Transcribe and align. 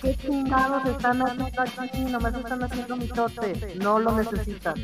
¿Qué 0.00 0.14
chingados 0.16 0.84
están 0.86 1.22
haciendo 1.22 1.62
aquí? 1.62 2.00
Nomás 2.00 2.34
están 2.34 2.62
haciendo 2.62 2.96
mitote. 2.96 3.74
No 3.76 3.98
lo 3.98 4.12
necesitan. 4.12 4.74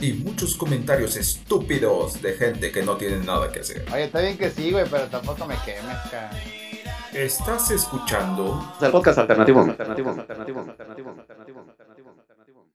y 0.00 0.12
muchos 0.12 0.56
comentarios 0.56 1.16
estúpidos 1.16 2.20
de 2.20 2.34
gente 2.34 2.70
que 2.70 2.82
no 2.82 2.96
tiene 2.96 3.24
nada 3.24 3.50
que 3.50 3.60
hacer. 3.60 3.84
Oye, 3.92 4.04
está 4.04 4.20
bien 4.20 4.36
que 4.36 4.50
sí, 4.50 4.70
güey, 4.70 4.84
pero 4.90 5.06
tampoco 5.06 5.46
me 5.46 5.56
quemes, 5.64 5.96
cara. 6.10 6.30
Estás 7.12 7.70
escuchando 7.70 8.74
el 8.80 8.90
podcast 8.90 9.18
alternativo. 9.18 9.60
Alternativo, 9.60 10.10
alternativo, 10.10 10.60
alternativo, 10.60 11.10
alternativo, 11.10 11.60
alternativo, 11.60 12.10
alternativo. 12.20 12.66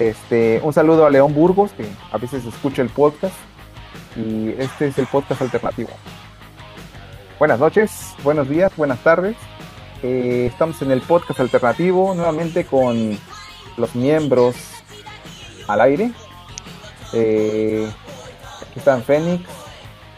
Este, 0.00 0.62
un 0.64 0.72
saludo 0.72 1.04
a 1.04 1.10
León 1.10 1.34
Burgos, 1.34 1.72
que 1.72 1.84
a 2.10 2.16
veces 2.16 2.46
escucha 2.46 2.80
el 2.80 2.88
podcast. 2.88 3.34
Y 4.16 4.48
este 4.58 4.88
es 4.88 4.98
el 4.98 5.06
podcast 5.06 5.42
alternativo. 5.42 5.90
Buenas 7.38 7.60
noches, 7.60 8.14
buenos 8.24 8.48
días, 8.48 8.74
buenas 8.76 8.98
tardes. 9.00 9.36
Eh, 10.02 10.48
estamos 10.50 10.80
en 10.80 10.90
el 10.90 11.02
podcast 11.02 11.38
alternativo 11.40 12.14
nuevamente 12.14 12.64
con 12.64 13.18
los 13.76 13.94
miembros 13.94 14.56
al 15.68 15.82
aire. 15.82 16.12
Eh, 17.12 17.86
aquí 18.62 18.78
están 18.78 19.02
Fénix, 19.02 19.44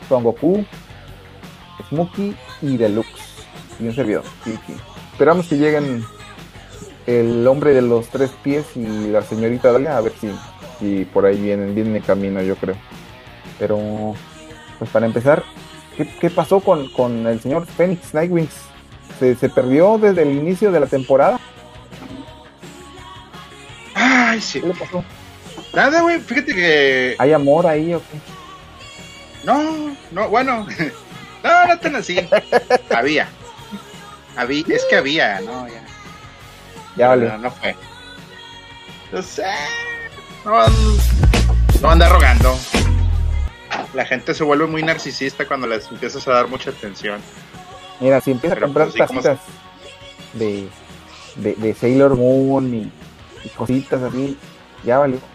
Son 0.09 0.23
Goku, 0.23 0.65
Smokey 1.89 2.37
y 2.63 2.77
Deluxe. 2.77 3.47
Y 3.81 3.89
un. 3.89 4.23
Esperamos 5.13 5.49
que 5.49 5.57
lleguen 5.57 6.05
el 7.07 7.47
hombre 7.47 7.75
de 7.75 7.83
los 7.83 8.09
tres 8.09 8.31
pies 8.43 8.65
y 8.77 9.09
la 9.09 9.23
señorita 9.23 9.73
Dalia, 9.73 9.97
a 9.97 10.01
ver 10.01 10.13
si, 10.21 10.31
si 10.79 11.05
por 11.05 11.27
ahí 11.27 11.39
vienen, 11.41 11.75
vienen 11.75 11.97
en 11.97 12.03
camino, 12.03 12.43
yo 12.43 12.57
creo. 12.57 12.77
Pero, 13.59 14.15
pues 14.79 14.91
para 14.91 15.07
empezar, 15.07 15.43
¿qué, 15.97 16.07
qué 16.21 16.31
pasó 16.31 16.61
con, 16.61 16.89
con 16.93 17.27
el 17.27 17.41
señor 17.41 17.67
Phoenix 17.67 18.15
Nightwings? 18.15 18.55
¿Se, 19.19 19.35
¿Se 19.37 19.49
perdió 19.49 19.99
desde 19.99 20.23
el 20.23 20.33
inicio 20.33 20.73
de 20.73 20.81
la 20.81 20.87
temporada? 20.87 21.39
Ay, 23.95 24.41
sí. 24.41 24.61
¿Qué 24.61 24.69
le 24.69 24.75
pasó? 24.75 25.05
Nada, 25.75 26.03
güey, 26.03 26.21
fíjate 26.21 26.55
que. 26.55 27.17
¿Hay 27.19 27.33
amor 27.33 27.67
ahí 27.67 27.95
o 27.95 28.01
qué? 28.01 28.19
No, 29.45 29.95
no, 30.11 30.29
bueno. 30.29 30.67
No, 31.43 31.67
no 31.67 31.77
tan 31.81 31.97
así. 31.97 32.17
Había. 32.95 33.27
Había, 34.37 34.65
es 34.69 34.85
que 34.89 34.95
había, 34.95 35.41
no, 35.41 35.67
ya. 35.67 35.83
Ya 36.97 37.09
vale. 37.09 37.29
No, 37.29 37.39
no 37.39 37.51
fue. 37.51 37.77
No 39.13 39.23
sé. 39.23 39.45
No, 40.45 40.65
no 41.81 41.91
anda 41.91 42.09
rogando. 42.09 42.57
La 43.95 44.05
gente 44.05 44.35
se 44.35 44.45
vuelve 44.45 44.67
muy 44.67 44.83
narcisista 44.83 45.47
cuando 45.47 45.67
les 45.67 45.91
empiezas 45.91 46.27
a 46.29 46.33
dar 46.33 46.49
mucha 46.49 46.71
atención. 46.71 47.21
Mira, 48.01 48.21
si 48.21 48.33
empieza 48.33 48.57
a 48.57 48.61
comprar 48.61 48.89
pues, 48.89 48.95
sí, 48.95 49.07
¿cómo 49.07 49.21
tacitas 49.21 49.47
de, 50.33 50.69
de, 51.37 51.55
de 51.55 51.75
Sailor 51.75 52.17
Moon 52.17 52.75
y, 52.75 52.93
y 53.45 53.49
cositas 53.51 54.03
así, 54.03 54.37
ya 54.85 54.99
valió. 54.99 55.19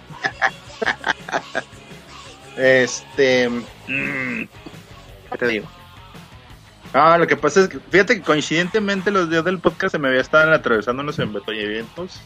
Este. 2.58 3.50
mm, 3.50 4.47
¿Qué 5.31 5.38
te 5.38 5.47
digo? 5.47 5.67
Ah, 7.00 7.18
lo 7.18 7.28
que 7.28 7.38
pasa 7.38 7.62
es 7.62 7.69
que, 7.69 7.80
fíjate 7.80 8.16
que 8.16 8.22
coincidentemente 8.22 9.12
los 9.12 9.30
días 9.30 9.46
del 9.46 9.59
podcast 9.59 9.91
se 9.91 10.00
me 10.00 10.08
había 10.08 10.22
estado 10.22 10.52
atravesando 10.52 11.03
unos 11.03 11.19
embotellamientos. 11.19 12.19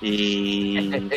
Y 0.00 0.90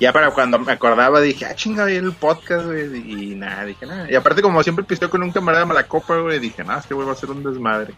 ya 0.00 0.12
para 0.12 0.30
cuando 0.30 0.58
me 0.58 0.72
acordaba 0.72 1.20
dije, 1.20 1.44
ah, 1.44 1.54
chinga, 1.54 1.90
el 1.90 2.12
podcast, 2.12 2.66
güey. 2.66 2.96
Y 2.96 3.34
nada, 3.34 3.66
dije, 3.66 3.84
nada. 3.84 4.10
Y 4.10 4.14
aparte, 4.14 4.40
como 4.40 4.62
siempre 4.62 4.84
pisteo 4.84 5.10
con 5.10 5.22
un 5.22 5.30
camarada 5.30 5.64
de 5.64 5.68
Malacopa, 5.68 6.16
güey, 6.16 6.38
dije, 6.38 6.64
nada, 6.64 6.80
este 6.80 6.94
güey 6.94 7.06
va 7.06 7.12
a 7.12 7.16
ser 7.16 7.30
un 7.30 7.42
desmadre. 7.42 7.92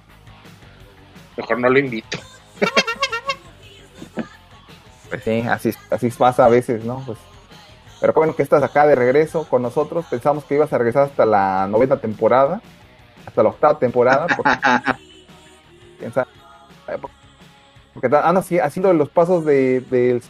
Mejor 1.37 1.61
no 1.61 1.71
lo 1.71 1.79
invito. 1.79 2.19
Pues 5.09 5.25
sí, 5.25 5.41
así, 5.49 5.73
así 5.91 6.11
pasa 6.11 6.45
a 6.45 6.49
veces, 6.49 6.85
¿no? 6.85 7.03
Pues, 7.07 7.19
pero 8.01 8.13
bueno 8.15 8.35
que 8.35 8.43
estás 8.43 8.63
acá 8.63 8.87
de 8.87 8.95
regreso 8.95 9.45
con 9.45 9.63
nosotros. 9.63 10.07
Pensamos 10.09 10.45
que 10.45 10.55
ibas 10.55 10.73
a 10.73 10.79
regresar 10.79 11.05
hasta 11.05 11.27
la 11.27 11.67
novena 11.69 11.99
temporada, 11.99 12.63
hasta 13.27 13.43
la 13.43 13.49
octava 13.51 13.79
temporada, 13.79 14.27
porque, 14.37 14.51
sabe, 16.13 16.29
porque 17.95 18.07
andas 18.07 18.45
así- 18.47 18.59
haciendo 18.59 18.93
los 18.93 19.09
pasos 19.09 19.45
de- 19.45 19.81
del 19.81 20.23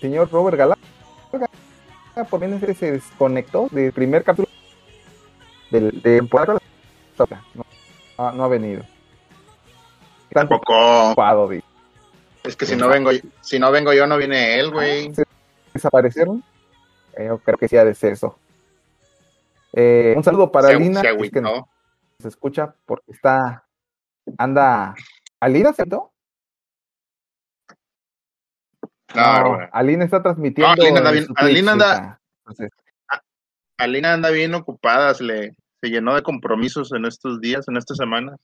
señor 0.00 0.30
Robert 0.30 0.56
Galán. 0.56 0.78
Por 2.30 2.40
bien 2.40 2.74
se 2.74 2.90
desconectó 2.92 3.68
del 3.70 3.92
primer 3.92 4.24
capítulo 4.24 4.48
del, 5.70 6.02
de 6.02 6.16
temporada. 6.16 6.58
No, 7.54 7.64
no, 8.18 8.32
no 8.32 8.44
ha 8.44 8.48
venido. 8.48 8.82
Tan 10.32 10.48
Tampoco. 10.48 11.14
de 11.48 11.62
Es 12.42 12.56
que 12.56 12.66
si 12.66 12.74
no 12.74 12.88
vengo, 12.88 13.10
si 13.40 13.58
no 13.60 13.70
vengo 13.70 13.92
yo, 13.92 14.06
no 14.08 14.16
viene 14.16 14.58
él, 14.58 14.72
güey. 14.72 15.12
desaparecieron. 15.72 16.42
Eh, 17.16 17.26
yo 17.28 17.38
creo 17.38 17.56
que 17.56 17.68
sí 17.68 17.76
ha 17.76 17.84
de 17.84 17.94
ser 17.94 18.12
eso. 18.14 18.36
Eh, 19.72 20.14
un 20.16 20.24
saludo 20.24 20.50
para 20.50 20.68
Se- 20.68 20.76
Lina, 20.78 21.00
se 21.00 21.06
es 21.06 21.12
que 21.30 21.38
agüitó. 21.38 21.68
Nos 22.20 22.32
escucha 22.34 22.74
porque 22.84 23.12
está, 23.12 23.64
anda, 24.38 24.94
¿Alina 25.40 25.72
¿cierto? 25.72 26.12
No, 29.14 29.54
güey. 29.54 29.68
Alina 29.72 30.04
está 30.04 30.22
transmitiendo. 30.22 30.74
No, 30.74 30.82
Alina 30.82 30.98
anda 30.98 31.10
en 31.10 31.14
bien- 31.14 31.28
Alina 31.36 31.72
anda-. 31.72 32.20
Entonces, 32.40 32.70
Alina 33.78 34.12
anda 34.14 34.30
bien 34.30 34.54
ocupada, 34.54 35.14
se 35.14 35.24
le 35.24 35.54
se 35.80 35.90
llenó 35.90 36.16
de 36.16 36.24
compromisos 36.24 36.92
en 36.92 37.04
estos 37.04 37.40
días, 37.40 37.68
en 37.68 37.76
estas 37.76 37.96
semanas. 37.96 38.36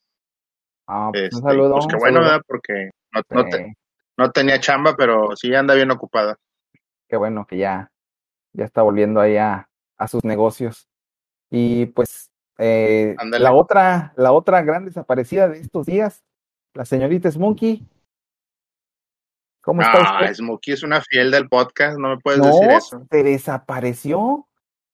ah, 0.87 1.11
pues, 1.13 1.25
Este, 1.25 1.37
un 1.37 1.43
saludo. 1.43 1.73
pues 1.75 1.87
qué 1.89 1.95
un 1.97 2.01
bueno. 2.01 2.21
¿verdad? 2.21 2.41
Porque 2.47 2.91
no, 3.13 3.23
no, 3.31 3.45
te- 3.49 3.75
no 4.17 4.31
tenía 4.31 4.61
chamba, 4.61 4.95
pero 4.97 5.35
sí 5.35 5.53
anda 5.55 5.75
bien 5.75 5.91
ocupada. 5.91 6.37
qué 7.09 7.17
bueno 7.17 7.45
que 7.47 7.59
ya, 7.59 7.91
ya 8.53 8.65
está 8.65 8.83
volviendo 8.83 9.21
ahí 9.21 9.37
a, 9.37 9.69
a 9.99 10.09
sus 10.09 10.23
negocios. 10.25 10.89
Y 11.51 11.87
pues 11.87 12.31
eh, 12.59 13.17
la 13.39 13.53
otra, 13.53 14.13
la 14.17 14.33
otra 14.33 14.63
gran 14.63 14.85
desaparecida 14.85 15.49
de 15.49 15.61
estos 15.61 15.87
días, 15.87 16.23
la 16.75 16.85
señorita 16.85 17.31
Smokey. 17.31 17.87
¿Cómo 19.63 19.83
está 19.83 19.99
usted? 19.99 20.27
Ah, 20.31 20.35
Smokey 20.35 20.75
es 20.75 20.83
una 20.83 21.01
fiel 21.01 21.31
del 21.31 21.49
podcast, 21.49 21.99
no 21.99 22.11
me 22.11 22.19
puedes 22.19 22.41
no, 22.41 22.47
decir 22.47 22.71
eso. 22.71 23.07
se 23.11 23.23
desapareció. 23.23 24.47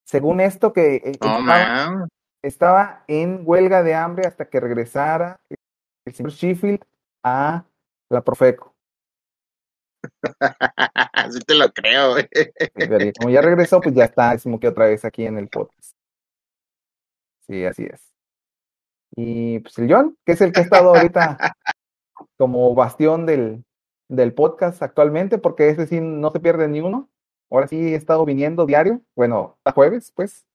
Según 0.04 0.41
esto 0.41 0.72
que 0.72 0.97
eh, 0.97 1.12
No, 1.20 1.38
estaba, 1.38 2.09
estaba 2.43 3.04
en 3.06 3.43
huelga 3.44 3.82
de 3.82 3.94
hambre 3.94 4.26
hasta 4.26 4.49
que 4.49 4.60
regresara 4.60 5.41
el 6.06 6.15
señor 6.15 6.32
Sheffield 6.32 6.81
a 7.22 7.65
la 8.09 8.22
Profeco. 8.22 8.75
Así 11.12 11.41
te 11.41 11.54
lo 11.54 11.70
creo, 11.72 12.12
güey. 12.12 12.28
Como 13.19 13.31
ya 13.31 13.43
regresó, 13.43 13.81
pues 13.81 13.94
ya 13.94 14.04
está 14.04 14.37
Smokey 14.38 14.69
otra 14.69 14.87
vez 14.87 15.04
aquí 15.04 15.26
en 15.26 15.37
el 15.37 15.49
podcast. 15.49 16.00
Sí, 17.50 17.65
así 17.65 17.83
es. 17.83 18.15
Y 19.16 19.59
pues 19.59 19.77
el 19.78 19.93
John, 19.93 20.16
que 20.25 20.33
es 20.33 20.41
el 20.41 20.53
que 20.53 20.61
ha 20.61 20.62
estado 20.62 20.94
ahorita 20.94 21.37
como 22.38 22.72
bastión 22.77 23.26
del, 23.26 23.64
del 24.08 24.32
podcast 24.32 24.81
actualmente, 24.85 25.37
porque 25.37 25.69
ese 25.69 25.88
sí 25.88 26.00
no 26.00 26.31
se 26.31 26.38
pierde 26.38 26.69
ni 26.69 26.81
uno. 26.81 27.11
Ahora 27.50 27.67
sí 27.67 27.76
he 27.76 27.97
estado 27.97 28.25
viniendo 28.25 28.67
diario, 28.67 29.02
bueno, 29.17 29.58
a 29.64 29.73
jueves, 29.73 30.12
pues. 30.14 30.47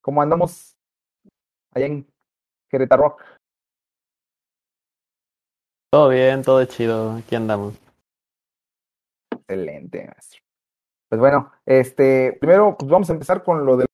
¿Cómo 0.00 0.20
andamos 0.20 0.76
allá 1.72 1.86
en 1.86 2.12
Querétaro? 2.68 3.16
Todo 5.92 6.08
bien, 6.08 6.42
todo 6.42 6.64
chido. 6.64 7.12
Aquí 7.12 7.36
andamos. 7.36 7.74
Excelente, 9.30 10.06
maestro. 10.06 10.40
Pues 11.08 11.20
bueno, 11.20 11.52
este, 11.66 12.36
primero 12.40 12.76
pues 12.76 12.90
vamos 12.90 13.08
a 13.10 13.12
empezar 13.12 13.44
con 13.44 13.64
lo 13.64 13.76
de 13.76 13.86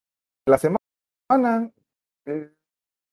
la 0.47 0.57
semana. 0.57 1.71
Eh, 2.27 2.53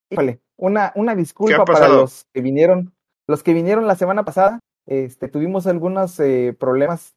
híjole, 0.10 0.42
una, 0.58 0.92
una 0.96 1.16
disculpa 1.16 1.66
para 1.66 1.88
los 1.88 2.26
que 2.34 2.42
vinieron, 2.42 2.94
los 3.28 3.44
que 3.44 3.54
vinieron 3.54 3.88
la 3.88 3.96
semana 3.96 4.26
pasada. 4.26 4.60
Este, 4.86 5.30
tuvimos 5.30 5.66
algunos 5.66 6.20
eh, 6.20 6.56
problemas 6.60 7.16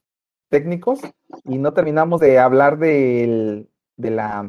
técnicos 0.49 1.01
y 1.45 1.59
no 1.59 1.73
terminamos 1.73 2.21
de 2.21 2.39
hablar 2.39 2.79
del, 2.79 3.69
de 3.97 4.11
la 4.11 4.49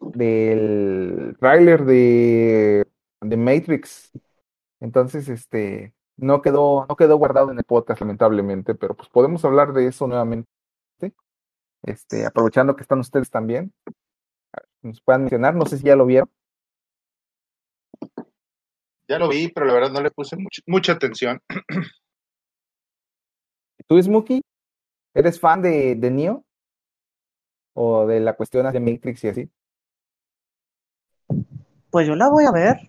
del 0.00 1.36
tráiler 1.40 1.84
de, 1.84 2.86
de 3.20 3.36
Matrix. 3.36 4.12
Entonces, 4.80 5.28
este, 5.28 5.94
no 6.16 6.42
quedó, 6.42 6.86
no 6.88 6.96
quedó 6.96 7.16
guardado 7.16 7.50
en 7.50 7.58
el 7.58 7.64
podcast, 7.64 8.00
lamentablemente, 8.00 8.74
pero 8.74 8.94
pues 8.94 9.08
podemos 9.08 9.44
hablar 9.44 9.72
de 9.72 9.88
eso 9.88 10.06
nuevamente. 10.06 10.48
Este, 11.82 12.26
aprovechando 12.26 12.74
que 12.74 12.82
están 12.82 12.98
ustedes 12.98 13.30
también. 13.30 13.72
Nos 14.86 15.00
puedan 15.00 15.22
mencionar, 15.22 15.52
no 15.56 15.66
sé 15.66 15.78
si 15.78 15.84
ya 15.84 15.96
lo 15.96 16.06
vieron. 16.06 16.30
Ya 19.08 19.18
lo 19.18 19.28
vi, 19.28 19.48
pero 19.48 19.66
la 19.66 19.72
verdad 19.72 19.90
no 19.90 20.00
le 20.00 20.12
puse 20.12 20.36
mucha, 20.36 20.62
mucha 20.64 20.92
atención. 20.92 21.40
¿Tú, 23.88 24.00
Smokey? 24.00 24.42
¿Eres 25.12 25.40
fan 25.40 25.60
de, 25.60 25.96
de 25.96 26.10
Neo? 26.10 26.44
¿O 27.74 28.06
de 28.06 28.20
la 28.20 28.34
cuestión 28.36 28.70
de 28.72 28.80
Matrix 28.80 29.24
y 29.24 29.28
así? 29.28 29.50
Pues 31.90 32.06
yo 32.06 32.14
la 32.14 32.28
voy 32.28 32.44
a 32.44 32.52
ver. 32.52 32.88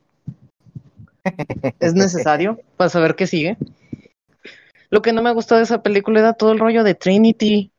es 1.79 1.95
necesario 1.95 2.59
para 2.77 2.89
saber 2.89 3.15
qué 3.15 3.25
sigue. 3.25 3.57
Lo 4.91 5.01
que 5.01 5.13
no 5.13 5.23
me 5.23 5.33
gustó 5.33 5.55
de 5.55 5.63
esa 5.63 5.81
película 5.81 6.19
era 6.19 6.33
todo 6.33 6.51
el 6.51 6.59
rollo 6.59 6.83
de 6.83 6.94
Trinity. 6.94 7.71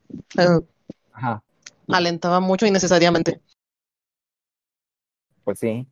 Ajá, 1.13 1.43
alentaba 1.89 2.41
mucho 2.41 2.67
innecesariamente. 2.67 3.41
Pues 5.49 5.61
sí. 5.61 5.89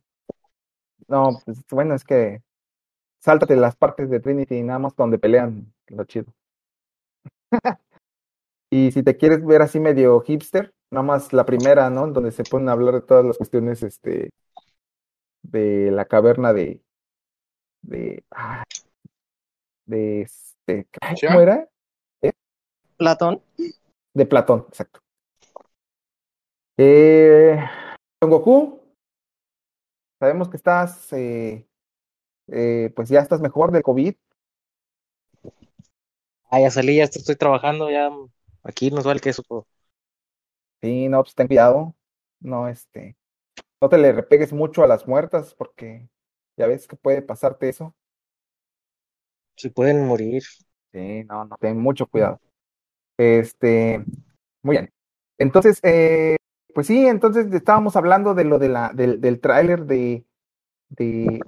No, 1.07 1.41
pues 1.43 1.65
bueno, 1.71 1.95
es 1.95 2.03
que 2.03 2.43
sáltate 3.23 3.55
las 3.55 3.75
partes 3.75 4.07
de 4.07 4.19
Trinity 4.19 4.61
nada 4.61 4.77
más 4.77 4.95
donde 4.95 5.17
pelean, 5.17 5.73
lo 5.87 6.03
chido. 6.03 6.31
Y 8.69 8.91
si 8.91 9.01
te 9.01 9.17
quieres 9.17 9.43
ver 9.43 9.63
así 9.63 9.79
medio 9.79 10.19
hipster, 10.19 10.75
nada 10.91 11.01
más 11.01 11.33
la 11.33 11.43
primera, 11.43 11.89
¿no? 11.89 12.05
Donde 12.05 12.31
se 12.31 12.43
ponen 12.43 12.69
a 12.69 12.73
hablar 12.73 12.93
de 12.93 13.01
todas 13.01 13.25
las 13.25 13.37
cuestiones, 13.37 13.81
este, 13.81 14.29
de 15.41 15.89
la 15.89 16.05
caverna 16.05 16.53
de, 16.53 16.83
de, 17.81 18.25
ah, 18.29 18.63
de, 19.87 20.21
este. 20.21 20.87
¿cómo 21.27 21.39
era? 21.39 21.67
Platón. 22.97 23.41
De 24.13 24.25
Platón, 24.27 24.65
exacto. 24.67 24.99
Eh, 26.77 27.57
Son 28.21 28.29
Goku, 28.29 28.86
sabemos 30.19 30.49
que 30.49 30.57
estás, 30.57 31.11
eh, 31.13 31.67
eh, 32.47 32.91
pues 32.95 33.09
ya 33.09 33.19
estás 33.21 33.41
mejor 33.41 33.71
del 33.71 33.83
COVID. 33.83 34.15
Ah, 36.49 36.61
ya 36.61 36.71
salí, 36.71 36.97
ya 36.97 37.03
estoy 37.03 37.35
trabajando, 37.35 37.89
ya 37.89 38.09
aquí 38.63 38.89
nos 38.91 39.05
va 39.05 39.11
el 39.11 39.21
queso. 39.21 39.43
po. 39.43 39.67
Sí, 40.81 41.09
no, 41.09 41.23
pues 41.23 41.35
ten 41.35 41.47
cuidado. 41.47 41.95
No, 42.39 42.67
este, 42.67 43.17
no 43.81 43.89
te 43.89 43.97
le 43.97 44.11
repegues 44.11 44.53
mucho 44.53 44.83
a 44.83 44.87
las 44.87 45.07
muertas 45.07 45.53
porque 45.55 46.09
ya 46.57 46.67
ves 46.67 46.87
que 46.87 46.95
puede 46.95 47.21
pasarte 47.21 47.69
eso. 47.69 47.95
Si 49.55 49.69
pueden 49.69 50.05
morir. 50.05 50.43
Sí, 50.93 51.23
no, 51.25 51.45
no, 51.45 51.57
ten 51.59 51.77
mucho 51.77 52.07
cuidado. 52.07 52.39
Este, 53.17 54.03
muy 54.63 54.77
bien. 54.77 54.93
Entonces, 55.37 55.79
eh, 55.83 56.37
pues 56.77 56.85
sí, 56.85 57.07
entonces 57.07 57.51
estábamos 57.53 57.95
hablando 57.95 58.35
de 58.35 58.43
lo 58.43 58.59
de 58.59 58.69
la, 58.69 58.91
del, 58.93 59.19
del 59.19 59.41
tráiler 59.41 59.85
de, 59.85 60.23
de 60.89 61.39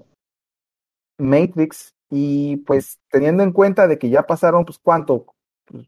Matrix 1.19 1.93
y 2.09 2.57
pues 2.57 2.99
teniendo 3.11 3.43
en 3.43 3.51
cuenta 3.51 3.87
de 3.87 3.99
que 3.99 4.09
ya 4.09 4.25
pasaron, 4.25 4.65
pues 4.65 4.79
cuánto, 4.79 5.27
Pues, 5.65 5.85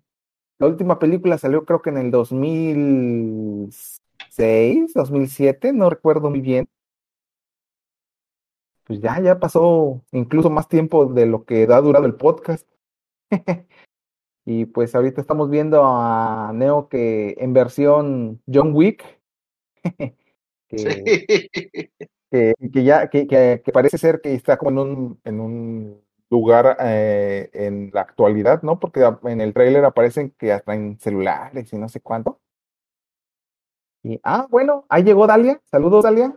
la 0.59 0.67
última 0.67 0.99
película 0.99 1.39
salió 1.39 1.65
creo 1.65 1.81
que 1.81 1.89
en 1.89 1.97
el 1.97 2.11
2006, 2.11 4.93
2007, 4.93 5.73
no 5.73 5.89
recuerdo 5.89 6.29
muy 6.29 6.41
bien. 6.41 6.67
Pues 8.83 9.01
ya, 9.01 9.19
ya 9.21 9.39
pasó 9.39 10.03
incluso 10.11 10.51
más 10.51 10.67
tiempo 10.67 11.07
de 11.07 11.25
lo 11.25 11.45
que 11.45 11.63
ha 11.63 11.81
durado 11.81 12.05
el 12.05 12.13
podcast. 12.13 12.67
Y 14.43 14.65
pues 14.65 14.95
ahorita 14.95 15.21
estamos 15.21 15.51
viendo 15.51 15.83
a 15.85 16.51
Neo 16.53 16.89
que 16.89 17.35
en 17.37 17.53
versión 17.53 18.41
John 18.51 18.73
Wick, 18.73 19.20
que, 20.67 20.77
Sí. 20.77 21.11
que, 22.31 22.53
que 22.73 22.83
ya 22.83 23.09
que, 23.09 23.27
que, 23.27 23.61
que 23.63 23.71
parece 23.71 23.97
ser 23.97 24.21
que 24.21 24.33
está 24.33 24.57
como 24.57 24.71
en 24.71 24.77
un, 24.79 25.21
en 25.23 25.39
un 25.39 26.01
lugar 26.29 26.77
eh, 26.81 27.49
en 27.53 27.91
la 27.93 28.01
actualidad, 28.01 28.61
¿no? 28.63 28.79
Porque 28.79 29.01
en 29.25 29.41
el 29.41 29.53
tráiler 29.53 29.83
aparecen 29.85 30.31
que 30.37 30.53
hasta 30.53 30.73
en 30.75 30.99
celulares 30.99 31.71
y 31.73 31.77
no 31.77 31.89
sé 31.89 31.99
cuánto. 32.01 32.39
Y, 34.03 34.19
ah, 34.23 34.47
bueno, 34.49 34.85
ahí 34.89 35.03
llegó 35.03 35.27
Dalia. 35.27 35.59
Saludos, 35.71 36.03
Dalia. 36.03 36.35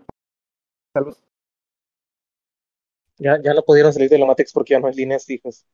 Saludos. 0.94 1.20
Ya, 3.19 3.40
ya 3.43 3.55
no 3.55 3.62
pudieron 3.64 3.93
salir 3.93 4.08
de 4.11 4.19
la 4.19 4.26
Matrix 4.26 4.52
porque 4.52 4.73
ya 4.75 4.81
no 4.81 4.87
hay 4.87 4.94
líneas 4.94 5.25
fijas. 5.25 5.67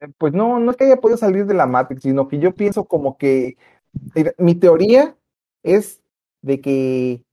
Eh, 0.00 0.08
Pues 0.18 0.32
no, 0.32 0.58
no 0.60 0.70
es 0.70 0.76
que 0.76 0.84
haya 0.84 0.96
podido 1.00 1.16
salir 1.18 1.46
de 1.46 1.54
la 1.54 1.66
Matrix, 1.66 2.02
sino 2.02 2.28
que 2.28 2.38
yo 2.38 2.54
pienso 2.54 2.86
como 2.86 3.16
que 3.18 3.56
mi 4.38 4.54
teoría 4.56 5.16
es 5.64 6.02
de 6.44 6.60
que 6.60 7.24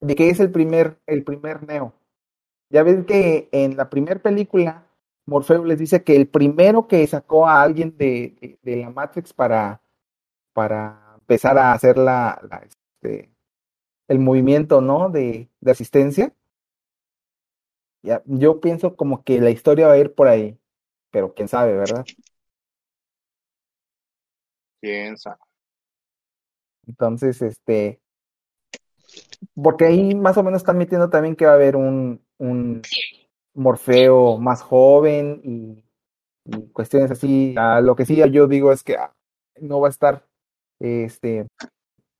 de 0.00 0.14
que 0.14 0.28
es 0.30 0.40
el 0.40 0.50
primer 0.52 0.98
el 1.06 1.24
primer 1.24 1.62
Neo. 1.66 1.94
Ya 2.70 2.82
ven 2.82 3.04
que 3.06 3.48
en 3.52 3.76
la 3.76 3.90
primera 3.90 4.20
película 4.20 4.86
Morfeo 5.26 5.64
les 5.64 5.78
dice 5.78 6.04
que 6.04 6.16
el 6.16 6.28
primero 6.28 6.86
que 6.88 7.06
sacó 7.06 7.46
a 7.46 7.62
alguien 7.62 7.96
de, 7.96 8.58
de, 8.62 8.76
la 8.76 8.90
Matrix 8.90 9.32
para 9.32 9.80
para 10.52 11.14
empezar 11.20 11.58
a 11.58 11.72
hacer 11.72 11.98
la, 11.98 12.40
la, 12.50 12.58
este, 12.58 13.30
el 14.08 14.18
movimiento, 14.20 14.80
¿no? 14.80 15.10
De, 15.10 15.48
de 15.60 15.70
asistencia. 15.70 16.34
Ya, 18.02 18.22
yo 18.26 18.60
pienso 18.60 18.96
como 18.96 19.24
que 19.24 19.40
la 19.40 19.50
historia 19.50 19.88
va 19.88 19.94
a 19.94 19.98
ir 19.98 20.14
por 20.14 20.28
ahí, 20.28 20.58
pero 21.10 21.34
quién 21.34 21.48
sabe, 21.48 21.74
¿verdad? 21.76 22.04
Piensa. 24.80 25.38
Entonces, 26.86 27.40
este, 27.42 28.00
porque 29.54 29.86
ahí 29.86 30.14
más 30.14 30.36
o 30.36 30.42
menos 30.42 30.62
están 30.62 30.78
metiendo 30.78 31.10
también 31.10 31.36
que 31.36 31.46
va 31.46 31.52
a 31.52 31.54
haber 31.54 31.76
un, 31.76 32.22
un 32.38 32.82
Morfeo 33.54 34.38
más 34.38 34.62
joven 34.62 35.40
y, 35.44 35.84
y 36.44 36.68
cuestiones 36.72 37.10
así. 37.10 37.54
Ah, 37.56 37.80
lo 37.80 37.96
que 37.96 38.06
sí 38.06 38.16
yo 38.30 38.46
digo 38.46 38.72
es 38.72 38.82
que 38.82 38.96
ah, 38.96 39.14
no 39.60 39.80
va 39.80 39.88
a 39.88 39.90
estar, 39.90 40.26
este, 40.80 41.46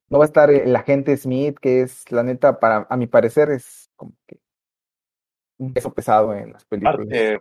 no 0.08 0.18
va 0.18 0.24
a 0.24 0.26
estar 0.26 0.50
el 0.50 0.74
agente 0.76 1.16
Smith, 1.16 1.58
que 1.60 1.82
es, 1.82 2.10
la 2.12 2.22
neta, 2.22 2.60
para, 2.60 2.86
a 2.88 2.96
mi 2.96 3.06
parecer, 3.06 3.50
es 3.50 3.90
como 3.96 4.12
que 4.26 4.38
un 5.58 5.72
peso 5.72 5.92
pesado 5.92 6.34
en 6.34 6.52
las 6.52 6.64
películas. 6.64 6.96
Parte 6.96 7.40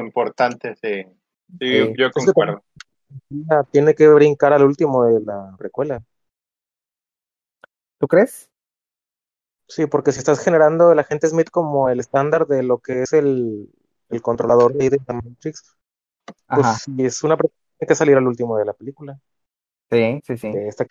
importante, 0.00 0.74
sí. 0.76 1.04
Sí, 1.60 1.92
yo, 1.96 2.10
concuerdo. 2.10 2.62
Tiene 3.70 3.94
que 3.94 4.08
brincar 4.08 4.54
al 4.54 4.64
último 4.64 5.04
de 5.04 5.20
la 5.20 5.54
precuela. 5.58 6.02
¿Tú 8.02 8.08
crees? 8.08 8.50
Sí, 9.68 9.86
porque 9.86 10.12
si 10.12 10.18
estás 10.18 10.40
generando 10.40 10.92
el 10.92 10.98
agente 10.98 11.28
Smith 11.28 11.48
como 11.50 11.88
el 11.88 12.00
estándar 12.00 12.46
de 12.46 12.62
lo 12.62 12.78
que 12.78 13.02
es 13.02 13.12
el, 13.14 13.70
el 14.10 14.22
controlador 14.22 14.74
de 14.74 15.00
la 15.06 15.14
Matrix, 15.14 15.76
pues 16.52 16.68
Ajá, 16.68 16.78
si 16.84 17.04
es 17.04 17.22
una 17.24 17.36
precuela, 17.36 17.56
tiene 17.78 17.88
que 17.88 17.96
salir 17.96 18.16
al 18.18 18.28
último 18.28 18.58
de 18.58 18.66
la 18.66 18.74
película. 18.74 19.20
sí, 19.90 20.20
sí, 20.26 20.36
sí. 20.36 20.62
Esta 20.68 20.86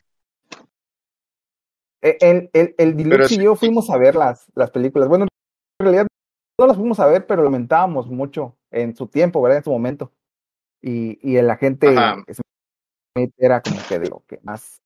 E- 2.02 2.18
El, 2.22 2.50
el, 2.54 2.76
el 2.78 2.96
y 3.30 3.44
yo 3.44 3.56
fuimos 3.56 3.90
a 3.90 3.98
ver 3.98 4.16
las, 4.16 4.46
las 4.56 4.72
películas. 4.72 5.08
Bueno, 5.10 5.26
en 5.80 5.86
realidad 5.86 6.08
no 6.60 6.68
las 6.68 6.78
fuimos 6.78 7.00
a 7.00 7.08
ver, 7.08 7.28
pero 7.28 7.44
lamentábamos 7.44 8.08
mucho 8.10 8.58
en 8.72 8.96
su 8.96 9.08
tiempo, 9.08 9.42
¿verdad? 9.42 9.60
En 9.60 9.64
su 9.64 9.72
momento. 9.72 10.14
Y, 10.82 11.20
y 11.30 11.38
el 11.38 11.50
agente. 11.50 12.16
Smith 13.16 13.34
era 13.38 13.62
como 13.64 13.86
que 13.86 14.00
de 14.00 14.10
lo 14.10 14.24
que 14.28 14.40
más. 14.44 14.82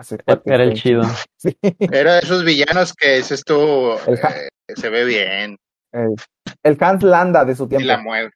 Ese 0.00 0.18
Era 0.44 0.64
el 0.64 0.74
chido. 0.74 1.02
Sí. 1.36 1.56
Era 1.80 2.14
de 2.14 2.20
esos 2.20 2.44
villanos 2.44 2.92
que 2.94 3.16
dices 3.16 3.42
tú, 3.44 3.92
El, 4.06 4.16
Ja- 4.18 4.36
eh, 4.36 4.48
se 4.76 4.88
ve 4.90 5.04
bien 5.04 5.56
el, 5.92 6.14
el 6.62 6.76
Hans 6.80 7.02
Landa 7.02 7.44
de 7.44 7.54
su 7.56 7.64
y 7.64 7.68
tiempo. 7.68 7.86
la 7.86 7.98
mueve. 7.98 8.30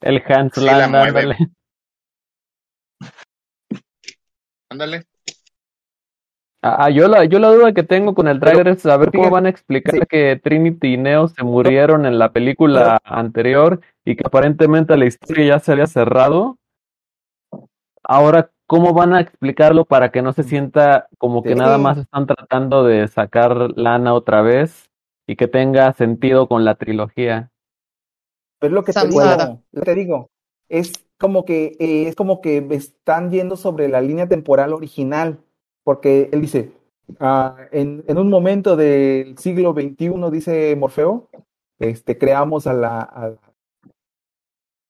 El 0.00 0.22
Hans 0.26 0.52
Sí, 0.54 0.64
la 0.64 0.78
Land, 0.78 0.90
mueve. 0.90 1.08
ándale. 1.20 1.36
Ándale. 4.70 5.04
Ah, 6.62 6.86
ah, 6.86 6.90
yo 6.90 7.08
la, 7.08 7.24
yo 7.26 7.38
la 7.38 7.48
duda 7.48 7.72
que 7.74 7.82
tengo 7.82 8.14
con 8.14 8.26
el 8.26 8.40
Pero, 8.40 8.52
tráiler 8.52 8.74
es 8.74 8.82
saber 8.82 9.12
cómo 9.12 9.30
van 9.30 9.44
a 9.46 9.50
explicar 9.50 9.94
sí. 9.94 10.00
que 10.08 10.40
Trinity 10.42 10.94
y 10.94 10.96
Neo 10.96 11.28
se 11.28 11.42
murieron 11.44 12.06
en 12.06 12.18
la 12.18 12.32
película 12.32 12.98
anterior 13.04 13.80
y 14.04 14.16
que 14.16 14.22
aparentemente 14.26 14.96
la 14.96 15.04
historia 15.04 15.44
ya 15.44 15.58
se 15.60 15.72
había 15.72 15.86
cerrado. 15.86 16.56
Ahora, 18.02 18.50
¿cómo 18.66 18.92
van 18.92 19.14
a 19.14 19.20
explicarlo 19.20 19.84
para 19.84 20.10
que 20.10 20.22
no 20.22 20.32
se 20.32 20.42
sienta 20.42 21.08
como 21.18 21.42
que 21.42 21.54
nada 21.54 21.78
más 21.78 21.98
están 21.98 22.26
tratando 22.26 22.84
de 22.84 23.08
sacar 23.08 23.70
lana 23.76 24.14
otra 24.14 24.42
vez 24.42 24.90
y 25.26 25.36
que 25.36 25.48
tenga 25.48 25.92
sentido 25.92 26.48
con 26.48 26.64
la 26.64 26.74
trilogía? 26.76 27.50
Pero 28.58 28.70
es 28.70 28.74
lo 28.74 28.84
que 28.84 28.92
te 28.92 29.08
digo, 29.08 29.22
lo 29.72 29.80
que 29.80 29.84
te 29.84 29.94
digo, 29.94 30.30
es 30.68 30.92
como 31.18 31.44
que 31.44 31.76
eh, 31.78 32.08
es 32.08 32.16
como 32.16 32.40
que 32.40 32.66
están 32.70 33.30
yendo 33.30 33.56
sobre 33.56 33.88
la 33.88 34.00
línea 34.00 34.28
temporal 34.28 34.72
original, 34.72 35.38
porque 35.82 36.30
él 36.32 36.40
dice, 36.40 36.72
ah, 37.20 37.56
en, 37.72 38.04
en 38.06 38.18
un 38.18 38.30
momento 38.30 38.76
del 38.76 39.36
siglo 39.38 39.72
XXI, 39.72 40.30
dice 40.30 40.76
Morfeo, 40.76 41.28
este, 41.78 42.16
creamos 42.16 42.66
a 42.66 42.72
la, 42.72 43.00
a, 43.00 43.34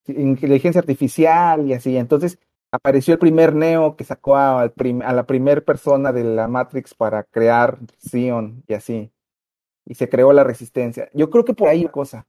inteligencia 0.07 0.81
artificial 0.81 1.67
y 1.67 1.73
así. 1.73 1.97
Entonces 1.97 2.39
apareció 2.75 3.15
el 3.15 3.21
primer 3.21 3.55
Neo 3.55 3.97
que 3.97 4.05
sacó 4.05 4.37
a, 4.37 4.61
al 4.61 4.73
prim- 4.73 5.03
a 5.03 5.13
la 5.13 5.25
primer 5.27 5.65
persona 5.65 6.13
de 6.13 6.25
la 6.25 6.49
Matrix 6.49 6.93
para 6.95 7.23
crear 7.23 7.79
Zion 8.01 8.65
y 8.67 8.75
así. 8.75 9.13
Y 9.87 9.95
se 9.95 10.09
creó 10.09 10.33
la 10.33 10.45
resistencia. 10.45 11.09
Yo 11.13 11.31
creo 11.31 11.45
que 11.45 11.55
por 11.55 11.69
ahí 11.69 11.85
la 11.85 11.93
cosa. 11.93 12.27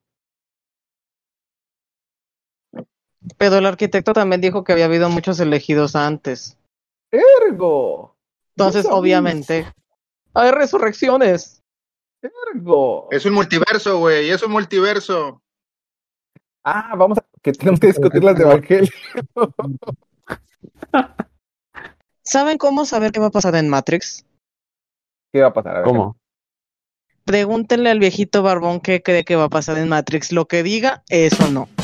Pero 3.38 3.58
el 3.58 3.66
arquitecto 3.66 4.14
también 4.14 4.42
dijo 4.42 4.64
que 4.64 4.74
había 4.74 4.86
habido 4.86 5.10
muchos 5.10 5.40
elegidos 5.40 5.96
antes. 5.96 6.60
¡Ergo! 7.12 8.16
Entonces, 8.56 8.86
obviamente, 8.90 9.66
hay 10.34 10.52
resurrecciones. 10.52 11.64
¡Ergo! 12.54 13.08
Es 13.10 13.26
un 13.26 13.34
multiverso, 13.34 13.98
güey, 13.98 14.30
es 14.30 14.44
un 14.44 14.52
multiverso. 14.52 15.42
Ah, 16.64 16.94
vamos 16.96 17.18
a... 17.18 17.26
que 17.42 17.52
tenemos 17.52 17.80
que 17.80 17.88
discutir 17.88 18.24
las 18.24 18.38
de 18.38 18.44
Evangelio. 18.44 18.92
¿Saben 22.24 22.58
cómo 22.58 22.86
saber 22.86 23.12
qué 23.12 23.20
va 23.20 23.28
a 23.28 23.32
pasar 23.32 23.56
en 23.56 23.70
Matrix? 23.70 24.26
¿Qué 25.32 25.42
va 25.42 25.48
a 25.48 25.54
pasar? 25.54 25.76
A 25.76 25.80
ver, 25.80 25.88
¿Cómo? 25.88 26.18
Pregúntenle 27.24 27.90
al 27.90 28.00
viejito 28.00 28.44
barbón 28.44 28.80
qué 28.80 29.02
cree 29.02 29.24
que 29.26 29.36
va 29.36 29.46
a 29.46 29.50
pasar 29.50 29.78
en 29.78 29.90
Matrix. 29.90 30.32
Lo 30.32 30.48
que 30.48 30.64
diga, 30.64 31.04
eso 31.10 31.50
no. 31.52 31.68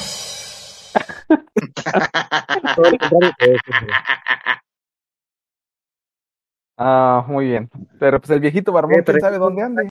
Ah, 6.84 7.24
muy 7.28 7.46
bien. 7.46 7.70
Pero 8.00 8.20
pues 8.20 8.32
el 8.32 8.40
viejito 8.40 8.72
barbón, 8.72 9.04
¿quién 9.04 9.22
sabe 9.22 9.38
dónde 9.38 9.62
ande? 9.62 9.88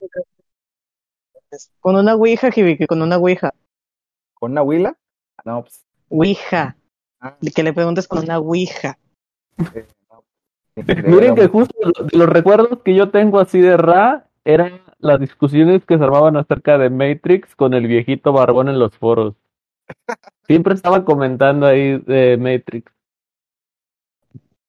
Con 1.79 1.95
una 1.95 2.15
ouija, 2.15 2.51
Jibiki, 2.51 2.85
con 2.85 3.01
una 3.01 3.17
ouija. 3.17 3.53
¿Con 4.33 4.51
una 4.51 4.61
huila? 4.61 4.97
No, 5.45 5.61
pues... 5.61 5.85
Ouija. 6.09 6.75
Ah, 7.21 7.37
Que 7.55 7.63
le 7.63 7.73
preguntes 7.73 8.07
con 8.07 8.19
una 8.23 8.37
ouija. 8.39 8.97
eh. 9.75 9.85
Miren 11.05 11.35
que 11.35 11.47
justo 11.47 11.75
de 12.11 12.17
los 12.17 12.29
recuerdos 12.29 12.79
que 12.83 12.95
yo 12.95 13.11
tengo 13.11 13.39
así 13.39 13.59
de 13.59 13.77
Ra 13.77 14.27
eran 14.45 14.81
las 14.99 15.19
discusiones 15.19 15.85
que 15.85 15.97
se 15.97 16.03
armaban 16.03 16.37
acerca 16.37 16.77
de 16.77 16.89
Matrix 16.89 17.55
con 17.55 17.73
el 17.73 17.87
viejito 17.87 18.31
barbón 18.33 18.69
en 18.69 18.79
los 18.79 18.95
foros. 18.97 19.35
Siempre 20.47 20.73
estaba 20.73 21.03
comentando 21.03 21.65
ahí 21.67 21.97
de 21.99 22.37
Matrix. 22.37 22.91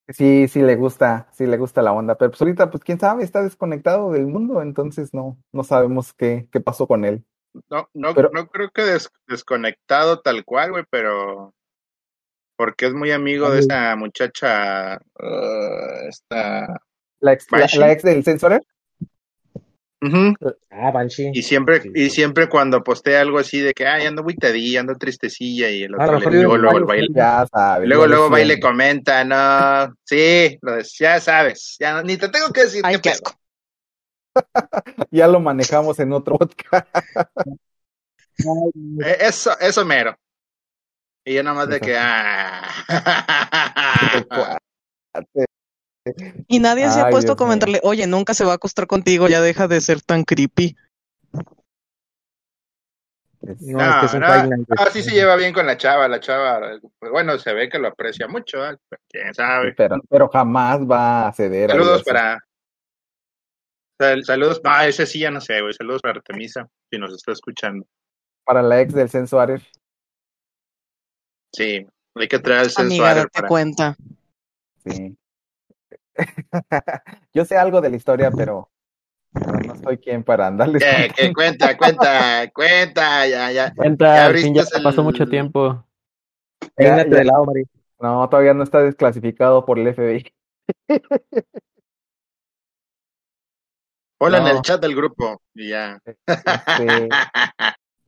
Sí, 0.08 0.48
sí 0.48 0.60
le 0.60 0.74
gusta, 0.76 1.28
sí 1.32 1.46
le 1.46 1.56
gusta 1.56 1.80
la 1.80 1.92
onda, 1.92 2.16
pero 2.16 2.32
pues 2.32 2.42
ahorita, 2.42 2.70
pues 2.70 2.82
quién 2.82 2.98
sabe, 2.98 3.22
está 3.22 3.42
desconectado 3.42 4.10
del 4.10 4.26
mundo, 4.26 4.60
entonces 4.60 5.14
no, 5.14 5.38
no 5.52 5.62
sabemos 5.62 6.12
qué, 6.12 6.48
qué 6.50 6.60
pasó 6.60 6.86
con 6.86 7.04
él. 7.04 7.24
No, 7.70 7.88
no, 7.94 8.12
Pero- 8.14 8.30
no 8.34 8.48
creo 8.48 8.70
que 8.70 8.82
des- 8.82 9.10
desconectado 9.28 10.20
tal 10.20 10.44
cual, 10.44 10.72
güey, 10.72 10.84
pero 10.90 11.54
porque 12.62 12.86
es 12.86 12.92
muy 12.94 13.10
amigo 13.10 13.50
de 13.50 13.58
esa 13.58 13.96
muchacha, 13.96 15.00
uh, 15.18 16.08
esta, 16.08 16.80
La 17.18 17.32
ex, 17.32 17.46
la, 17.76 17.90
ex 17.90 18.04
del 18.04 18.22
Censorer, 18.22 18.62
Ujú. 20.00 20.34
Ah, 20.70 20.92
Banshee. 20.92 21.32
y 21.34 21.42
siempre, 21.42 21.80
Sí, 21.80 21.90
y 21.92 22.10
siempre 22.10 22.48
cuando 22.48 22.84
postea 22.84 23.20
algo 23.20 23.40
así 23.40 23.58
de 23.60 23.72
que, 23.72 23.84
ay, 23.88 24.06
ando 24.06 24.22
agüitadilla, 24.22 24.78
ando 24.80 24.94
tristecilla, 24.94 25.70
y 25.70 25.82
el 25.82 25.94
otro 25.96 26.20
le, 26.20 26.30
luego, 26.38 26.56
luego 26.56 26.78
el 26.78 26.84
baile, 26.84 27.08
ya 27.12 27.44
sabes. 27.52 27.88
luego, 27.88 28.06
luego 28.06 28.24
decía. 28.24 28.36
baile 28.36 28.60
comenta, 28.60 29.24
no, 29.24 29.92
sí, 30.04 30.56
lo 30.62 30.76
de- 30.76 30.86
ya 31.00 31.18
sabes, 31.18 31.76
ya 31.80 31.94
no- 31.94 32.02
ni 32.04 32.16
te 32.16 32.28
tengo 32.28 32.52
que 32.52 32.60
decir 32.62 32.82
Ay, 32.84 32.98
pedo. 32.98 33.12
asco. 33.14 33.32
Ya 35.10 35.26
lo 35.26 35.40
manejamos 35.40 35.98
en 35.98 36.12
otro 36.12 36.38
podcast. 36.38 36.86
Eh, 39.04 39.16
Eso, 39.20 39.50
eso 39.60 39.84
mero. 39.84 40.16
Y 41.24 41.34
yo 41.34 41.42
nada 41.42 41.54
más 41.56 41.68
de 41.68 41.80
que, 41.80 41.96
ah. 41.98 42.68
Y 46.48 46.58
nadie 46.58 46.90
se 46.90 47.00
ha 47.00 47.06
Ay, 47.06 47.12
puesto 47.12 47.32
a 47.32 47.34
mío. 47.34 47.38
comentarle, 47.38 47.80
oye, 47.84 48.06
nunca 48.08 48.34
se 48.34 48.44
va 48.44 48.52
a 48.52 48.56
acostar 48.56 48.86
contigo, 48.88 49.28
ya 49.28 49.40
deja 49.40 49.68
de 49.68 49.80
ser 49.80 50.02
tan 50.02 50.24
creepy. 50.24 50.76
No, 53.40 53.88
es 53.90 53.96
que 53.96 54.06
es 54.06 54.14
un 54.14 54.20
no, 54.20 54.46
no, 54.46 54.90
sí 54.92 55.02
se 55.02 55.10
lleva 55.12 55.34
bien 55.36 55.52
con 55.52 55.66
la 55.66 55.76
chava, 55.76 56.06
la 56.08 56.20
chava, 56.20 56.78
pues, 56.98 57.10
bueno, 57.12 57.38
se 57.38 57.52
ve 57.52 57.68
que 57.68 57.78
lo 57.78 57.88
aprecia 57.88 58.28
mucho, 58.28 58.64
¿eh? 58.64 58.76
Quién 59.08 59.34
sabe. 59.34 59.74
Pero, 59.76 59.96
pero 60.08 60.28
jamás 60.28 60.80
va 60.80 61.26
a 61.28 61.32
ceder. 61.32 61.70
a 61.70 61.74
Saludos 61.74 61.96
eso. 62.02 62.04
para. 62.04 62.38
sal- 64.00 64.24
saludos, 64.24 64.60
ah, 64.64 64.86
ese 64.86 65.06
sí 65.06 65.18
ya 65.20 65.30
no 65.32 65.40
sé, 65.40 65.60
güey. 65.60 65.72
Saludos 65.72 66.02
para 66.02 66.18
Artemisa, 66.18 66.68
si 66.90 66.98
nos 66.98 67.12
está 67.14 67.32
escuchando. 67.32 67.84
Para 68.44 68.62
la 68.62 68.80
ex 68.80 68.92
del 68.94 69.08
Censorer. 69.08 69.60
Sí, 71.52 71.86
hay 72.14 72.28
que 72.28 72.38
traer 72.38 72.62
el 72.62 72.72
Amiga, 72.76 72.88
sensuario 72.88 73.22
date 73.22 73.30
para. 73.34 73.48
cuenta. 73.48 73.96
Sí. 74.86 75.16
Yo 77.34 77.44
sé 77.44 77.56
algo 77.56 77.80
de 77.80 77.90
la 77.90 77.96
historia, 77.96 78.30
pero, 78.30 78.70
no 79.32 79.76
soy 79.76 79.98
quien 79.98 80.24
para 80.24 80.46
andarles. 80.46 80.82
Que, 80.82 81.10
que 81.14 81.32
cuenta, 81.32 81.76
cuenta, 81.76 82.50
cuenta, 82.54 83.26
ya, 83.26 83.50
ya. 83.50 83.68
Ya 83.68 83.74
Cuenta, 83.74 84.06
fin 84.32 84.54
ya 84.54 84.62
abriste 84.62 84.82
pasó 84.82 85.00
el- 85.00 85.06
mucho 85.06 85.26
tiempo. 85.26 85.84
Ya. 86.78 87.04
de 87.04 87.24
lado, 87.24 87.44
Mari. 87.44 87.64
No, 88.00 88.28
todavía 88.28 88.54
no 88.54 88.62
está 88.64 88.80
desclasificado 88.82 89.64
por 89.64 89.78
el 89.78 89.86
FBI. 89.94 90.32
Hola 94.18 94.38
en 94.38 94.46
el 94.46 94.62
chat 94.62 94.80
del 94.80 94.94
grupo 94.94 95.40
y 95.54 95.70
ya. 95.70 96.00
Este, 96.04 97.08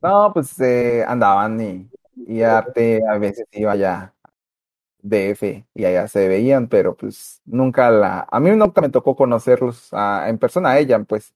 no, 0.01 0.31
pues 0.33 0.59
eh, 0.61 1.03
andaban 1.05 1.59
y, 1.61 1.89
y 2.15 2.41
Arte 2.41 3.01
a 3.07 3.17
veces 3.17 3.45
iba 3.51 3.75
ya 3.75 4.15
DF 5.05 5.43
y 5.73 5.85
allá 5.85 6.07
se 6.07 6.27
veían, 6.27 6.67
pero 6.67 6.95
pues 6.95 7.41
nunca 7.45 7.91
la, 7.91 8.27
a 8.29 8.39
mí 8.39 8.49
nunca 8.51 8.81
me 8.81 8.89
tocó 8.89 9.15
conocerlos 9.15 9.91
en 10.25 10.37
persona 10.39 10.71
a 10.71 10.79
ella, 10.79 10.99
pues, 11.03 11.33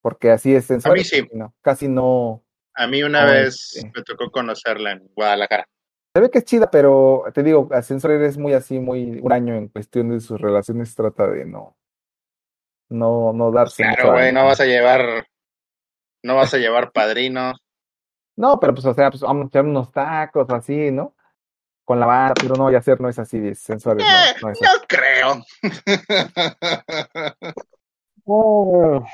porque 0.00 0.30
así 0.30 0.54
es 0.54 0.70
en 0.70 0.80
A 0.84 0.90
mí 0.92 1.04
sí. 1.04 1.28
no, 1.32 1.54
casi 1.60 1.88
no, 1.88 2.42
A 2.74 2.86
mí 2.86 3.02
una 3.02 3.24
vez 3.24 3.76
este. 3.76 3.92
me 3.94 4.02
tocó 4.02 4.30
conocerla 4.30 4.92
en 4.92 5.10
Guadalajara. 5.14 5.68
se 6.14 6.20
ve 6.20 6.30
que 6.30 6.38
es 6.38 6.44
chida, 6.44 6.70
pero 6.70 7.24
te 7.34 7.42
digo, 7.42 7.68
Ascensor 7.70 8.12
es 8.12 8.38
muy 8.38 8.54
así, 8.54 8.78
muy 8.78 9.20
huraño 9.20 9.54
en 9.54 9.68
cuestión 9.68 10.08
de 10.08 10.20
sus 10.20 10.40
relaciones, 10.40 10.94
trata 10.94 11.28
de 11.28 11.44
no, 11.44 11.76
no, 12.88 13.32
no 13.34 13.52
darse 13.52 13.82
Claro, 13.82 14.12
güey, 14.12 14.32
no 14.32 14.46
vas 14.46 14.60
a 14.60 14.64
llevar, 14.64 15.26
no 16.22 16.36
vas 16.36 16.54
a 16.54 16.58
llevar 16.58 16.92
padrinos. 16.92 17.58
No, 18.36 18.60
pero 18.60 18.74
pues, 18.74 18.84
o 18.86 18.94
sea, 18.94 19.10
pues 19.10 19.22
vamos 19.22 19.44
a 19.44 19.48
echar 19.48 19.64
unos 19.64 19.90
tacos 19.92 20.48
así, 20.50 20.90
¿no? 20.90 21.14
Con 21.84 22.00
la 22.00 22.06
banda, 22.06 22.34
pero 22.40 22.54
no, 22.56 22.70
Yacer 22.70 23.00
no 23.00 23.08
es 23.08 23.18
así 23.18 23.38
de 23.38 23.54
sensores, 23.54 24.04
Eh, 24.04 24.34
no, 24.42 24.48
no 24.48 24.52
es 24.52 24.60
no 24.60 24.68
así. 24.68 24.86
creo. 24.88 25.42
Oh, 28.28 29.04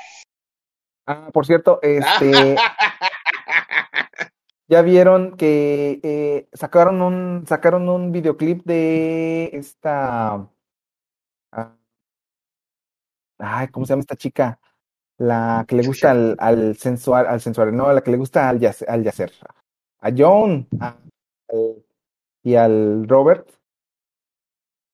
Ah, 1.05 1.29
por 1.33 1.45
cierto, 1.45 1.79
este, 1.81 2.55
ya 4.67 4.81
vieron 4.81 5.35
que 5.35 5.99
eh, 6.01 6.47
sacaron 6.53 7.01
un, 7.01 7.45
sacaron 7.45 7.89
un 7.89 8.11
videoclip 8.11 8.63
de 8.63 9.49
esta, 9.53 10.47
ah, 11.51 11.75
ay, 13.39 13.67
¿cómo 13.67 13.85
se 13.85 13.91
llama 13.93 14.01
esta 14.01 14.15
chica? 14.15 14.59
La 15.23 15.63
que 15.67 15.75
le 15.77 15.83
gusta 15.87 16.11
al, 16.11 16.35
al 16.37 16.75
sensual, 16.75 17.25
al 17.27 17.39
sensual, 17.39 17.73
no, 17.75 17.91
la 17.93 18.01
que 18.01 18.11
le 18.11 18.17
gusta 18.17 18.49
al 18.49 18.59
yacer, 18.59 18.89
al 18.89 19.03
yacer. 19.03 19.31
A 20.01 20.09
John 20.15 20.67
a- 20.81 20.97
al- 21.49 21.85
y 22.43 22.55
al 22.55 23.07
Robert. 23.07 23.47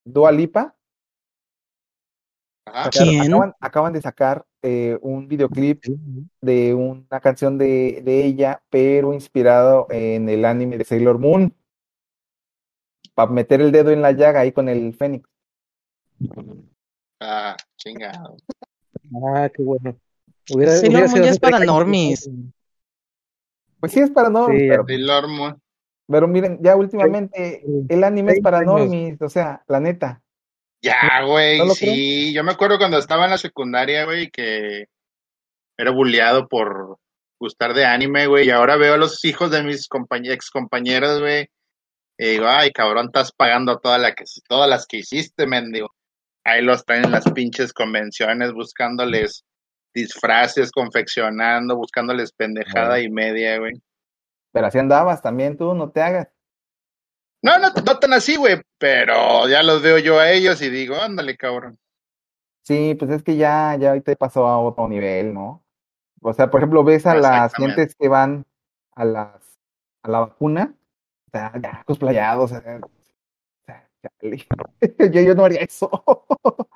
Dua 0.05 0.31
Lipa. 0.31 0.75
Ajá. 2.65 2.91
sacaron- 2.91 3.09
¿Quién? 3.09 3.21
Acaban, 3.33 3.53
acaban 3.59 3.93
de 3.93 4.01
sacar 4.01 4.45
eh, 4.61 4.99
un 5.01 5.27
videoclip 5.27 5.83
de 6.41 6.73
una 6.75 7.19
canción 7.21 7.57
de, 7.57 8.01
de 8.03 8.25
ella, 8.25 8.61
pero 8.69 9.13
inspirado 9.13 9.87
en 9.89 10.29
el 10.29 10.45
anime 10.45 10.77
de 10.77 10.83
Sailor 10.85 11.17
Moon. 11.17 11.55
Para 13.15 13.31
meter 13.31 13.61
el 13.61 13.71
dedo 13.71 13.89
en 13.91 14.01
la 14.03 14.11
llaga 14.11 14.41
ahí 14.41 14.51
con 14.51 14.69
el 14.69 14.93
Fénix. 14.93 15.27
Ah, 17.19 17.55
chingado. 17.77 18.37
Ah, 19.25 19.49
qué 19.51 19.63
bueno. 19.63 19.97
Hubiera, 20.51 20.73
Sailor 20.73 20.91
hubiera 20.91 21.07
Moon 21.11 21.23
ya 21.23 21.29
es 21.31 21.39
para 21.39 21.59
normies. 21.59 22.29
Pues 23.79 23.91
sí 23.93 23.99
es 23.99 24.11
para 24.11 24.29
no, 24.29 24.47
Sí, 24.47 24.67
pero, 24.69 24.85
Sailor 24.85 25.27
Moon. 25.29 25.61
pero 26.07 26.27
miren, 26.27 26.59
ya 26.61 26.75
últimamente 26.75 27.61
Sí. 27.65 27.85
el 27.89 28.03
anime 28.03 28.33
es 28.33 28.41
para 28.41 28.61
normies, 28.61 29.21
o 29.21 29.29
sea, 29.29 29.63
la 29.67 29.79
neta. 29.79 30.21
Ya, 30.81 31.23
güey, 31.25 31.57
¿No 31.57 31.65
lo 31.65 31.73
sí. 31.73 32.33
Yo 32.33 32.43
me 32.43 32.51
acuerdo 32.53 32.77
cuando 32.77 32.97
estaba 32.97 33.25
en 33.25 33.31
la 33.31 33.37
secundaria, 33.37 34.05
güey, 34.05 34.29
que 34.29 34.85
era 35.77 35.91
bulleado 35.91 36.47
por 36.47 36.97
gustar 37.39 37.73
de 37.73 37.85
anime, 37.85 38.27
güey, 38.27 38.47
y 38.47 38.49
ahora 38.51 38.75
veo 38.77 38.93
a 38.95 38.97
los 38.97 39.23
hijos 39.25 39.51
de 39.51 39.63
mis 39.63 39.87
compañ 39.87 40.25
ex 40.25 40.49
compañeros, 40.49 41.19
güey, 41.21 41.47
y 42.17 42.25
digo, 42.31 42.47
ay, 42.47 42.71
cabrón, 42.71 43.05
estás 43.07 43.31
pagando 43.31 43.77
toda 43.79 43.97
la 43.97 44.13
que, 44.13 44.25
todas 44.47 44.69
las 44.69 44.85
que 44.85 44.97
hiciste, 44.97 45.47
mendigo. 45.47 45.89
Ahí 46.43 46.61
los 46.61 46.83
traen 46.83 47.05
en 47.05 47.11
las 47.11 47.29
pinches 47.31 47.71
convenciones 47.71 48.51
buscándoles 48.53 49.45
disfraces, 49.93 50.71
confeccionando, 50.71 51.75
buscándoles 51.75 52.31
pendejada 52.31 52.99
y 52.99 53.09
media, 53.09 53.57
güey. 53.57 53.81
Pero 54.51 54.67
así 54.67 54.79
andabas 54.79 55.21
también 55.21 55.57
tú, 55.57 55.73
no 55.73 55.89
te 55.91 56.01
hagas. 56.01 56.27
No, 57.41 57.57
no, 57.57 57.69
no 57.69 57.99
tan 57.99 58.13
así, 58.13 58.35
güey, 58.35 58.61
pero 58.77 59.47
ya 59.47 59.63
los 59.63 59.81
veo 59.81 59.97
yo 59.97 60.19
a 60.19 60.31
ellos 60.31 60.61
y 60.61 60.69
digo, 60.69 60.95
ándale, 60.95 61.37
cabrón. 61.37 61.79
Sí, 62.63 62.95
pues 62.95 63.11
es 63.11 63.23
que 63.23 63.37
ya, 63.37 63.75
ya 63.79 63.89
ahorita 63.89 64.15
pasó 64.15 64.45
a 64.45 64.59
otro 64.59 64.87
nivel, 64.87 65.33
¿no? 65.33 65.63
O 66.21 66.33
sea, 66.33 66.51
por 66.51 66.59
ejemplo, 66.59 66.83
ves 66.83 67.05
a 67.05 67.15
las 67.15 67.53
gentes 67.55 67.95
que 67.95 68.09
van 68.09 68.45
a 68.91 69.05
las 69.05 69.59
a 70.01 70.09
la 70.09 70.19
vacuna, 70.19 70.75
o 71.27 71.31
sea, 71.31 71.53
ya 71.61 71.83
cosplayados, 71.85 72.51
o 72.51 72.61
sea, 72.61 72.79
yo, 75.11 75.21
yo 75.21 75.35
no 75.35 75.45
haría 75.45 75.61
eso. 75.61 75.89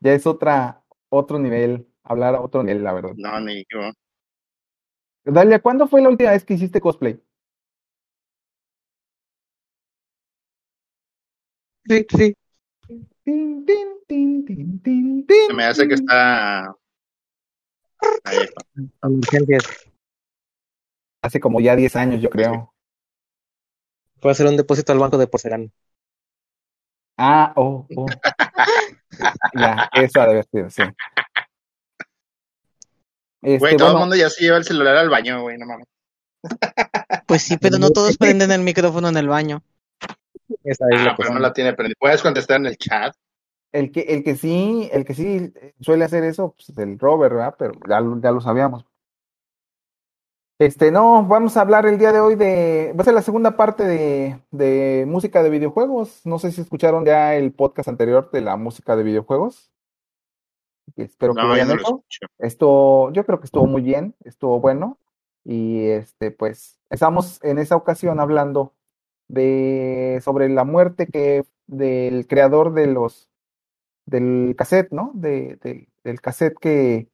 ya 0.00 0.12
es 0.12 0.26
otra, 0.26 0.82
otro 1.08 1.38
nivel, 1.38 1.89
hablar 2.10 2.34
a 2.34 2.40
otro 2.40 2.62
nivel, 2.62 2.82
la 2.82 2.92
verdad. 2.92 3.12
No, 3.16 3.40
ni 3.40 3.64
yo. 3.70 3.80
Dalia, 5.24 5.60
¿cuándo 5.60 5.86
fue 5.86 6.02
la 6.02 6.08
última 6.08 6.30
vez 6.30 6.44
que 6.44 6.54
hiciste 6.54 6.80
cosplay? 6.80 7.20
Sí, 11.86 12.06
sí. 12.16 12.34
Tin, 13.24 13.64
tin, 13.64 13.88
tin, 14.06 14.44
tin, 14.44 14.80
tin, 14.82 15.26
tin, 15.26 15.46
Se 15.46 15.54
me 15.54 15.64
hace 15.64 15.86
que 15.86 15.94
está. 15.94 16.74
Ahí 18.24 18.38
está. 18.38 18.64
Hace 21.22 21.38
como 21.38 21.60
ya 21.60 21.76
10 21.76 21.94
años, 21.96 22.20
yo 22.20 22.30
creo. 22.30 22.74
Fue 24.20 24.30
a 24.30 24.32
hacer 24.32 24.46
un 24.46 24.56
depósito 24.56 24.92
al 24.92 24.98
banco 24.98 25.18
de 25.18 25.26
porcelana. 25.26 25.68
Ah, 27.16 27.52
oh, 27.56 27.86
oh. 27.96 28.06
ya, 29.54 29.90
esa 29.92 30.26
debe 30.26 30.42
ser, 30.44 30.70
sí. 30.70 30.82
Este, 33.42 33.58
Güey, 33.58 33.76
todo 33.76 33.92
el 33.92 33.98
mundo 33.98 34.16
ya 34.16 34.28
se 34.28 34.42
lleva 34.44 34.56
el 34.58 34.64
celular 34.64 34.96
al 34.96 35.08
baño, 35.08 35.42
güey, 35.42 35.56
no 35.58 35.66
mames. 35.66 35.86
Pues 37.26 37.42
sí, 37.42 37.56
pero 37.58 37.78
no 37.78 37.90
todos 37.90 38.16
prenden 38.18 38.50
el 38.50 38.60
micrófono 38.62 39.08
en 39.08 39.16
el 39.16 39.28
baño. 39.28 39.62
Esa 40.64 40.84
es 40.90 41.00
la 41.04 41.12
Ah, 41.12 41.14
pero 41.16 41.16
cuestión. 41.16 41.34
no 41.34 41.40
la 41.40 41.52
tiene 41.52 41.72
prendida. 41.74 41.94
Puedes 42.00 42.22
contestar 42.22 42.56
en 42.56 42.66
el 42.66 42.76
chat. 42.76 43.14
el 43.72 43.92
que, 43.92 44.00
el 44.00 44.24
que 44.24 44.34
sí, 44.36 44.88
el 44.92 45.04
que 45.04 45.14
sí 45.14 45.52
suele 45.80 46.04
hacer 46.04 46.24
eso, 46.24 46.54
pues 46.56 46.70
es 46.70 46.78
el 46.78 46.98
Robert, 46.98 47.34
¿verdad? 47.34 47.54
Pero 47.56 47.72
ya, 47.88 48.00
lo- 48.00 48.20
ya 48.20 48.32
lo 48.32 48.40
sabíamos. 48.40 48.84
Este, 50.58 50.90
no, 50.90 51.24
vamos 51.24 51.56
a 51.56 51.62
hablar 51.62 51.86
el 51.86 51.98
día 51.98 52.12
de 52.12 52.20
hoy 52.20 52.34
de, 52.34 52.92
va 52.98 53.02
a 53.02 53.04
ser 53.04 53.14
la 53.14 53.22
segunda 53.22 53.56
parte 53.56 53.84
de, 53.84 54.42
de 54.50 55.04
música 55.06 55.42
de 55.42 55.48
videojuegos. 55.50 56.20
No 56.26 56.38
sé 56.38 56.50
si 56.52 56.60
escucharon 56.60 57.04
ya 57.06 57.34
el 57.36 57.52
podcast 57.52 57.88
anterior 57.88 58.30
de 58.32 58.40
la 58.42 58.56
música 58.56 58.94
de 58.96 59.04
videojuegos. 59.04 59.70
Espero 60.96 61.34
que 61.34 61.42
No, 61.42 61.52
hayan 61.52 61.68
no. 61.68 62.04
Esto, 62.38 63.12
yo 63.12 63.24
creo 63.24 63.40
que 63.40 63.46
estuvo 63.46 63.66
muy 63.66 63.82
bien, 63.82 64.14
estuvo 64.24 64.60
bueno. 64.60 64.98
Y 65.44 65.86
este, 65.88 66.30
pues, 66.30 66.78
estamos 66.90 67.42
en 67.42 67.58
esa 67.58 67.76
ocasión 67.76 68.20
hablando 68.20 68.74
de 69.28 70.20
sobre 70.24 70.48
la 70.48 70.64
muerte 70.64 71.06
que 71.06 71.44
del 71.66 72.26
creador 72.26 72.74
de 72.74 72.86
los 72.88 73.28
del 74.06 74.54
cassette, 74.58 74.90
¿no? 74.92 75.12
De, 75.14 75.56
de- 75.62 75.88
del 76.04 76.20
cassette 76.20 76.58
que, 76.60 77.08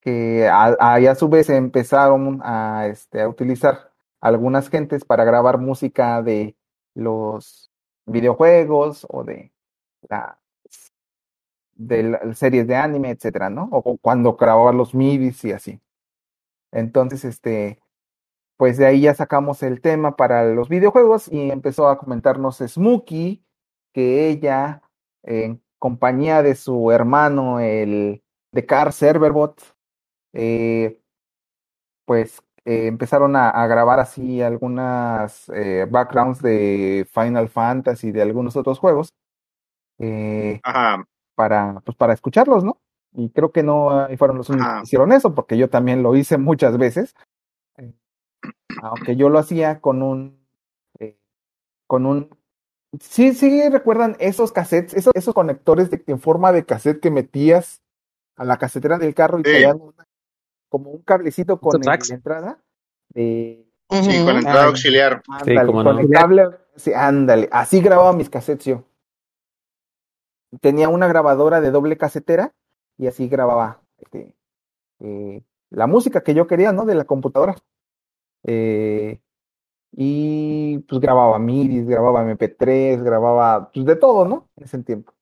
que 0.00 0.48
a, 0.48 0.76
a- 0.80 1.00
y 1.00 1.06
a 1.06 1.14
su 1.14 1.28
vez 1.28 1.50
empezaron 1.50 2.40
a, 2.42 2.86
este, 2.88 3.20
a 3.22 3.28
utilizar 3.28 3.92
algunas 4.20 4.68
gentes 4.70 5.04
para 5.04 5.24
grabar 5.24 5.58
música 5.58 6.22
de 6.22 6.56
los 6.94 7.70
videojuegos 8.06 9.06
o 9.10 9.24
de 9.24 9.52
la 10.08 10.39
de 11.80 12.02
las 12.02 12.38
series 12.38 12.66
de 12.66 12.76
anime, 12.76 13.10
etcétera, 13.10 13.50
¿no? 13.50 13.68
O, 13.72 13.96
cuando 13.98 14.34
grababan 14.34 14.76
los 14.76 14.94
midis 14.94 15.44
y 15.44 15.52
así. 15.52 15.80
Entonces, 16.72 17.24
este, 17.24 17.80
pues 18.56 18.76
de 18.78 18.86
ahí 18.86 19.02
ya 19.02 19.14
sacamos 19.14 19.62
el 19.62 19.80
tema 19.80 20.16
para 20.16 20.44
los 20.44 20.68
videojuegos 20.68 21.28
y 21.28 21.50
empezó 21.50 21.88
a 21.88 21.98
comentarnos 21.98 22.58
Smokey 22.58 23.44
que 23.92 24.28
ella, 24.28 24.82
en 25.22 25.62
compañía 25.78 26.42
de 26.42 26.54
su 26.54 26.90
hermano, 26.92 27.60
el 27.60 28.22
de 28.52 28.66
Car 28.66 28.92
Serverbot, 28.92 29.60
eh, 30.34 31.00
pues 32.04 32.42
eh, 32.64 32.86
empezaron 32.88 33.36
a, 33.36 33.66
grabar 33.66 34.00
así 34.00 34.42
algunas 34.42 35.48
eh, 35.54 35.86
backgrounds 35.90 36.42
de 36.42 37.08
Final 37.12 37.48
Fantasy 37.48 38.08
y 38.08 38.12
de 38.12 38.22
algunos 38.22 38.56
otros 38.56 38.78
juegos 38.78 39.14
Ajá. 40.62 41.04
Para, 41.34 41.80
pues, 41.84 41.96
para 41.96 42.12
escucharlos, 42.12 42.64
¿no? 42.64 42.78
Y 43.12 43.30
creo 43.30 43.50
que 43.50 43.62
no 43.62 44.06
eh, 44.06 44.16
fueron 44.16 44.38
los 44.38 44.48
únicos 44.50 44.68
que 44.74 44.82
hicieron 44.84 45.12
eso, 45.12 45.34
porque 45.34 45.56
yo 45.58 45.68
también 45.68 46.02
lo 46.02 46.14
hice 46.14 46.38
muchas 46.38 46.78
veces, 46.78 47.14
eh, 47.76 47.92
aunque 48.82 49.16
yo 49.16 49.28
lo 49.28 49.38
hacía 49.38 49.80
con 49.80 50.02
un, 50.02 50.46
eh, 51.00 51.18
con 51.88 52.06
un, 52.06 52.30
sí, 53.00 53.32
sí 53.34 53.68
recuerdan 53.68 54.16
esos 54.20 54.52
cassettes, 54.52 54.94
esos, 54.94 55.12
esos 55.14 55.34
conectores 55.34 55.90
de, 55.90 56.02
en 56.06 56.20
forma 56.20 56.52
de 56.52 56.64
cassette 56.64 57.00
que 57.00 57.10
metías 57.10 57.82
a 58.36 58.44
la 58.44 58.58
casetera 58.58 58.98
del 58.98 59.14
carro 59.14 59.40
y 59.40 59.44
Sí. 59.44 59.64
una- 59.64 60.06
como 60.68 60.90
un 60.90 61.02
cablecito 61.02 61.58
con 61.58 61.80
el- 61.82 61.86
la 61.86 61.98
entrada 62.14 62.58
de, 63.08 63.66
Sí, 63.90 64.24
con 64.24 64.36
entrada 64.36 64.62
Ay. 64.62 64.68
auxiliar. 64.68 65.20
ándale, 65.28 65.66
cómo 65.66 65.82
con 65.82 65.96
no. 65.96 66.00
el 66.02 66.10
cable, 66.10 66.44
sí, 66.76 66.92
ándale, 66.94 67.48
así 67.50 67.80
grababa 67.80 68.12
mis 68.12 68.30
cassettes 68.30 68.66
yo. 68.66 68.84
Tenía 70.60 70.88
una 70.88 71.06
grabadora 71.08 71.60
de 71.60 71.70
doble 71.70 71.96
casetera 71.96 72.54
y 72.98 73.06
así 73.06 73.28
grababa 73.28 73.82
este, 73.98 74.34
eh, 75.00 75.42
la 75.70 75.86
música 75.86 76.22
que 76.22 76.34
yo 76.34 76.46
quería, 76.46 76.72
¿no? 76.72 76.84
De 76.86 76.94
la 76.94 77.04
computadora. 77.04 77.56
Eh, 78.44 79.20
y 79.92 80.78
pues 80.80 81.00
grababa 81.00 81.38
MIDI, 81.38 81.84
grababa 81.84 82.22
MP3, 82.22 83.02
grababa 83.02 83.70
pues 83.72 83.86
de 83.86 83.96
todo, 83.96 84.26
¿no? 84.26 84.48
En 84.56 84.64
ese 84.64 84.82
tiempo. 84.82 85.14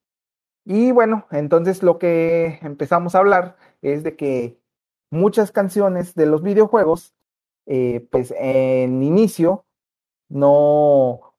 Y 0.65 0.93
bueno, 0.93 1.27
entonces 1.31 1.83
lo 1.83 1.99
que 1.99 2.59
empezamos 2.63 3.15
a 3.15 3.19
hablar 3.19 3.57
es 3.83 4.03
de 4.03 4.17
que 4.17 4.59
muchas 5.11 5.53
canciones 5.53 6.15
de 6.15 6.27
los 6.27 6.43
videojuegos, 6.43 7.15
eh, 7.67 8.07
pues 8.11 8.35
en 8.39 9.03
inicio 9.03 9.65
no, 10.29 11.35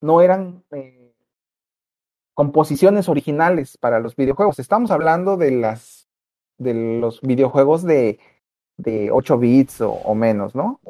no 0.00 0.20
eran 0.22 0.64
eh, 0.72 1.01
composiciones 2.34 3.08
originales 3.08 3.76
para 3.76 4.00
los 4.00 4.16
videojuegos. 4.16 4.58
Estamos 4.58 4.90
hablando 4.90 5.36
de 5.36 5.50
las 5.50 6.02
de 6.58 6.74
los 7.00 7.20
videojuegos 7.20 7.82
de, 7.82 8.18
de 8.76 9.10
8 9.10 9.38
bits 9.38 9.80
o, 9.80 10.14
menos, 10.14 10.54
¿no? 10.54 10.80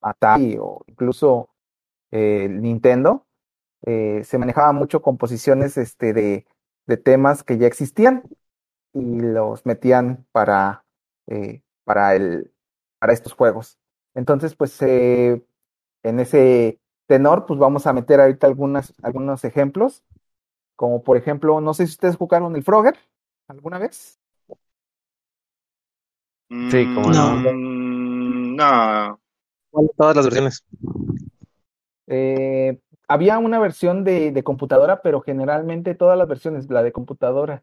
Atari 0.00 0.56
o 0.58 0.82
incluso 0.86 1.50
eh, 2.10 2.48
Nintendo, 2.48 3.26
eh, 3.84 4.22
se 4.24 4.38
manejaba 4.38 4.72
mucho 4.72 5.02
composiciones 5.02 5.76
este, 5.76 6.12
de, 6.12 6.46
de 6.86 6.96
temas 6.96 7.42
que 7.42 7.58
ya 7.58 7.66
existían 7.66 8.22
y 8.92 9.20
los 9.20 9.66
metían 9.66 10.26
para, 10.32 10.84
eh, 11.26 11.62
para, 11.84 12.14
el, 12.14 12.52
para 12.98 13.12
estos 13.12 13.32
juegos. 13.32 13.78
Entonces, 14.14 14.54
pues 14.56 14.80
en 14.82 15.44
ese 16.02 16.80
tenor, 17.06 17.46
pues 17.46 17.58
vamos 17.58 17.86
a 17.86 17.92
meter 17.92 18.20
ahorita 18.20 18.46
algunas, 18.46 18.94
algunos 19.02 19.44
ejemplos, 19.44 20.02
como 20.80 21.02
por 21.02 21.18
ejemplo, 21.18 21.60
no 21.60 21.74
sé 21.74 21.86
si 21.86 21.92
ustedes 21.92 22.16
jugaron 22.16 22.56
el 22.56 22.62
Frogger 22.62 22.96
alguna 23.48 23.76
vez. 23.76 24.18
Sí, 26.48 26.86
cómo 26.94 27.10
no. 27.10 27.36
Mm, 27.52 28.56
no. 28.56 29.20
Todas 29.94 30.16
las 30.16 30.24
versiones. 30.24 30.64
Eh, 32.06 32.80
había 33.08 33.38
una 33.38 33.58
versión 33.58 34.04
de, 34.04 34.32
de 34.32 34.42
computadora, 34.42 35.02
pero 35.02 35.20
generalmente 35.20 35.94
todas 35.94 36.16
las 36.16 36.26
versiones, 36.26 36.70
la 36.70 36.82
de 36.82 36.92
computadora 36.92 37.62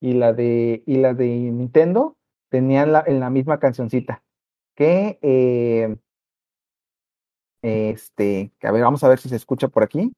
y 0.00 0.14
la 0.14 0.32
de, 0.32 0.82
y 0.86 0.96
la 0.96 1.14
de 1.14 1.28
Nintendo, 1.28 2.16
tenían 2.48 2.90
la, 2.90 3.04
en 3.06 3.20
la 3.20 3.30
misma 3.30 3.60
cancioncita. 3.60 4.24
Que, 4.74 5.20
eh, 5.22 5.96
este, 7.62 8.50
que 8.58 8.66
a 8.66 8.72
ver, 8.72 8.82
vamos 8.82 9.04
a 9.04 9.08
ver 9.08 9.20
si 9.20 9.28
se 9.28 9.36
escucha 9.36 9.68
por 9.68 9.84
aquí. 9.84 10.12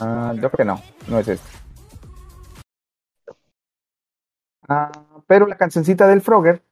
Ah, 0.00 0.32
yo 0.34 0.40
creo 0.50 0.50
que 0.58 0.64
no, 0.64 0.80
no 1.08 1.18
es 1.18 1.28
este. 1.28 1.46
Ah, 4.68 4.90
pero 5.26 5.46
la 5.46 5.56
cancioncita 5.56 6.06
del 6.06 6.20
Frogger 6.22 6.62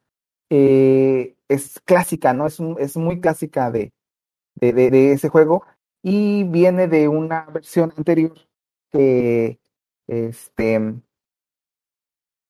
eh, 0.51 1.37
es 1.49 1.81
clásica, 1.85 2.33
¿no? 2.33 2.47
Es, 2.47 2.61
un- 2.61 2.77
es 2.79 2.97
muy 2.97 3.21
clásica 3.21 3.71
de, 3.71 3.93
de, 4.57 4.73
de- 4.73 4.91
de 4.91 5.13
ese 5.13 5.29
juego 5.29 5.65
y 6.03 6.45
viene 6.45 6.89
de 6.89 7.09
una 7.09 7.47
versión 7.47 7.93
anterior 7.97 8.35
que, 8.91 9.61
este, 10.07 10.95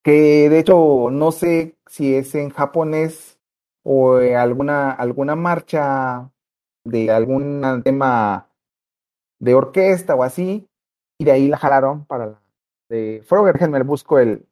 que 0.03 0.49
de 0.49 0.59
hecho 0.59 1.09
no 1.11 1.33
sé 1.33 1.77
si 1.87 2.15
es 2.15 2.35
en 2.35 2.51
japonés 2.51 3.39
o 3.83 4.19
eh, 4.21 4.37
alguna, 4.37 4.91
alguna 4.93 5.37
marcha 5.37 6.31
de 6.85 7.11
algún 7.11 7.83
tema 7.85 8.49
de 9.39 9.55
orquesta 9.55 10.15
o 10.15 10.23
así, 10.23 10.67
y 11.19 11.25
de 11.25 11.33
ahí 11.33 11.49
la 11.49 11.57
jalaron 11.59 12.05
para 12.07 12.27
la, 12.27 12.43
de 12.89 13.23
Frogger, 13.27 13.55
déjenme 13.55 13.83
busco 13.83 14.19
el, 14.19 14.47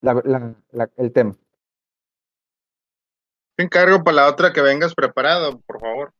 la- 0.00 0.20
la- 0.24 0.54
la- 0.72 0.90
el 0.96 1.12
tema. 1.12 1.34
Te 3.56 3.64
encargo 3.64 4.02
para 4.02 4.16
la 4.16 4.28
otra 4.28 4.52
que 4.52 4.60
vengas 4.62 4.94
preparado, 4.94 5.60
por 5.60 5.80
favor. 5.80 6.12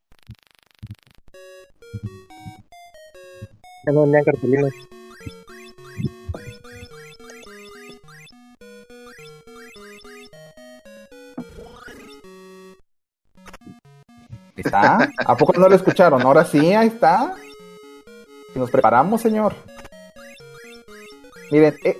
No 3.86 4.02
vendían 4.02 4.24
¿Está? 14.72 15.10
¿A 15.26 15.36
poco 15.36 15.52
no 15.60 15.68
lo 15.68 15.76
escucharon? 15.76 16.22
Ahora 16.22 16.46
sí, 16.46 16.72
ahí 16.72 16.86
está. 16.88 17.34
Nos 18.54 18.70
preparamos, 18.70 19.20
señor. 19.20 19.54
Miren, 21.50 21.74
eh, 21.84 21.98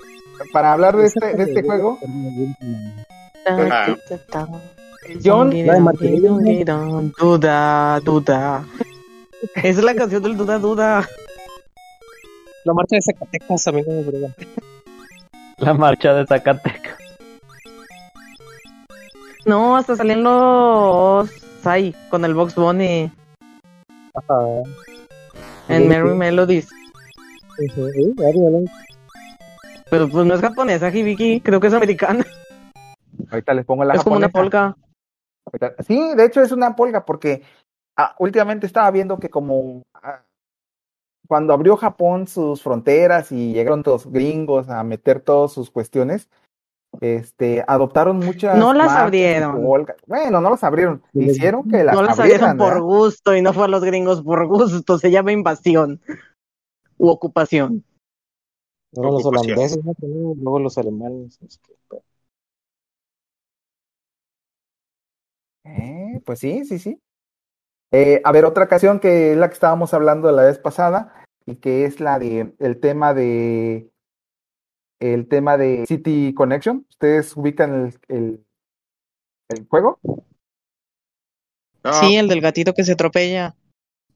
para 0.55 0.73
hablar 0.73 0.97
de 0.97 1.07
este, 1.07 1.35
de 1.37 1.43
este 1.43 1.63
juego, 1.63 1.99
Ah. 3.47 3.95
John, 5.23 5.51
Duda, 7.19 8.01
duda. 8.01 8.65
Esa 9.57 9.69
es 9.69 9.83
la 9.83 9.95
canción 9.95 10.23
del 10.23 10.37
duda, 10.37 10.59
duda. 10.59 11.07
La 12.65 12.73
marcha 12.73 12.97
de 12.97 13.03
Zacatecas 13.03 13.67
a 13.67 13.73
mí 13.73 13.83
no 13.83 13.93
me 13.93 14.03
brega. 14.03 14.29
La 15.59 15.75
marcha 15.75 16.15
de 16.15 16.27
Zacatecas. 16.27 16.97
No, 19.45 19.77
hasta 19.77 19.97
salían 19.97 20.23
los. 20.23 21.29
Ay, 21.65 21.95
con 22.11 22.25
el 22.25 22.35
Box 22.35 22.55
Bunny 22.55 23.11
Ajá. 24.15 24.39
en 25.69 25.83
Sí, 25.83 25.89
Merry 25.89 26.11
sí. 26.11 26.15
Melodies. 26.17 26.69
Sí. 27.57 27.67
Pero 29.91 30.09
pues 30.09 30.27
no 30.27 30.35
es 30.35 30.41
japonesa, 30.41 30.91
Hibiki, 30.91 31.41
creo 31.41 31.61
que 31.61 31.67
es 31.69 31.75
americana. 31.75 32.25
ahorita 33.31 33.55
les 33.55 33.65
pongo 33.67 33.85
la 33.85 33.95
es 33.95 34.03
como 34.03 34.17
una 34.17 34.29
polka. 34.29 34.77
Ahorita- 35.47 35.83
Sí, 35.85 36.15
de 36.17 36.25
hecho 36.25 36.41
es 36.41 36.53
una 36.53 36.75
polga 36.75 37.05
porque 37.05 37.43
ah, 37.97 38.15
últimamente 38.19 38.67
estaba 38.67 38.91
viendo 38.91 39.19
que 39.19 39.29
como 39.29 39.83
ah, 39.95 40.23
cuando 41.29 41.53
abrió 41.53 41.77
Japón 41.77 42.27
sus 42.27 42.63
fronteras 42.63 43.33
y 43.33 43.53
llegaron 43.53 43.83
todos 43.83 44.07
gringos 44.11 44.69
a 44.69 44.83
meter 44.83 45.21
todas 45.21 45.53
sus 45.53 45.71
cuestiones, 45.71 46.29
este, 47.01 47.65
adoptaron 47.67 48.19
muchas 48.19 48.57
No 48.59 48.73
las 48.75 48.87
marcas 48.89 49.03
abrieron. 49.05 49.63
Bueno, 50.07 50.41
no 50.41 50.51
las 50.51 50.63
abrieron, 50.65 51.03
hicieron 51.15 51.69
que 51.69 51.83
las 51.85 51.95
no 51.95 52.03
las 52.03 52.19
abrieran, 52.19 52.51
abrieron 52.51 52.59
por 52.59 52.75
¿verdad? 52.75 52.83
gusto 52.83 53.35
y 53.37 53.43
no 53.43 53.53
fue 53.53 53.65
a 53.65 53.69
los 53.69 53.83
gringos 53.83 54.23
por 54.23 54.47
gusto. 54.47 54.99
Se 54.99 55.11
llama 55.11 55.33
invasión 55.33 56.01
u 56.99 57.09
ocupación. 57.09 57.85
Luego 58.95 59.13
los 59.19 59.25
holandeses, 59.27 59.79
luego 60.03 60.59
los 60.59 60.77
alemanes. 60.79 61.39
es 61.43 61.59
que- 61.59 61.73
Eh, 65.65 66.21
pues 66.27 66.41
sí, 66.41 66.65
sí, 66.65 66.79
sí. 66.79 67.01
Eh, 67.93 68.21
a 68.25 68.33
ver, 68.33 68.45
otra 68.45 68.67
canción 68.69 69.01
que 69.01 69.33
es 69.33 69.39
la 69.39 69.49
que 69.49 69.55
estábamos 69.55 69.95
hablando 69.95 70.31
la 70.33 70.43
vez 70.43 70.59
pasada 70.59 71.25
y 71.47 71.57
que 71.57 71.85
es 71.85 72.01
la 72.01 72.19
de 72.19 72.55
el 72.59 72.81
tema 72.81 73.15
de 73.15 73.92
el 75.03 75.27
tema 75.27 75.57
de 75.57 75.85
City 75.87 76.33
Connection. 76.35 76.87
¿Ustedes 76.89 77.37
ubican 77.37 77.93
el, 78.09 78.17
el, 78.17 78.45
el 79.49 79.67
juego? 79.69 79.99
No, 81.85 81.93
Sí, 81.93 82.15
el 82.15 82.29
del 82.29 82.41
gatito 82.41 82.73
que 82.73 82.85
se 82.85 82.93
atropella. 82.93 83.57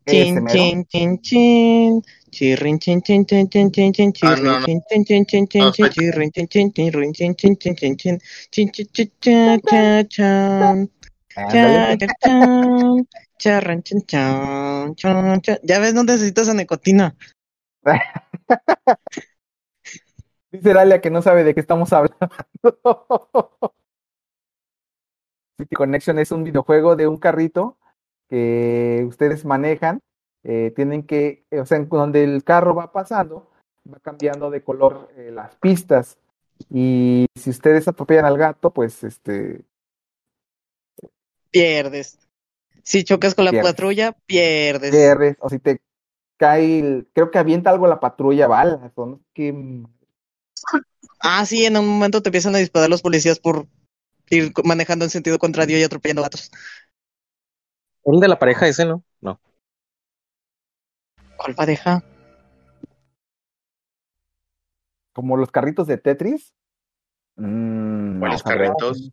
Chin, 0.07 0.47
chin, 0.47 0.85
chin, 0.87 1.21
chin. 1.21 2.03
Chirrin, 2.31 2.79
chin, 2.79 3.03
chin, 3.03 3.27
chin, 3.27 3.49
chin, 3.51 3.73
chin, 3.73 3.93
chin, 3.93 4.13
Ah, 4.23 4.37
chirrin, 4.37 4.81
chin, 4.89 5.05
chin, 5.05 5.27
chin, 5.27 5.27
chin, 5.27 5.49
chin, 5.49 5.73
chin, 5.73 5.91
chirrin, 5.91 6.31
chin, 6.31 6.49
chin, 6.49 6.73
chirrin, 6.73 7.13
chin, 7.13 7.35
chin, 7.35 7.57
chin, 7.57 7.75
chin, 7.75 7.97
chin. 7.97 8.19
Chin, 8.53 8.71
chin, 8.71 8.87
chin, 8.93 9.11
chin, 9.21 9.61
cha, 9.67 10.05
chan. 10.05 10.91
Cha, 11.35 11.43
Ándale. 11.43 11.99
cha, 11.99 12.07
chan. 12.23 13.09
Charran, 13.39 13.83
chan, 13.83 14.07
chan, 14.07 14.95
chan, 14.95 15.41
chan. 15.43 15.59
Ya 15.65 15.81
ves, 15.81 15.95
no 15.95 16.05
necesitas 16.05 16.49
a 16.49 16.55
nicotina. 16.55 17.17
Dice 20.57 20.73
Dalia 20.75 21.01
que 21.01 21.11
no 21.11 21.23
sabe 21.23 21.45
de 21.45 21.55
qué 21.55 21.61
estamos 21.61 21.93
hablando. 21.93 22.17
City 25.59 25.75
Connection 25.75 26.19
es 26.19 26.31
un 26.33 26.45
videojuego 26.45 26.97
de 26.97 27.07
un 27.09 27.17
carrito 27.17 27.79
que 28.29 29.05
ustedes 29.09 29.45
manejan. 29.45 30.01
eh, 30.49 30.73
tienen 30.77 31.03
que, 31.03 31.45
eh, 31.51 31.59
o 31.61 31.67
sea, 31.67 31.79
donde 31.81 32.23
el 32.23 32.45
carro 32.45 32.73
va 32.75 32.93
pasando, 32.93 33.51
va 33.93 33.99
cambiando 33.99 34.49
de 34.51 34.63
color 34.63 35.09
eh, 35.17 35.31
las 35.33 35.57
pistas. 35.57 36.19
Y 36.71 37.27
si 37.35 37.51
ustedes 37.51 37.89
atropellan 37.89 38.25
al 38.27 38.39
gato, 38.39 38.71
pues 38.71 39.03
este 39.03 39.65
Pierdes. 41.51 42.19
Si 42.83 43.03
chocas 43.03 43.35
con 43.35 43.45
la 43.45 43.51
Pierdes. 43.51 43.73
patrulla, 43.73 44.13
pierdes. 44.27 44.91
pierdes. 44.93 45.37
O 45.41 45.49
si 45.51 45.59
te 45.59 45.81
cae, 46.39 46.79
el- 46.79 47.09
creo 47.13 47.31
que 47.33 47.39
avienta 47.39 47.71
algo 47.71 47.87
la 47.89 47.99
patrulla, 47.99 48.47
balas. 48.47 48.93
O 48.95 49.07
no 49.07 49.21
qué 49.35 49.53
Ah, 51.21 51.45
sí, 51.47 51.65
en 51.65 51.77
un 51.77 51.87
momento 51.87 52.23
te 52.23 52.29
empiezan 52.29 52.55
a 52.55 52.59
disparar 52.59 52.91
los 52.91 53.03
policías 53.03 53.39
por 53.39 53.67
ir 54.31 54.53
manejando 54.65 55.05
en 55.05 55.11
sentido 55.11 55.39
contrario 55.39 55.79
y 55.79 55.83
atropellando 55.83 56.23
gatos. 56.23 56.51
El 58.05 58.21
de 58.21 58.29
la 58.29 58.39
pareja 58.39 58.69
ese, 58.69 58.85
¿no? 58.85 59.03
No. 59.21 59.41
¿Cuál 61.37 61.55
pareja? 61.55 62.03
como 65.17 65.39
los 65.39 65.51
carritos 65.51 65.87
de 65.87 65.97
Tetris. 65.97 66.53
Mm, 67.37 68.19
¿Cuáles 68.19 68.45
no 68.45 68.51
carritos? 68.51 69.11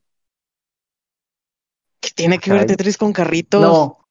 ¿Qué 2.01 2.09
tiene 2.13 2.39
que 2.39 2.51
ver. 2.51 2.65
Tetris 2.65 2.97
con 2.97 3.13
carritos? 3.13 3.61
No, 3.61 4.02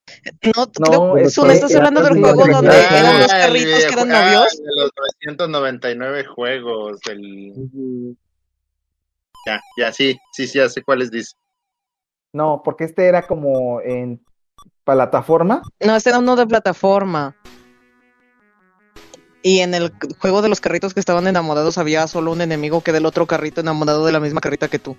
No, 0.56 0.66
No, 0.78 1.14
creo 1.14 1.30
tú 1.30 1.44
no 1.44 1.52
estás 1.52 1.74
hablando 1.74 2.02
del 2.02 2.20
juego 2.20 2.44
de 2.44 2.52
donde 2.52 2.84
eran 2.84 3.18
los 3.20 3.28
carritos 3.28 3.84
que 3.84 3.92
eran 3.92 4.08
novios. 4.08 4.58
de 4.58 4.82
los 4.82 4.90
999 5.26 6.24
juegos. 6.26 7.00
El... 7.08 8.16
Ya, 9.46 9.60
ya, 9.76 9.92
sí, 9.92 10.16
sí, 10.32 10.46
sí, 10.46 10.58
ya 10.58 10.68
sé 10.68 10.82
cuáles 10.82 11.10
dice. 11.10 11.32
no, 12.32 12.62
porque 12.64 12.84
este 12.84 13.06
era 13.06 13.26
como 13.26 13.80
en 13.80 14.20
plataforma. 14.84 15.62
No, 15.80 15.96
este 15.96 16.10
era 16.10 16.18
uno 16.18 16.36
de 16.36 16.46
plataforma. 16.46 17.36
Y 19.42 19.58
en 19.60 19.74
el 19.74 19.92
juego 20.18 20.40
de 20.40 20.48
los 20.48 20.60
carritos 20.60 20.94
que 20.94 21.00
estaban 21.00 21.26
enamorados 21.26 21.76
había 21.76 22.06
solo 22.06 22.30
un 22.30 22.40
enemigo 22.40 22.80
que 22.82 22.92
del 22.92 23.06
otro 23.06 23.26
carrito 23.26 23.60
enamorado 23.60 24.06
de 24.06 24.12
la 24.12 24.20
misma 24.20 24.40
carrita 24.40 24.68
que 24.68 24.78
tú. 24.78 24.96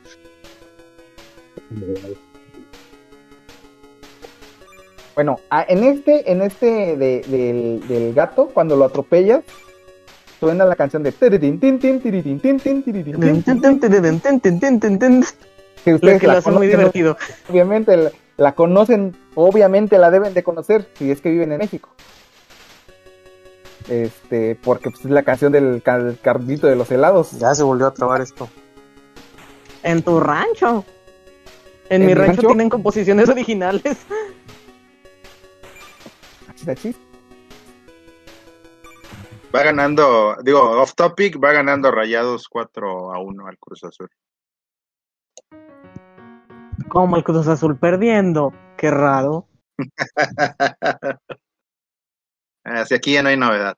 Bueno, 5.16 5.40
ah, 5.50 5.66
en 5.68 5.84
este, 5.84 6.32
en 6.32 6.42
este 6.42 6.98
de- 6.98 7.22
del, 7.28 7.88
del 7.88 8.14
gato, 8.14 8.48
cuando 8.48 8.76
lo 8.76 8.86
atropellas, 8.86 9.44
suena 10.40 10.66
la 10.66 10.76
canción 10.76 11.04
de 11.04 11.12
que 15.86 15.94
ustedes 15.94 16.20
que 16.22 16.28
lo 16.28 16.34
la 16.34 16.40
hace 16.40 16.52
muy 16.52 16.68
divertido. 16.68 17.18
obviamente 17.50 17.96
la, 17.96 18.12
la 18.38 18.56
conocen, 18.56 19.16
obviamente 19.36 19.98
la 20.00 20.10
deben 20.10 20.34
de 20.34 20.42
conocer 20.44 20.88
si 20.98 21.12
es 21.12 21.22
que 21.22 21.30
viven 21.30 21.52
en 21.52 21.60
México. 21.60 21.90
Este, 23.90 24.56
porque 24.64 24.90
pues, 24.90 25.04
es 25.06 25.12
la 25.12 25.24
canción 25.24 25.52
del 25.52 25.82
ca- 25.84 26.14
carrito 26.22 26.68
de 26.68 26.76
los 26.76 26.90
helados. 26.90 27.32
Ya 27.40 27.54
se 27.54 27.64
volvió 27.64 27.88
a 27.88 27.94
trabar 27.94 28.22
esto. 28.22 28.50
En 29.84 30.02
tu 30.02 30.20
rancho. 30.20 30.86
En, 31.90 32.02
¿En 32.02 32.08
mi 32.08 32.08
mi 32.08 32.14
rancho, 32.14 32.32
rancho? 32.34 32.48
tienen 32.48 32.70
composiciones 32.70 33.28
originales. 33.30 33.98
Va 39.56 39.64
ganando, 39.64 40.36
digo, 40.44 40.60
off 40.82 40.96
topic, 40.96 41.38
va 41.44 41.52
ganando 41.54 41.92
Rayados 41.92 42.48
4 42.50 43.14
a 43.14 43.20
1 43.20 43.48
al 43.48 43.58
Cruz 43.60 43.84
Azul. 43.84 44.10
Como 46.90 47.18
el 47.18 47.24
Cruz 47.24 47.48
Azul 47.48 47.78
perdiendo. 47.78 48.52
Qué 48.78 48.90
raro. 48.90 49.48
Hacia 52.66 52.98
aquí 52.98 53.14
ya 53.14 53.22
no 53.24 53.30
hay 53.30 53.38
novedad. 53.38 53.78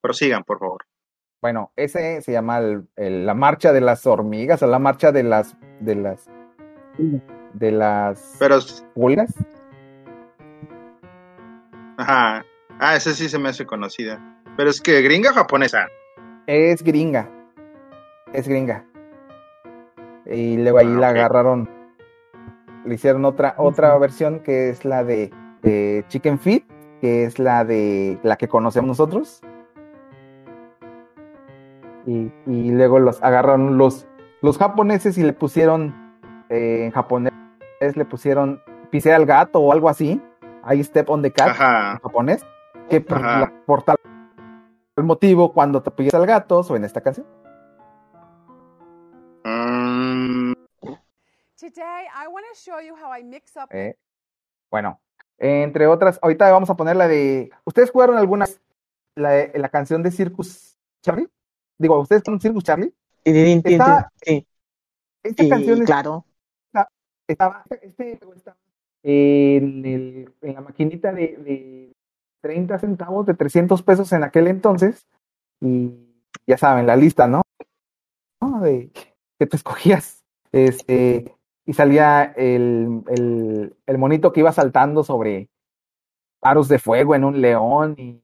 Prosigan, 0.00 0.42
por 0.44 0.58
favor. 0.58 0.84
Bueno, 1.42 1.72
ese 1.76 2.22
se 2.22 2.32
llama 2.32 2.58
el- 2.58 2.88
el- 2.96 3.26
la 3.26 3.34
marcha 3.34 3.72
de 3.72 3.80
las 3.80 4.06
hormigas 4.06 4.62
o 4.62 4.66
la 4.68 4.78
marcha 4.78 5.10
de 5.12 5.24
las 5.24 5.56
de 5.80 5.96
las 5.96 6.28
de 7.54 7.72
las 7.72 8.36
Pero, 8.38 8.58
pulgas. 8.94 9.34
Ajá. 12.02 12.46
Ah, 12.78 12.96
ese 12.96 13.14
sí 13.14 13.28
se 13.28 13.38
me 13.38 13.48
hace 13.50 13.66
conocida. 13.66 14.20
Pero 14.56 14.70
es 14.70 14.80
que 14.80 15.02
gringa 15.02 15.30
o 15.30 15.34
japonesa. 15.34 15.86
Es 16.46 16.82
gringa. 16.82 17.28
Es 18.32 18.48
gringa. 18.48 18.84
Y 20.26 20.56
luego 20.58 20.78
ahí 20.78 20.86
Ah, 20.88 21.00
la 21.00 21.08
agarraron. 21.08 21.68
Le 22.84 22.94
hicieron 22.94 23.24
otra 23.24 23.54
otra 23.58 23.96
versión 23.98 24.40
que 24.40 24.70
es 24.70 24.84
la 24.84 25.04
de, 25.04 25.30
de 25.62 26.04
Chicken 26.08 26.38
Feet, 26.38 26.64
que 27.00 27.24
es 27.24 27.38
la 27.38 27.64
de 27.64 28.18
la 28.22 28.36
que 28.36 28.48
conocemos 28.48 28.88
nosotros. 28.88 29.40
Y, 32.06 32.32
y 32.46 32.70
luego 32.72 32.98
los 32.98 33.22
agarraron 33.22 33.78
los, 33.78 34.08
los 34.40 34.58
japoneses 34.58 35.16
y 35.18 35.22
le 35.22 35.32
pusieron, 35.32 35.94
eh, 36.48 36.84
en 36.84 36.90
japonés 36.90 37.32
le 37.94 38.04
pusieron 38.04 38.60
pisé 38.90 39.12
al 39.12 39.26
gato 39.26 39.60
o 39.60 39.72
algo 39.72 39.88
así. 39.88 40.20
Ahí 40.62 40.82
step 40.84 41.08
on 41.10 41.22
the 41.22 41.32
cat 41.32 41.48
Ajá. 41.48 41.92
en 41.92 41.98
japonés. 41.98 42.44
Que 42.88 43.00
por, 43.00 43.20
la- 43.20 43.52
por 43.66 43.82
tal 43.84 43.96
motivo 45.02 45.52
cuando 45.52 45.82
te 45.82 45.90
pillas 45.90 46.14
al 46.14 46.26
gato 46.26 46.60
o 46.60 46.76
en 46.76 46.84
esta 46.84 47.00
canción. 47.00 47.26
Mm, 49.44 50.52
Today, 51.58 52.06
I 52.14 52.26
want 52.28 52.44
to 52.52 52.54
show 52.58 52.80
you 52.80 52.94
how 52.94 53.12
I 53.16 53.22
mix 53.24 53.56
up. 53.56 53.68
Eh, 53.70 53.96
bueno, 54.70 55.00
entre 55.38 55.86
otras, 55.86 56.18
ahorita 56.22 56.50
vamos 56.50 56.70
a 56.70 56.76
poner 56.76 56.96
la 56.96 57.08
de. 57.08 57.50
¿Ustedes 57.64 57.90
jugaron 57.90 58.16
alguna 58.16 58.46
la, 59.16 59.48
la 59.54 59.68
canción 59.68 60.02
de 60.02 60.10
Circus 60.10 60.76
Charlie? 61.02 61.28
Digo, 61.78 61.98
¿ustedes 62.00 62.22
con 62.22 62.40
Circus 62.40 62.64
Charlie? 62.64 62.92
Está- 63.24 64.10
Sí, 64.22 64.46
esta 65.22 65.42
sí, 65.44 65.48
canción 65.48 65.80
es- 65.80 65.86
claro. 65.86 66.24
estaba, 67.28 67.64
este 67.70 68.18
juego 68.18 68.34
estaba 68.34 68.56
en, 69.02 69.84
el- 69.84 70.32
en 70.42 70.54
la 70.54 70.60
maquinita 70.60 71.12
de, 71.12 71.36
de 71.38 71.92
30 72.40 72.78
centavos, 72.78 73.26
de 73.26 73.34
300 73.34 73.82
pesos 73.82 74.12
en 74.12 74.24
aquel 74.24 74.46
entonces. 74.48 75.06
Y 75.60 75.92
ya 76.46 76.56
saben, 76.58 76.86
la 76.86 76.96
lista, 76.96 77.26
¿no? 77.28 77.42
¿No? 78.40 78.60
De 78.60 78.90
que 79.38 79.46
te 79.46 79.56
escogías. 79.56 80.24
Este, 80.52 81.34
y 81.64 81.72
salía 81.72 82.24
el, 82.36 83.02
el, 83.08 83.76
el 83.86 83.98
monito 83.98 84.32
que 84.32 84.40
iba 84.40 84.52
saltando 84.52 85.04
sobre 85.04 85.48
aros 86.42 86.68
de 86.68 86.78
fuego 86.78 87.14
en 87.14 87.24
un 87.24 87.40
león 87.40 87.94
y, 87.96 88.20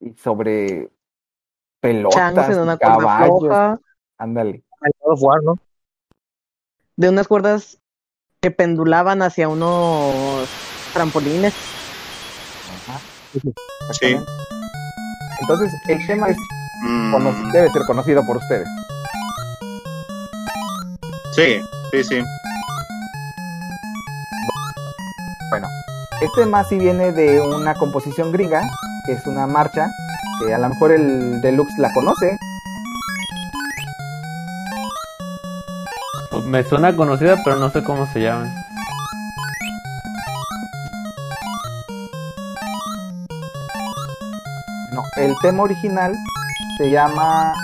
y 0.00 0.12
sobre 0.14 0.90
pelotas, 1.80 2.50
en 2.50 2.58
una 2.62 2.76
caballos. 2.76 3.42
Ándale. 4.18 4.62
De 6.96 7.08
unas 7.08 7.26
cuerdas 7.28 7.80
que 8.40 8.50
pendulaban 8.50 9.20
hacia 9.20 9.48
unos 9.48 10.48
trampolines. 10.94 11.52
sí. 14.00 14.16
Entonces, 15.40 15.72
el 15.88 16.06
tema 16.06 16.28
es 16.28 16.36
Mm, 16.82 17.52
debe 17.52 17.70
ser 17.70 17.82
conocido 17.82 18.24
por 18.24 18.38
ustedes. 18.38 18.66
sí, 21.32 21.60
sí, 21.90 22.04
sí. 22.04 22.22
Bueno, 25.50 25.68
este 26.22 26.46
más 26.46 26.68
sí 26.68 26.78
viene 26.78 27.12
de 27.12 27.38
una 27.40 27.74
composición 27.74 28.32
gringa, 28.32 28.62
que 29.04 29.12
es 29.12 29.26
una 29.26 29.46
marcha, 29.46 29.90
que 30.40 30.54
a 30.54 30.58
lo 30.58 30.70
mejor 30.70 30.92
el 30.92 31.42
Deluxe 31.42 31.76
la 31.76 31.92
conoce. 31.92 32.38
Me 36.50 36.64
suena 36.64 36.96
conocida, 36.96 37.36
pero 37.44 37.60
no 37.60 37.70
sé 37.70 37.84
cómo 37.84 38.06
se 38.12 38.22
llama. 38.22 38.52
No, 44.90 45.04
el 45.14 45.32
tema 45.42 45.62
original 45.62 46.12
se 46.76 46.90
llama. 46.90 47.54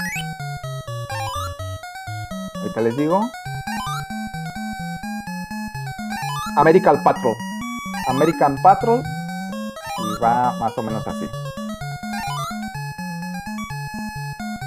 Ahorita 2.61 2.81
les 2.83 2.97
digo. 2.97 3.29
American 6.57 7.03
Patrol. 7.03 7.35
American 8.09 8.57
Patrol. 8.63 9.03
Y 9.03 10.23
va 10.23 10.57
más 10.61 10.79
o 10.79 10.83
menos 10.85 11.05
así. 11.09 11.25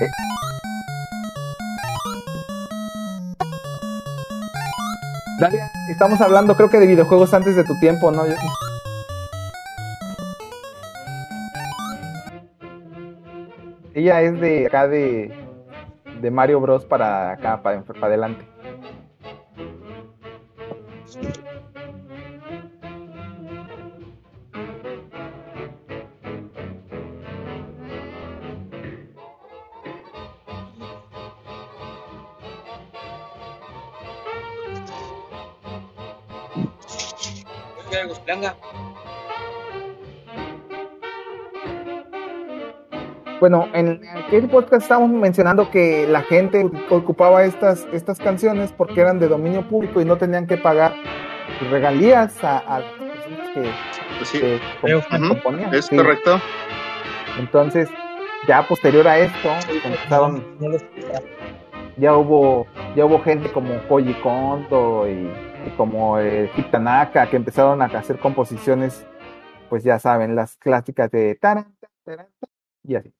Eh. 0.01 0.09
Dalia, 5.39 5.71
estamos 5.89 6.19
hablando 6.19 6.57
creo 6.57 6.69
que 6.69 6.79
de 6.79 6.85
videojuegos 6.85 7.33
antes 7.33 7.55
de 7.55 7.63
tu 7.63 7.79
tiempo, 7.79 8.11
¿no? 8.11 8.23
Ella 13.93 14.21
es 14.21 14.37
de 14.41 14.67
acá 14.67 14.89
de, 14.89 15.31
de 16.19 16.31
Mario 16.31 16.59
Bros 16.59 16.83
para 16.83 17.31
acá, 17.31 17.61
para, 17.61 17.81
para 17.83 18.07
adelante. 18.07 18.45
Bueno, 43.39 43.67
en 43.73 44.01
aquel 44.17 44.49
podcast 44.49 44.83
estábamos 44.83 45.11
mencionando 45.11 45.71
que 45.71 46.05
la 46.07 46.21
gente 46.23 46.69
ocupaba 46.89 47.43
estas, 47.45 47.87
estas 47.93 48.19
canciones 48.19 48.73
porque 48.73 48.99
eran 48.99 49.19
de 49.19 49.29
dominio 49.29 49.65
público 49.67 50.01
y 50.01 50.05
no 50.05 50.17
tenían 50.17 50.45
que 50.45 50.57
pagar 50.57 50.93
regalías 51.71 52.43
a, 52.43 52.57
a 52.59 52.79
las 52.79 52.91
personas 52.93 53.49
que, 53.53 53.71
Pues 54.17 54.29
sí. 54.29 54.39
que 54.39 54.59
componían. 55.29 55.73
Es 55.73 55.85
Sí. 55.85 55.95
correcto. 55.95 56.39
Entonces, 57.39 57.89
ya 58.47 58.67
posterior 58.67 59.07
a 59.07 59.19
esto, 59.19 59.49
empezaron, 59.85 60.43
ya 61.97 62.15
hubo, 62.15 62.67
ya 62.95 63.05
hubo 63.05 63.21
gente 63.21 63.49
como 63.53 63.79
Koji 63.87 64.13
Kondo 64.15 65.07
y, 65.07 65.31
y 65.65 65.69
como 65.77 66.19
eh, 66.19 66.51
Hip 66.57 66.71
Tanaka 66.71 67.29
que 67.29 67.37
empezaron 67.37 67.81
a 67.81 67.85
hacer 67.85 68.19
composiciones, 68.19 69.05
pues 69.69 69.83
ya 69.85 69.97
saben, 69.99 70.35
las 70.35 70.57
clásicas 70.57 71.09
de 71.11 71.35
taran, 71.35 71.73
taran, 71.79 72.27
taran, 72.41 72.53
y 72.83 72.95
así. 72.95 73.13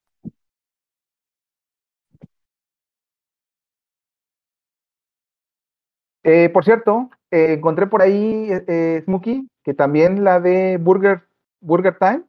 Eh, 6.24 6.50
por 6.50 6.66
cierto, 6.66 7.10
eh, 7.32 7.54
encontré 7.54 7.88
por 7.88 8.02
ahí 8.02 8.52
eh, 8.52 8.64
eh, 8.68 9.02
Smokey, 9.06 9.48
que 9.64 9.74
también 9.74 10.24
la 10.24 10.40
de 10.40 10.78
Burger, 10.78 11.24
Burger 11.62 11.98
Time, 11.98 12.24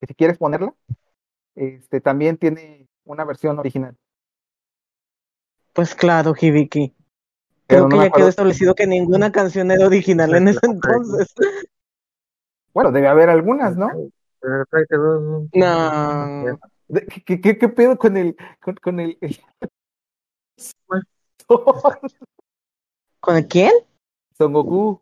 que 0.00 0.06
si 0.08 0.14
quieres 0.14 0.38
ponerla, 0.38 0.74
este 1.54 2.00
también 2.00 2.36
tiene 2.36 2.88
una 3.04 3.24
versión 3.24 3.58
original. 3.58 3.96
Pues 5.72 5.94
claro, 5.94 6.34
Hibiki. 6.38 6.94
Pero 7.66 7.86
Creo 7.86 7.98
no 7.98 8.04
que 8.04 8.10
ya 8.10 8.14
quedó 8.14 8.28
establecido 8.28 8.74
que 8.74 8.86
ninguna 8.86 9.32
canción 9.32 9.70
era 9.70 9.86
original 9.86 10.34
en 10.34 10.48
ese 10.48 10.60
entonces. 10.62 11.34
Bueno, 12.72 12.92
debe 12.92 13.08
haber 13.08 13.30
algunas, 13.30 13.76
¿no? 13.76 13.88
No. 15.52 16.58
¿Qué, 17.24 17.40
qué, 17.40 17.58
qué 17.58 17.68
pedo 17.68 17.96
con 17.96 18.16
el, 18.16 18.36
con, 18.60 18.74
con 18.76 19.00
el, 19.00 19.16
el- 19.20 19.40
¿Con 23.24 23.36
el 23.38 23.48
quién? 23.48 23.72
Son 24.36 24.52
Goku? 24.52 25.00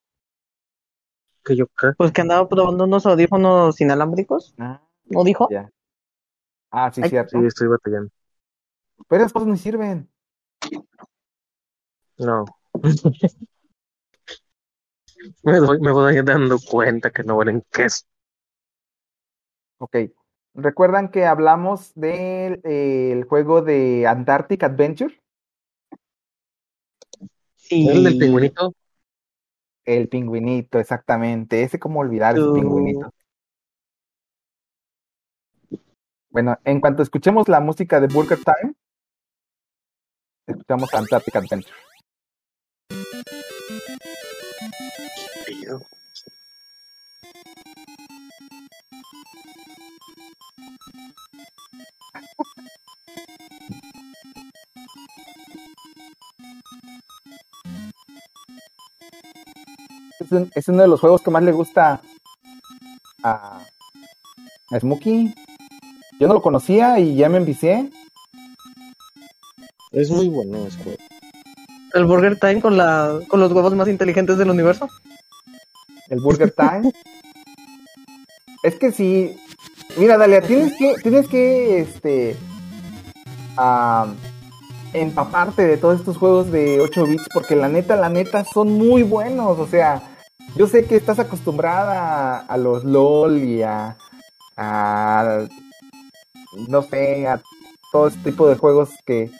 Que 1.44 1.56
yo 1.56 1.66
creo. 1.66 1.94
Pues 1.98 2.12
que 2.12 2.20
andaba 2.20 2.48
probando 2.48 2.84
unos 2.84 3.04
audífonos 3.04 3.80
inalámbricos. 3.80 4.54
Ah, 4.58 4.80
¿No 5.06 5.24
dijo? 5.24 5.48
ya. 5.50 5.68
Ah, 6.70 6.92
sí, 6.94 7.00
Ay, 7.02 7.10
cierto. 7.10 7.40
Sí, 7.40 7.46
estoy 7.46 7.66
batallando. 7.66 8.12
Pero 9.08 9.22
esas 9.22 9.32
cosas 9.32 9.48
no 9.48 9.56
sirven. 9.56 10.08
No. 12.16 12.44
me, 15.42 15.56
doy, 15.56 15.80
me 15.80 15.90
voy 15.90 16.22
dando 16.22 16.58
cuenta 16.60 17.10
que 17.10 17.24
no 17.24 17.38
valen 17.38 17.64
queso. 17.72 18.04
Ok. 19.78 19.96
¿Recuerdan 20.54 21.10
que 21.10 21.26
hablamos 21.26 21.92
del 21.96 22.60
eh, 22.62 23.10
el 23.10 23.24
juego 23.24 23.62
de 23.62 24.06
Antarctic 24.06 24.62
Adventure? 24.62 25.21
Sí. 27.72 27.88
¿El 27.88 28.04
del 28.04 28.18
pingüinito? 28.18 28.74
El 29.86 30.08
pingüinito, 30.10 30.78
exactamente. 30.78 31.62
Ese, 31.62 31.78
cómo 31.78 32.00
olvidar 32.00 32.36
ese 32.36 32.44
Uh. 32.44 32.52
pingüinito. 32.54 33.10
Bueno, 36.28 36.58
en 36.64 36.80
cuanto 36.82 37.02
escuchemos 37.02 37.48
la 37.48 37.60
música 37.60 37.98
de 37.98 38.08
Burger 38.08 38.38
Time, 38.38 38.74
escuchamos 40.46 40.92
Antarctic 40.92 41.34
Adventure. 41.36 41.74
Es, 60.24 60.32
un- 60.32 60.50
es 60.54 60.68
uno 60.68 60.82
de 60.82 60.88
los 60.88 61.00
juegos 61.00 61.22
que 61.22 61.30
más 61.30 61.42
le 61.42 61.52
gusta 61.52 62.00
a, 63.22 63.60
a 64.70 64.80
Smokey. 64.80 65.34
Yo 66.18 66.28
no 66.28 66.34
lo 66.34 66.42
conocía 66.42 66.98
y 66.98 67.14
ya 67.16 67.28
me 67.28 67.38
envicié. 67.38 67.90
Es 69.90 70.10
muy 70.10 70.28
bueno 70.28 70.66
ese 70.66 70.82
juego. 70.82 70.98
El 71.94 72.04
Burger 72.06 72.38
Time 72.38 72.60
con, 72.60 72.76
la, 72.76 73.18
con 73.28 73.40
los 73.40 73.52
huevos 73.52 73.74
más 73.74 73.88
inteligentes 73.88 74.38
del 74.38 74.50
universo. 74.50 74.88
El 76.08 76.20
Burger 76.20 76.50
Time. 76.52 76.92
es 78.62 78.74
que 78.76 78.92
sí. 78.92 79.36
Mira, 79.98 80.16
Dalia, 80.16 80.40
tienes 80.40 80.72
que, 80.78 80.94
tienes 81.02 81.28
que, 81.28 81.80
este, 81.80 82.36
am, 83.56 84.14
empaparte 84.94 85.66
de 85.66 85.76
todos 85.76 85.98
estos 86.00 86.16
juegos 86.16 86.50
de 86.50 86.80
8 86.80 87.04
bits 87.04 87.28
porque 87.34 87.56
la 87.56 87.68
neta, 87.68 87.96
la 87.96 88.08
neta 88.08 88.44
son 88.44 88.72
muy 88.72 89.02
buenos. 89.02 89.58
O 89.58 89.66
sea, 89.66 90.11
yo 90.54 90.66
sé 90.66 90.84
que 90.84 90.96
estás 90.96 91.18
acostumbrada 91.18 92.38
a, 92.38 92.56
los 92.58 92.84
LOL 92.84 93.38
y 93.38 93.62
a, 93.62 93.96
a, 94.56 95.46
no 96.68 96.82
sé, 96.82 97.26
a 97.26 97.40
todo 97.90 98.08
este 98.08 98.30
tipo 98.30 98.48
de 98.48 98.56
juegos 98.56 98.90
que, 99.06 99.30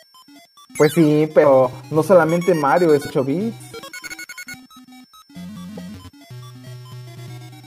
pues 0.76 0.92
sí, 0.92 1.28
pero 1.34 1.70
no 1.90 2.02
solamente 2.02 2.54
Mario 2.54 2.94
es 2.94 3.06
8 3.06 3.24
bits. 3.24 3.72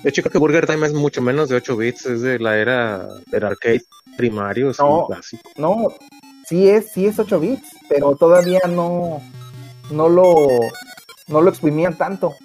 De 0.01 0.09
hecho, 0.09 0.21
creo 0.21 0.31
que 0.31 0.37
Burger 0.37 0.67
Time 0.67 0.85
es 0.85 0.93
mucho 0.93 1.21
menos 1.21 1.49
de 1.49 1.55
8 1.55 1.77
bits, 1.77 2.05
es 2.05 2.21
de 2.21 2.37
la 2.37 2.57
era 2.57 3.07
del 3.31 3.43
arcade 3.43 3.81
primario, 4.17 4.73
sí, 4.73 4.81
No. 4.83 5.07
clásico. 5.07 5.49
No, 5.57 5.87
sí 6.47 6.69
es, 6.69 6.91
sí 6.91 7.07
es 7.07 7.17
8 7.17 7.39
bits, 7.39 7.69
pero 7.89 8.15
todavía 8.15 8.61
no, 8.69 9.21
no 9.91 10.09
lo, 10.09 10.35
no 11.27 11.41
lo 11.41 11.49
exprimían 11.49 11.97
tanto. 11.97 12.35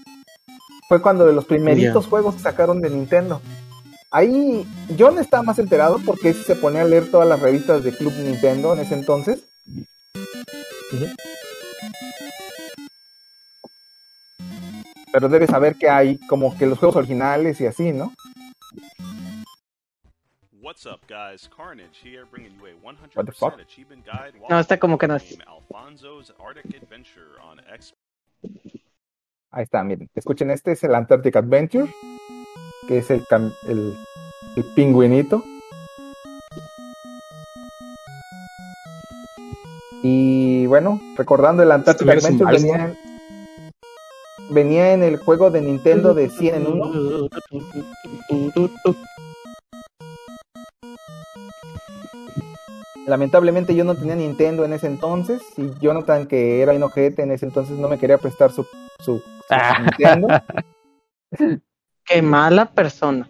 Fue 0.90 1.00
cuando 1.00 1.24
de 1.24 1.33
los 1.33 1.44
primeritos 1.44 2.09
juegos 2.09 2.35
que 2.35 2.40
sacaron 2.40 2.81
de 2.81 2.90
Nintendo. 2.90 3.40
Ahí 4.11 4.66
yo 4.96 5.12
no 5.12 5.20
estaba 5.20 5.44
más 5.44 5.61
enterado 5.61 6.00
porque 6.05 6.35
se 6.35 6.57
ponía 6.57 6.81
a 6.81 6.85
leer 6.85 7.12
todas 7.12 7.29
las 7.29 7.38
revistas 7.38 7.85
de 7.85 7.96
Club 7.96 8.12
Nintendo 8.14 8.72
en 8.72 8.81
ese 8.81 8.94
entonces. 8.94 9.44
Pero 15.12 15.29
debes 15.29 15.50
saber 15.50 15.76
que 15.76 15.88
hay 15.88 16.18
como 16.26 16.59
que 16.59 16.66
los 16.66 16.81
juegos 16.81 16.96
originales 16.96 17.61
y 17.61 17.66
así, 17.66 17.92
¿no? 17.92 18.12
What's 20.61 20.87
up, 20.87 21.03
guys? 21.07 21.48
Carnage 21.57 22.03
here, 22.03 22.24
bringing 22.29 22.59
you 22.59 22.66
a 22.66 22.70
100% 22.70 23.14
What 23.14 23.26
the 23.26 23.33
fuck? 23.33 23.61
achievement 23.61 24.05
guide. 24.05 24.33
No, 24.48 24.59
está 24.59 24.76
como 24.76 24.98
que 24.98 25.07
no 25.07 25.14
Alfonso's 25.14 26.35
Arctic 26.40 26.83
Adventure 26.83 27.38
on 27.48 27.61
X. 27.76 27.94
Ahí 29.52 29.64
está, 29.64 29.82
miren. 29.82 30.08
Escuchen, 30.14 30.50
este 30.50 30.72
es 30.72 30.84
el 30.84 30.94
Antarctic 30.94 31.34
Adventure, 31.34 31.92
que 32.86 32.98
es 32.98 33.10
el, 33.10 33.24
el, 33.66 33.96
el 34.56 34.64
pingüinito. 34.76 35.42
Y 40.02 40.66
bueno, 40.66 41.00
recordando 41.16 41.62
el 41.62 41.72
Antarctic 41.72 42.08
Adventure, 42.08 42.52
venía 42.52 42.84
en, 42.84 42.96
venía 44.50 44.92
en 44.92 45.02
el 45.02 45.16
juego 45.16 45.50
de 45.50 45.62
Nintendo 45.62 46.14
de 46.14 46.30
100 46.30 46.54
en 46.54 46.66
1. 46.66 47.28
Lamentablemente 53.06 53.74
yo 53.74 53.84
no 53.84 53.94
tenía 53.94 54.14
Nintendo 54.14 54.64
en 54.64 54.72
ese 54.72 54.86
entonces 54.86 55.42
y 55.56 55.70
Jonathan, 55.80 56.26
que 56.26 56.60
era 56.60 56.74
inojete 56.74 57.22
en 57.22 57.32
ese 57.32 57.46
entonces, 57.46 57.78
no 57.78 57.88
me 57.88 57.98
quería 57.98 58.18
prestar 58.18 58.52
su, 58.52 58.64
su, 58.98 59.18
su 59.18 59.82
Nintendo. 59.82 60.28
Qué 62.04 62.22
mala 62.22 62.66
persona. 62.66 63.28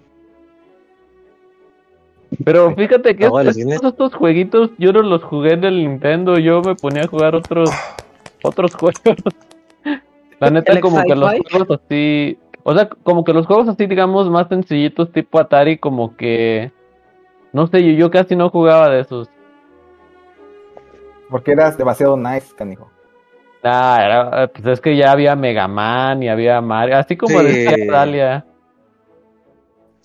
Pero 2.45 2.75
fíjate 2.75 3.17
que 3.17 3.27
Ahora, 3.27 3.51
estos, 3.51 3.85
estos 3.85 4.15
jueguitos 4.15 4.71
yo 4.79 4.93
no 4.93 5.03
los 5.03 5.23
jugué 5.25 5.55
en 5.55 5.65
el 5.65 5.79
Nintendo, 5.79 6.39
yo 6.39 6.63
me 6.63 6.75
ponía 6.75 7.03
a 7.03 7.09
jugar 7.09 7.35
otros 7.35 7.71
otros 8.43 8.75
juegos. 8.75 9.17
La 10.39 10.51
neta 10.51 10.73
¿El 10.73 10.81
como 10.81 11.03
que 11.03 11.15
los 11.15 11.33
juegos 11.51 11.81
así, 11.85 12.39
o 12.63 12.75
sea, 12.75 12.89
como 12.89 13.25
que 13.25 13.33
los 13.33 13.47
juegos 13.47 13.69
así 13.69 13.87
digamos 13.87 14.31
más 14.31 14.49
sencillitos 14.49 15.13
tipo 15.13 15.39
Atari 15.39 15.77
como 15.79 16.17
que 16.17 16.73
no 17.53 17.67
sé, 17.67 17.83
yo, 17.85 17.93
yo 17.93 18.11
casi 18.11 18.37
no 18.37 18.49
jugaba 18.49 18.89
de 18.89 19.01
esos. 19.01 19.29
Porque 21.31 21.53
eras 21.53 21.79
demasiado 21.79 22.17
nice, 22.17 22.55
canijo. 22.57 22.91
Ah, 23.63 23.99
era, 24.03 24.49
pues 24.49 24.67
es 24.67 24.81
que 24.81 24.97
ya 24.97 25.13
había 25.13 25.37
Mega 25.37 25.69
Man 25.69 26.23
y 26.23 26.29
había 26.29 26.61
Mario, 26.61 26.97
así 26.97 27.17
como 27.17 27.39
Sí. 27.41 27.45
decía 27.47 27.77
Dalia. 27.93 28.47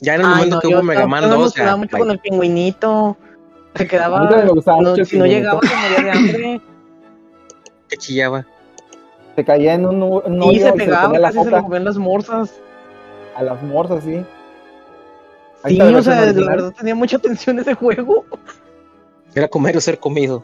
Ya 0.01 0.15
en 0.15 0.21
el 0.21 0.27
Ay, 0.27 0.33
momento 0.33 0.55
no, 0.55 0.61
que 0.61 0.67
hubo 0.67 0.83
Mega 0.83 1.07
Man 1.07 1.21
yo 1.23 1.27
me 1.29 1.33
2, 1.35 1.41
emocionaba 1.41 1.71
ya, 1.71 1.77
mucho 1.77 1.91
bye. 1.91 1.99
con 1.99 2.11
el 2.11 2.19
pingüinito. 2.19 3.17
Se 3.75 3.87
quedaba. 3.87 4.29
Me 4.29 4.47
gustaba 4.49 4.81
no- 4.81 4.89
mucho 4.91 5.05
si 5.05 5.17
no 5.17 5.25
llegaba, 5.25 5.61
se 5.61 5.75
moría 5.75 6.03
de 6.03 6.11
hambre. 6.11 6.61
que 7.89 7.97
chillaba. 7.97 8.45
Se 9.35 9.43
caía 9.45 9.73
en 9.73 9.85
un, 9.85 10.01
un 10.03 10.43
Y 10.43 10.47
hoyo 10.49 10.67
se 10.67 10.73
pegaba, 10.73 11.19
casi 11.19 11.33
se 11.37 11.43
coca 11.45 11.57
lo 11.57 11.63
comían 11.63 11.83
las 11.85 11.97
morsas. 11.97 12.61
a 13.35 13.43
las 13.43 13.61
morsas, 13.63 14.03
sí. 14.03 14.25
Ahí 15.63 15.75
Sí, 15.75 15.81
o 15.81 16.03
sea, 16.03 16.25
la 16.31 16.49
verdad 16.49 16.73
tenía 16.77 16.95
mucha 16.95 17.17
atención 17.17 17.57
ese 17.59 17.73
juego. 17.73 18.25
Era 19.35 19.47
comer 19.49 19.75
o 19.77 19.81
ser 19.81 19.99
comido. 19.99 20.43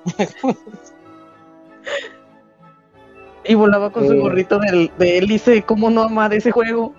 Y 3.44 3.56
volaba 3.56 3.92
con 3.92 4.06
su 4.06 4.14
Eh. 4.14 4.20
gorrito 4.20 4.60
del, 4.60 4.92
de 5.00 5.18
hélice. 5.18 5.64
¿Cómo 5.64 5.90
no 5.90 6.04
amar 6.04 6.34
ese 6.34 6.52
juego? 6.52 6.94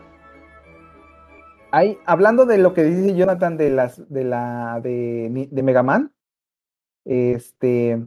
Ahí, 1.70 1.98
hablando 2.04 2.44
de 2.46 2.58
lo 2.58 2.74
que 2.74 2.82
dice 2.84 3.14
Jonathan 3.14 3.56
de 3.56 3.70
las 3.70 4.08
de 4.12 4.24
la 4.24 4.80
de, 4.82 5.48
de 5.50 5.62
Mega 5.62 5.82
Man, 5.82 6.12
este 7.04 8.04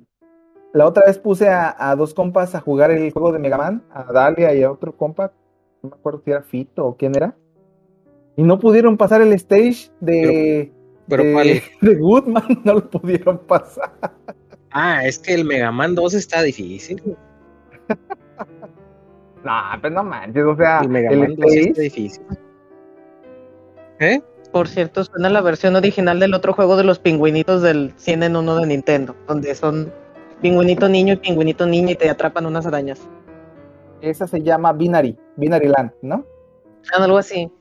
la 0.73 0.85
otra 0.85 1.05
vez 1.07 1.17
puse 1.17 1.49
a, 1.49 1.73
a 1.77 1.95
dos 1.95 2.13
compas 2.13 2.53
a 2.53 2.59
jugar 2.59 2.91
el 2.91 3.11
juego 3.11 3.31
de 3.31 3.39
Mega 3.39 3.57
Man, 3.57 3.83
a 3.91 4.03
Dalia 4.11 4.53
y 4.53 4.61
a 4.61 4.71
otro 4.71 4.95
compa, 4.95 5.31
no 5.81 5.89
me 5.89 5.95
acuerdo 5.95 6.21
si 6.23 6.31
era 6.31 6.43
Fito 6.43 6.85
o 6.85 6.95
quién 6.97 7.15
era, 7.15 7.35
y 8.35 8.43
no 8.43 8.59
pudieron 8.59 8.97
pasar 8.97 9.21
el 9.21 9.31
stage 9.33 9.89
de 9.99 10.71
Pero 11.07 11.23
de, 11.23 11.33
¿cuál? 11.33 11.47
de 11.81 11.95
Goodman, 11.95 12.61
no 12.63 12.73
lo 12.75 12.89
pudieron 12.89 13.37
pasar. 13.39 13.91
Ah, 14.71 15.05
es 15.05 15.19
que 15.19 15.33
el 15.33 15.45
Mega 15.45 15.71
Man 15.71 15.95
2 15.95 16.13
está 16.13 16.41
difícil. 16.41 17.01
No, 19.45 19.51
pues 19.79 19.93
no 19.93 20.03
manches, 20.03 20.43
o 20.43 20.55
sea, 20.55 20.79
El 20.79 20.89
Mega 20.89 21.11
el 21.11 21.19
Man 21.19 21.35
2 21.35 21.53
está 21.53 21.81
difícil. 21.83 22.23
¿Eh? 23.99 24.19
Por 24.51 24.67
cierto, 24.67 25.03
suena 25.03 25.29
la 25.29 25.41
versión 25.41 25.75
original 25.75 26.19
del 26.19 26.33
otro 26.33 26.53
juego 26.53 26.75
de 26.77 26.83
los 26.83 26.97
pingüinitos 26.97 27.61
del 27.61 27.93
100 27.95 28.23
en 28.23 28.35
1 28.37 28.55
de 28.55 28.65
Nintendo, 28.65 29.15
donde 29.27 29.53
son 29.53 29.93
pingüinito 30.41 30.89
niño 30.89 31.13
y 31.13 31.17
pingüinito 31.17 31.67
niña 31.67 31.91
y 31.91 31.95
te 31.95 32.09
atrapan 32.09 32.47
unas 32.47 32.65
arañas. 32.65 33.07
esa 34.01 34.25
se 34.25 34.41
llama 34.41 34.73
Binary, 34.73 35.15
Binary 35.35 35.67
Land, 35.67 35.91
¿no? 36.01 36.25
Ah, 36.91 37.03
Algo 37.03 37.19
así. 37.19 37.51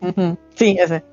Sí, 0.55 0.77
ese. 0.81 1.05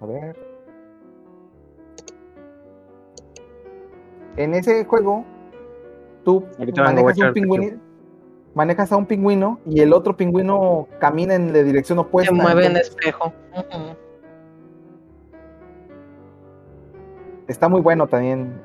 A 0.00 0.06
ver. 0.06 0.36
En 4.36 4.54
ese 4.54 4.84
juego, 4.84 5.24
tú 6.24 6.44
manejas 6.76 7.18
un 7.18 7.32
pingüino, 7.32 7.80
manejas 8.54 8.92
a 8.92 8.96
un 8.96 9.06
pingüino 9.06 9.60
y 9.66 9.80
el 9.80 9.92
otro 9.92 10.16
pingüino 10.16 10.88
camina 10.98 11.34
en 11.34 11.52
la 11.52 11.62
dirección 11.62 11.98
opuesta. 11.98 12.34
Se 12.34 12.40
mueve 12.40 12.66
en 12.66 12.76
espejo. 12.76 13.32
Está 17.48 17.68
muy 17.68 17.80
bueno 17.80 18.06
también 18.08 18.60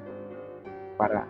para. 0.97 1.27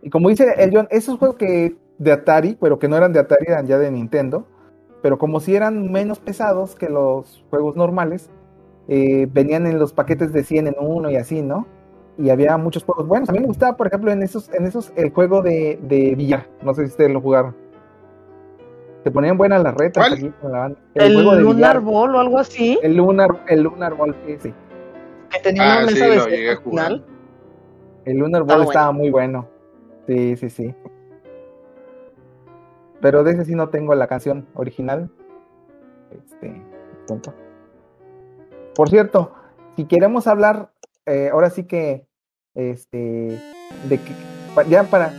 Y 0.00 0.10
como 0.10 0.28
dice 0.30 0.54
el 0.58 0.74
John, 0.74 0.88
esos 0.90 1.18
juegos 1.18 1.36
que 1.36 1.76
de 1.98 2.12
Atari, 2.12 2.56
pero 2.60 2.78
que 2.78 2.88
no 2.88 2.96
eran 2.96 3.12
de 3.12 3.20
Atari, 3.20 3.44
eran 3.46 3.66
ya 3.66 3.78
de 3.78 3.90
Nintendo, 3.90 4.46
pero 5.02 5.18
como 5.18 5.40
si 5.40 5.54
eran 5.56 5.90
menos 5.92 6.20
pesados 6.20 6.74
que 6.74 6.88
los 6.88 7.44
juegos 7.50 7.76
normales, 7.76 8.30
eh, 8.88 9.28
venían 9.32 9.66
en 9.66 9.78
los 9.78 9.92
paquetes 9.92 10.32
de 10.32 10.42
100 10.44 10.68
en 10.68 10.74
uno 10.78 11.10
y 11.10 11.16
así, 11.16 11.42
¿no? 11.42 11.66
Y 12.18 12.30
había 12.30 12.56
muchos 12.56 12.84
juegos 12.84 13.06
buenos. 13.06 13.28
A 13.28 13.32
mí 13.32 13.40
me 13.40 13.46
gustaba, 13.46 13.76
por 13.76 13.86
ejemplo, 13.86 14.12
en 14.12 14.22
esos, 14.22 14.52
en 14.54 14.66
esos 14.66 14.92
el 14.96 15.10
juego 15.12 15.42
de, 15.42 15.78
de 15.82 16.14
billar. 16.14 16.46
No 16.62 16.74
sé 16.74 16.82
si 16.84 16.90
ustedes 16.90 17.10
lo 17.10 17.20
jugaron. 17.20 17.56
Se 19.04 19.10
ponían 19.10 19.36
buenas 19.36 19.62
las 19.62 19.74
retas 19.74 20.06
¿Cuál? 20.08 20.12
aquí 20.18 20.30
con 20.40 20.52
la 20.52 20.58
banda. 20.60 20.78
El, 20.94 21.14
juego 21.14 21.34
de 21.34 21.40
Lunar 21.42 21.80
billar. 21.80 21.80
Ball 21.80 22.14
o 22.14 22.20
algo 22.20 22.38
así, 22.38 22.78
El 22.82 22.96
Lunar, 22.96 23.30
el 23.48 23.62
Lunar 23.62 23.94
Ball, 23.96 24.14
ese. 24.26 24.54
que 25.30 25.38
tenía 25.40 25.62
Ah, 25.74 25.78
una 25.78 25.88
sí, 25.88 25.94
mesa 25.94 26.06
de 26.06 26.16
lo 26.16 26.26
llegué 26.28 26.50
a 26.52 26.60
final. 26.60 27.04
El 28.04 28.16
Lunar 28.18 28.42
Estaba 28.42 28.56
Ball 28.58 28.64
bueno. 28.66 28.70
estaba 28.70 28.92
muy 28.92 29.10
bueno. 29.10 29.48
Sí, 30.06 30.36
sí, 30.36 30.50
sí. 30.50 30.74
Pero 33.02 33.24
de 33.24 33.32
ese 33.32 33.44
sí 33.44 33.54
no 33.54 33.68
tengo 33.68 33.94
la 33.94 34.06
canción 34.06 34.46
original. 34.54 35.10
Este. 36.10 36.62
Por 38.74 38.88
cierto, 38.88 39.32
si 39.76 39.84
queremos 39.84 40.26
hablar, 40.26 40.70
eh, 41.04 41.28
ahora 41.32 41.50
sí 41.50 41.64
que, 41.64 42.06
este, 42.54 43.38
de 43.88 43.98
que, 43.98 44.14
ya 44.70 44.84
para, 44.84 45.12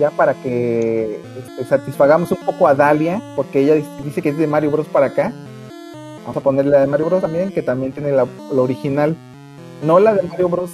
ya 0.00 0.10
para 0.10 0.34
que 0.34 1.20
este, 1.38 1.64
satisfagamos 1.66 2.32
un 2.32 2.38
poco 2.38 2.66
a 2.66 2.74
Dalia, 2.74 3.22
porque 3.36 3.60
ella 3.60 3.74
dice- 3.74 3.90
dice 4.02 4.22
que 4.22 4.30
es 4.30 4.38
de 4.38 4.46
Mario 4.46 4.70
Bros 4.70 4.88
para 4.88 5.06
acá. 5.06 5.32
Vamos 6.22 6.36
a 6.38 6.40
ponerle 6.40 6.72
la 6.72 6.80
de 6.80 6.86
Mario 6.88 7.06
Bros 7.06 7.20
también, 7.20 7.52
que 7.52 7.62
también 7.62 7.92
tiene 7.92 8.10
la, 8.12 8.26
la 8.50 8.62
original, 8.62 9.14
no 9.84 10.00
la 10.00 10.14
de 10.14 10.22
Mario 10.22 10.48
Bros 10.48 10.70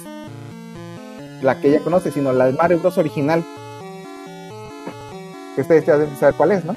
la 1.43 1.59
que 1.59 1.67
ella 1.67 1.81
conoce, 1.83 2.09
sino 2.09 2.31
la 2.31 2.45
de 2.45 2.53
Mario 2.53 2.79
Bros 2.79 2.97
original. 2.97 3.43
Que 5.55 5.61
ustedes 5.61 5.85
ya 5.85 5.97
deben 5.97 6.15
saber 6.17 6.35
cuál 6.35 6.51
es, 6.53 6.65
¿no? 6.65 6.75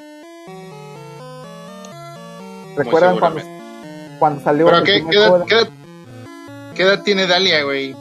¿Recuerdan 2.75 3.19
cuando, 3.19 3.41
cuando 4.19 4.41
salió 4.41 4.65
¿Pero 4.67 4.77
el 4.77 4.83
qué, 4.83 4.93
primer 4.93 5.11
qué 5.11 5.17
edad, 5.17 5.45
qué 5.47 5.55
edad- 5.55 5.69
qué 6.75 6.83
edad 6.83 7.03
tiene 7.03 7.25
Dalia, 7.27 7.63
güey? 7.63 7.95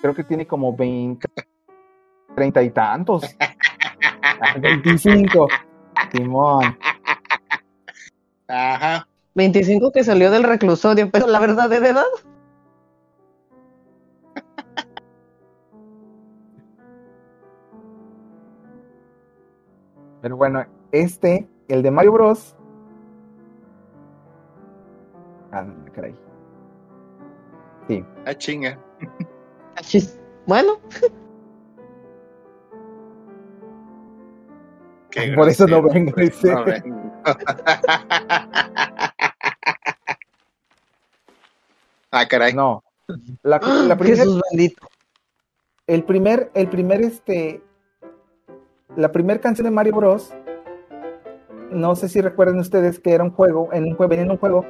Creo 0.00 0.14
que 0.14 0.24
tiene 0.24 0.46
como 0.46 0.74
20, 0.76 1.28
30 2.34 2.62
y 2.62 2.70
tantos. 2.70 3.22
Ah, 4.44 4.56
25. 4.58 5.46
Simón. 6.10 6.76
Ajá. 8.48 9.06
25 9.36 9.92
que 9.92 10.02
salió 10.02 10.32
del 10.32 10.42
reclusorio, 10.42 11.08
pero 11.12 11.28
la 11.28 11.38
verdadera 11.38 11.88
edad. 11.90 12.04
Pero 20.22 20.36
bueno, 20.36 20.64
este, 20.92 21.46
el 21.68 21.82
de 21.82 21.90
Mario 21.90 22.12
Bros. 22.12 22.56
Ah, 25.50 25.66
caray. 25.92 26.14
Sí. 27.88 28.04
Ah, 28.24 28.34
chinga. 28.34 28.78
Bueno, 30.46 30.78
Qué 35.10 35.32
Por 35.34 35.48
eso 35.48 35.66
no 35.66 35.82
vengo, 35.82 36.12
dice. 36.16 36.50
no 36.54 36.64
vengo. 36.64 37.22
ah, 42.10 42.26
caray. 42.28 42.54
No. 42.54 42.82
La, 43.42 43.58
la 43.58 43.96
primera, 43.98 44.22
Jesús 44.22 44.40
bendito. 44.50 44.88
el 45.86 46.04
primer, 46.04 46.50
el 46.54 46.68
primer, 46.68 47.02
este, 47.02 47.62
la 48.96 49.10
primera 49.12 49.40
canción 49.40 49.64
de 49.64 49.70
Mario 49.70 49.94
Bros. 49.94 50.32
No 51.70 51.96
sé 51.96 52.08
si 52.08 52.20
recuerdan 52.20 52.58
ustedes 52.58 52.98
que 53.00 53.12
era 53.12 53.24
un 53.24 53.30
juego, 53.30 53.70
en 53.72 53.84
un 53.84 53.94
juego, 53.96 54.10
venía 54.10 54.24
en 54.24 54.30
un 54.30 54.36
juego 54.36 54.66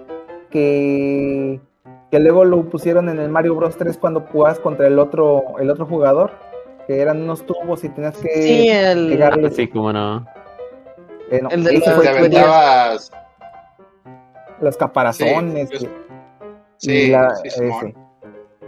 que, 0.51 1.61
que 2.11 2.20
luego 2.20 2.45
lo 2.45 2.64
pusieron 2.68 3.09
en 3.09 3.18
el 3.18 3.29
Mario 3.29 3.57
Bros 3.57 3.77
3 3.77 3.99
cuando 3.99 4.20
jugabas 4.20 4.61
contra 4.61 4.87
el 4.87 4.99
otro, 4.99 5.59
el 5.59 5.68
otro 5.70 5.87
jugador, 5.87 6.31
que 6.87 7.01
eran 7.01 7.23
unos 7.23 7.45
tubos 7.45 7.83
y 7.83 7.89
tenías 7.89 8.16
que 8.18 8.29
Sí, 8.43 8.68
el- 8.68 9.09
pegarle. 9.11 9.49
Así 9.49 9.66
como 9.68 9.93
no. 9.93 10.25
Eh, 11.31 11.41
no, 11.43 11.49
el 11.51 11.64
de 11.64 11.81
fue 11.81 12.09
aventabas. 12.09 13.11
los 14.61 14.77
caparazones 14.77 15.70
Sí, 15.70 15.89
Sí, 16.77 17.09
la- 17.11 17.35
sí, 17.37 17.49
ese, 17.49 17.95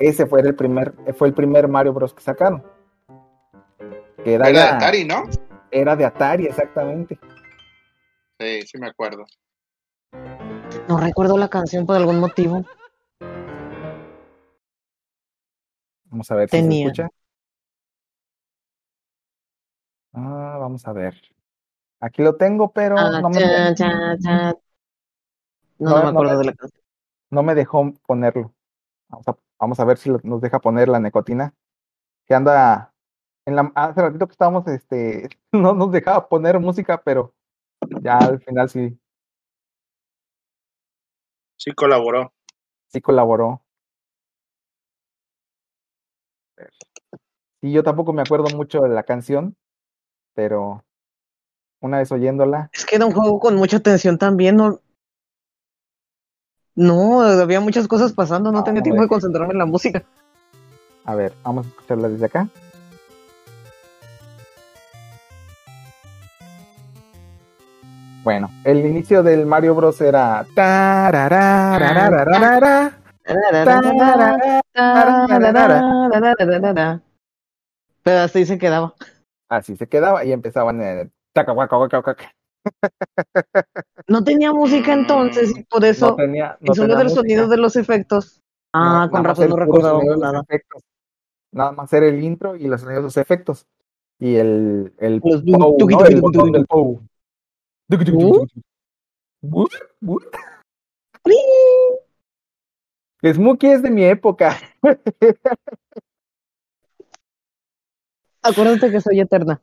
ese 0.01 0.27
fue 0.27 0.41
el 0.41 0.55
primer 0.55 0.93
fue 1.17 1.29
el 1.29 1.35
primer 1.35 1.69
Mario 1.69 1.93
Bros 1.93 2.15
que 2.15 2.23
sacaron 2.23 2.63
que 4.25 4.35
era, 4.35 4.49
Era 4.49 4.59
de 4.61 4.69
Atari, 4.69 5.05
¿no? 5.05 5.25
Era 5.75 5.97
de 5.97 6.05
Atari 6.05 6.47
exactamente 6.47 7.18
Sí, 8.39 8.62
sí 8.62 8.79
me 8.79 8.89
acuerdo. 8.89 9.25
No 10.89 10.99
recuerdo 10.99 11.39
la 11.39 11.49
canción 11.49 11.87
por 11.87 11.97
algún 11.97 12.18
motivo. 12.20 12.64
vamos 16.07 16.31
a 16.31 16.35
ver 16.37 16.49
si 16.51 16.62
se 16.62 16.72
escucha 16.72 17.09
ah, 20.12 20.57
vamos 20.61 20.87
a 20.87 20.93
ver 20.93 21.20
aquí 22.01 22.22
lo 22.22 22.37
tengo 22.37 22.72
pero 22.72 22.97
Ah, 22.99 23.20
no, 23.20 23.31
me, 23.31 23.41
cha, 23.41 23.75
cha, 23.75 24.16
cha. 24.18 24.55
No, 25.79 25.91
no 25.91 26.03
me 26.03 26.09
acuerdo 26.09 26.39
de 26.39 26.45
la 26.45 26.53
canción. 26.55 26.83
no 27.31 27.43
me 27.43 27.55
dejó 27.55 27.93
ponerlo 28.07 28.55
vamos 29.09 29.29
a, 29.29 29.37
vamos 29.59 29.81
a 29.81 29.85
ver 29.85 29.99
si 29.99 30.11
lo- 30.11 30.20
nos 30.22 30.41
deja 30.41 30.61
poner 30.61 30.89
la 30.89 31.01
necotina 31.01 31.53
que 32.27 32.35
anda 32.35 32.93
en 33.47 33.57
la 33.57 33.72
hace 33.74 34.01
ratito 34.01 34.26
que 34.26 34.32
estábamos 34.32 34.66
este 34.68 35.28
no 35.53 35.74
nos 35.74 35.92
dejaba 35.92 36.28
poner 36.28 36.59
música 36.61 37.01
pero 37.03 37.34
ya 38.03 38.18
al 38.18 38.40
final 38.40 38.68
sí 38.68 38.99
Sí 41.57 41.72
colaboró. 41.72 42.32
sí 42.88 43.01
colaboró. 43.01 43.62
Sí, 47.61 47.72
yo 47.72 47.82
tampoco 47.82 48.12
me 48.12 48.20
acuerdo 48.20 48.55
mucho 48.55 48.80
de 48.80 48.90
la 48.90 49.05
canción, 49.05 49.57
pero 50.34 50.84
una 51.80 51.99
vez 51.99 52.12
oyéndola, 52.12 52.68
Es 52.72 52.84
que 52.84 52.97
era 52.97 53.07
un 53.07 53.12
juego 53.12 53.40
con 53.40 53.57
mucha 53.57 53.80
tensión 53.80 54.18
también, 54.18 54.57
no. 54.57 54.80
No, 56.74 57.22
había 57.22 57.61
muchas 57.61 57.88
cosas 57.88 58.12
pasando, 58.12 58.53
no 58.53 58.64
tenía 58.64 58.80
Vamos 58.80 58.80
a 58.80 58.84
tiempo 58.84 59.03
de 59.03 59.09
concentrarme 59.09 59.53
en 59.53 59.59
la 59.59 59.66
música. 59.66 60.05
a 61.07 61.14
ver, 61.14 61.32
vamos 61.42 61.64
a 61.64 61.68
escucharla 61.70 62.09
desde 62.09 62.26
acá. 62.26 62.49
Bueno, 68.25 68.51
el 68.64 68.79
inicio 68.87 69.22
del 69.22 69.45
Mario 69.45 69.75
Bros 69.75 70.01
era 70.01 70.47
Pero 78.03 78.20
así 78.20 78.47
se 78.47 78.59
quedaba. 78.59 78.95
así 79.51 79.77
se 79.77 79.87
quedaba 79.87 80.25
y 80.25 80.33
empezaban 80.33 80.81
guaca, 81.77 81.99
guaca. 81.99 82.33
No 84.09 84.25
tenía 84.25 84.53
música 84.53 84.93
entonces 84.95 85.57
y 85.57 85.64
por 85.64 85.85
eso 85.85 86.11
No 86.11 86.16
tenía, 86.16 86.57
no 86.61 86.72
y 86.72 86.77
solo 86.77 86.89
tenía 86.89 86.97
del 86.97 87.05
música. 87.05 87.20
sonido 87.20 87.49
de 87.49 87.57
los 87.59 87.77
efectos. 87.77 88.41
Ah, 88.72 89.05
No, 89.05 89.11
con 89.11 89.25
razón 89.25 89.45
el 89.45 89.51
no 89.51 89.57
recordaba 89.57 89.99
de 90.01 90.07
los 90.07 90.18
nada. 90.18 90.41
efectos. 90.41 90.83
Nada 91.53 91.72
más 91.72 91.93
era 91.93 92.07
el 92.07 92.22
intro 92.22 92.57
y 92.57 92.66
los 92.68 92.81
sonidos 92.81 93.03
de 93.03 93.07
los 93.07 93.16
efectos. 93.18 93.66
Y 94.18 94.37
el, 94.37 94.95
el 94.99 95.20
Los 95.22 95.45
¿no? 95.45 95.75
tuqui, 95.77 95.95
El 96.07 96.66
Smokey 103.32 103.70
es 103.70 103.82
de 103.82 103.91
mi 103.91 104.05
época. 104.05 104.59
Acuérdate 108.43 108.91
que 108.91 109.01
soy 109.01 109.20
eterna. 109.20 109.61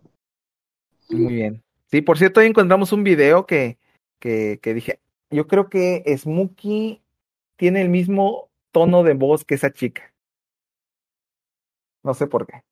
Muy 1.09 1.33
bien. 1.33 1.63
Sí, 1.87 2.01
por 2.01 2.17
cierto, 2.17 2.39
ahí 2.39 2.47
encontramos 2.47 2.91
un 2.93 3.03
video 3.03 3.45
que, 3.45 3.77
que, 4.19 4.59
que 4.61 4.73
dije, 4.73 4.99
yo 5.29 5.47
creo 5.47 5.69
que 5.69 6.03
Smokey 6.17 7.01
tiene 7.57 7.81
el 7.81 7.89
mismo 7.89 8.49
tono 8.71 9.03
de 9.03 9.13
voz 9.13 9.45
que 9.45 9.55
esa 9.55 9.71
chica. 9.71 10.13
No 12.03 12.13
sé 12.13 12.27
por 12.27 12.47
qué. 12.47 12.63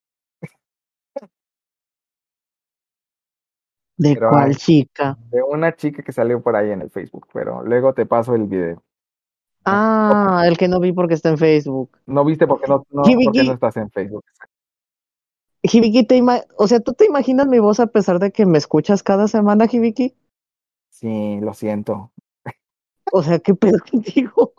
¿De 3.99 4.13
Pero 4.15 4.29
cuál 4.29 4.49
hay- 4.49 4.55
chica? 4.55 5.17
De 5.29 5.43
una 5.43 5.75
chica 5.75 6.01
que 6.01 6.13
salió 6.13 6.41
por 6.41 6.55
ahí 6.55 6.71
en 6.71 6.81
el 6.81 6.89
Facebook, 6.89 7.27
pero 7.33 7.61
luego 7.63 7.93
te 7.93 8.05
paso 8.05 8.33
el 8.33 8.45
video. 8.45 8.81
Ah, 9.65 10.43
el 10.47 10.57
que 10.57 10.69
no 10.69 10.79
vi 10.79 10.93
porque 10.93 11.13
está 11.15 11.27
en 11.29 11.37
Facebook. 11.37 11.91
No 12.05 12.23
viste 12.23 12.47
porque 12.47 12.65
no, 12.67 12.85
no, 12.91 13.03
Hibiki. 13.05 13.25
porque 13.25 13.43
no 13.43 13.53
estás 13.53 13.75
en 13.75 13.91
Facebook. 13.91 14.23
Hibiki, 15.61 16.05
te 16.05 16.15
ima- 16.17 16.45
o 16.57 16.67
sea, 16.67 16.79
¿tú 16.79 16.93
te 16.93 17.05
imaginas 17.05 17.45
mi 17.45 17.59
voz 17.59 17.81
a 17.81 17.87
pesar 17.87 18.19
de 18.19 18.31
que 18.31 18.45
me 18.45 18.57
escuchas 18.57 19.03
cada 19.03 19.27
semana, 19.27 19.67
Hibiki? 19.69 20.15
Sí, 20.89 21.39
lo 21.41 21.53
siento. 21.53 22.11
O 23.11 23.21
sea, 23.21 23.39
¿qué 23.39 23.53
pedo 23.53 23.77
contigo? 23.91 24.53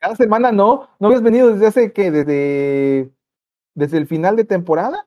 Cada 0.00 0.16
semana 0.16 0.50
no, 0.50 0.88
no 0.98 1.06
habías 1.06 1.22
venido 1.22 1.52
desde 1.52 1.66
hace 1.68 1.92
que, 1.92 2.10
desde, 2.10 3.12
desde 3.76 3.98
el 3.98 4.06
final 4.08 4.34
de 4.34 4.44
temporada. 4.44 5.06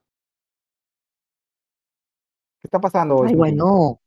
¿Qué 2.64 2.68
está 2.68 2.80
pasando? 2.80 3.16
Ay, 3.24 3.34
Smokey? 3.34 3.36
bueno. 3.36 4.00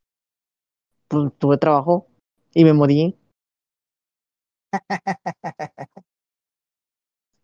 Pues 1.08 1.30
tuve 1.38 1.58
trabajo 1.58 2.06
y 2.54 2.64
me 2.64 2.72
morí. 2.72 3.14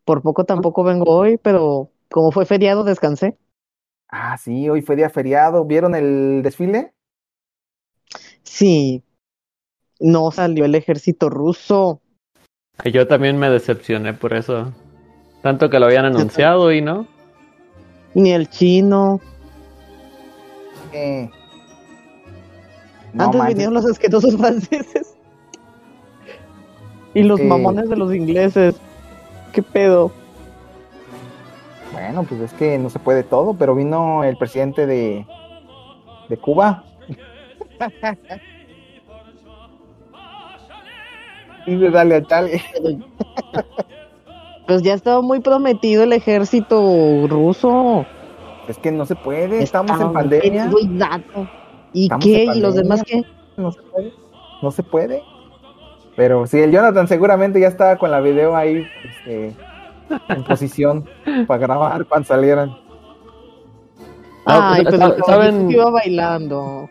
Por 0.06 0.22
poco 0.22 0.44
tampoco 0.46 0.82
vengo 0.82 1.04
hoy, 1.14 1.36
pero 1.36 1.90
como 2.10 2.32
fue 2.32 2.46
feriado, 2.46 2.82
descansé. 2.82 3.36
Ah, 4.08 4.38
sí, 4.38 4.70
hoy 4.70 4.80
fue 4.80 4.96
día 4.96 5.10
feriado. 5.10 5.66
¿Vieron 5.66 5.94
el 5.94 6.40
desfile? 6.42 6.94
Sí, 8.42 9.04
no 10.00 10.30
salió 10.30 10.64
el 10.64 10.74
ejército 10.74 11.28
ruso. 11.28 12.00
Yo 12.90 13.06
también 13.06 13.36
me 13.38 13.50
decepcioné 13.50 14.14
por 14.14 14.32
eso. 14.32 14.72
Tanto 15.42 15.68
que 15.68 15.78
lo 15.78 15.86
habían 15.86 16.06
anunciado 16.06 16.72
y 16.72 16.80
no. 16.80 17.06
Ni 18.14 18.32
el 18.32 18.48
chino. 18.48 19.20
No 23.12 23.24
Antes 23.24 23.38
manches. 23.38 23.54
vinieron 23.54 23.74
los 23.74 23.84
asquerosos 23.86 24.36
franceses. 24.38 25.16
Y 27.14 27.22
los 27.22 27.40
mamones 27.40 27.88
de 27.88 27.96
los 27.96 28.14
ingleses. 28.14 28.74
¿Qué 29.52 29.62
pedo? 29.62 30.10
Bueno, 31.92 32.24
pues 32.24 32.40
es 32.40 32.52
que 32.54 32.78
no 32.78 32.88
se 32.88 32.98
puede 32.98 33.22
todo, 33.22 33.52
pero 33.54 33.74
vino 33.74 34.24
el 34.24 34.36
presidente 34.38 34.86
de, 34.86 35.26
de 36.28 36.36
Cuba. 36.38 36.84
y 41.66 41.76
de 41.76 41.90
dale 41.90 42.16
a 42.16 42.22
chale. 42.24 42.62
Pues 44.64 44.82
ya 44.82 44.94
estaba 44.94 45.20
muy 45.22 45.40
prometido 45.40 46.04
el 46.04 46.12
ejército 46.12 47.26
ruso. 47.28 48.06
Es 48.68 48.78
que 48.78 48.92
no 48.92 49.04
se 49.06 49.16
puede, 49.16 49.62
estamos 49.62 50.00
en 50.00 50.12
pandemia. 50.12 50.70
¿Y 51.92 52.04
Estamos 52.04 52.24
qué? 52.24 52.44
¿Y 52.54 52.60
los 52.60 52.74
demás 52.74 53.02
qué? 53.04 53.22
No 53.56 53.72
se 53.72 53.82
puede. 53.82 54.12
No 54.62 54.70
se 54.70 54.82
puede. 54.82 55.22
Pero 56.16 56.46
sí, 56.46 56.58
el 56.60 56.70
Jonathan 56.70 57.08
seguramente 57.08 57.60
ya 57.60 57.68
estaba 57.68 57.96
con 57.96 58.10
la 58.10 58.20
video 58.20 58.54
ahí 58.54 58.86
este, 59.04 59.54
en 60.28 60.44
posición 60.48 61.08
para 61.46 61.58
grabar 61.58 62.04
cuando 62.06 62.26
salieran. 62.28 62.70
Ah, 64.46 64.74
Ay, 64.74 64.82
pues, 64.84 64.96
pues 64.96 65.10
el 65.16 65.22
¿saben- 65.24 65.70
iba 65.70 65.90
bailando. 65.90 66.88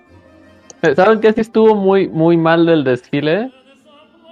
Eh, 0.81 0.95
¿Saben 0.95 1.19
qué 1.19 1.31
sí 1.33 1.41
estuvo 1.41 1.75
muy, 1.75 2.07
muy 2.07 2.37
mal 2.37 2.65
del 2.65 2.83
desfile? 2.83 3.51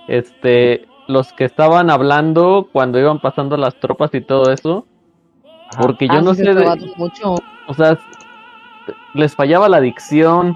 Este, 0.07 0.87
los 1.07 1.31
que 1.33 1.45
estaban 1.45 1.89
hablando 1.89 2.67
cuando 2.71 2.99
iban 2.99 3.19
pasando 3.19 3.57
las 3.57 3.79
tropas 3.79 4.13
y 4.13 4.21
todo 4.21 4.51
eso. 4.51 4.85
Porque 5.77 6.07
yo 6.07 6.13
Ah, 6.15 6.21
no 6.21 6.33
sé 6.33 6.43
se 6.45 6.53
de, 6.53 6.91
mucho. 6.97 7.35
o 7.67 7.73
sea, 7.73 7.97
les 9.13 9.35
fallaba 9.35 9.69
la 9.69 9.81
dicción. 9.81 10.55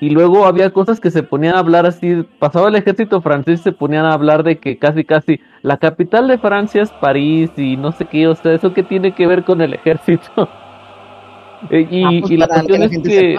Y 0.00 0.10
luego 0.10 0.44
había 0.46 0.70
cosas 0.70 1.00
que 1.00 1.10
se 1.10 1.22
ponían 1.22 1.54
a 1.54 1.60
hablar 1.60 1.86
así, 1.86 2.24
pasaba 2.38 2.68
el 2.68 2.74
ejército 2.74 3.22
francés 3.22 3.60
y 3.60 3.62
se 3.62 3.72
ponían 3.72 4.04
a 4.04 4.12
hablar 4.12 4.42
de 4.42 4.58
que 4.58 4.76
casi 4.76 5.04
casi 5.04 5.40
la 5.62 5.78
capital 5.78 6.28
de 6.28 6.36
Francia 6.36 6.82
es 6.82 6.90
París 6.90 7.50
y 7.56 7.76
no 7.76 7.92
sé 7.92 8.04
qué, 8.06 8.26
o 8.26 8.34
sea, 8.34 8.52
eso 8.52 8.74
qué 8.74 8.82
tiene 8.82 9.14
que 9.14 9.26
ver 9.26 9.44
con 9.44 9.60
el 9.62 9.74
ejército. 9.74 10.48
Eh, 11.70 11.86
y, 11.90 12.04
Ah, 12.04 12.10
pues 12.20 12.30
y 12.32 12.36
la 12.36 12.46
que 12.46 12.52
cuestión 12.52 12.80
la 12.80 12.86
es 12.86 12.98
que 12.98 13.38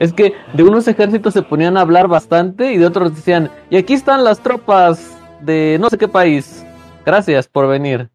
es 0.00 0.12
que 0.12 0.32
de 0.52 0.62
unos 0.64 0.88
ejércitos 0.88 1.32
se 1.32 1.42
ponían 1.42 1.76
a 1.76 1.82
hablar 1.82 2.08
bastante 2.08 2.72
y 2.72 2.78
de 2.78 2.86
otros 2.86 3.14
decían, 3.14 3.50
y 3.70 3.76
aquí 3.76 3.92
están 3.94 4.24
las 4.24 4.40
tropas 4.40 5.16
de 5.42 5.76
no 5.80 5.88
sé 5.90 5.98
qué 5.98 6.08
país, 6.08 6.66
gracias 7.06 7.46
por 7.46 7.68
venir. 7.68 8.08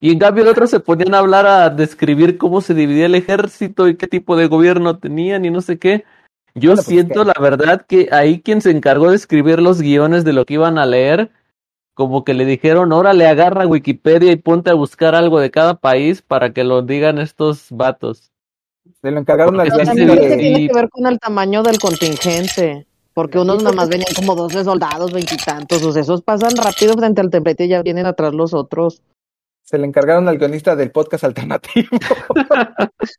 Y 0.00 0.12
en 0.12 0.18
cambio 0.18 0.44
de 0.44 0.50
otros 0.50 0.70
se 0.70 0.80
ponían 0.80 1.14
a 1.14 1.18
hablar 1.18 1.46
a 1.46 1.70
describir 1.70 2.36
cómo 2.36 2.60
se 2.60 2.74
dividía 2.74 3.06
el 3.06 3.14
ejército 3.14 3.88
y 3.88 3.96
qué 3.96 4.06
tipo 4.06 4.36
de 4.36 4.46
gobierno 4.48 4.98
tenían 4.98 5.44
y 5.44 5.50
no 5.50 5.60
sé 5.60 5.78
qué. 5.78 6.04
Yo 6.54 6.70
Bueno, 6.70 6.74
pues, 6.76 6.86
siento 6.86 7.24
la 7.24 7.34
verdad 7.40 7.84
que 7.86 8.08
ahí 8.12 8.40
quien 8.40 8.60
se 8.60 8.70
encargó 8.70 9.10
de 9.10 9.16
escribir 9.16 9.60
los 9.60 9.80
guiones 9.80 10.24
de 10.24 10.32
lo 10.32 10.44
que 10.44 10.54
iban 10.54 10.78
a 10.78 10.86
leer, 10.86 11.30
como 11.94 12.24
que 12.24 12.34
le 12.34 12.44
dijeron, 12.44 12.92
órale, 12.92 13.26
agarra 13.26 13.66
Wikipedia 13.66 14.30
y 14.32 14.36
ponte 14.36 14.70
a 14.70 14.74
buscar 14.74 15.14
algo 15.14 15.40
de 15.40 15.50
cada 15.50 15.74
país 15.74 16.22
para 16.22 16.52
que 16.52 16.64
lo 16.64 16.82
digan 16.82 17.18
estos 17.18 17.68
vatos. 17.70 18.30
Se 19.00 19.10
lo 19.10 19.20
encargaron 19.20 19.58
al 19.58 19.70
ve- 19.70 20.28
que 20.28 20.36
tiene 20.36 20.68
que 20.68 20.74
ver 20.74 20.90
con 20.90 21.06
el 21.06 21.18
tamaño 21.18 21.62
del 21.62 21.78
contingente. 21.78 22.86
Porque 23.14 23.38
unos 23.38 23.62
nada 23.62 23.76
más 23.76 23.88
venían 23.88 24.12
como 24.14 24.34
12 24.34 24.64
soldados, 24.64 25.12
veintitantos. 25.12 25.82
O 25.84 25.92
sea, 25.92 26.02
esos 26.02 26.22
pasan 26.22 26.56
rápido 26.56 26.94
frente 26.94 27.20
al 27.20 27.30
templete 27.30 27.66
y 27.66 27.68
ya 27.68 27.80
vienen 27.82 28.06
atrás 28.06 28.34
los 28.34 28.52
otros. 28.52 29.02
Se 29.64 29.78
le 29.78 29.86
encargaron 29.86 30.28
al 30.28 30.38
guionista 30.38 30.76
del 30.76 30.90
podcast 30.90 31.24
alternativo. 31.24 31.88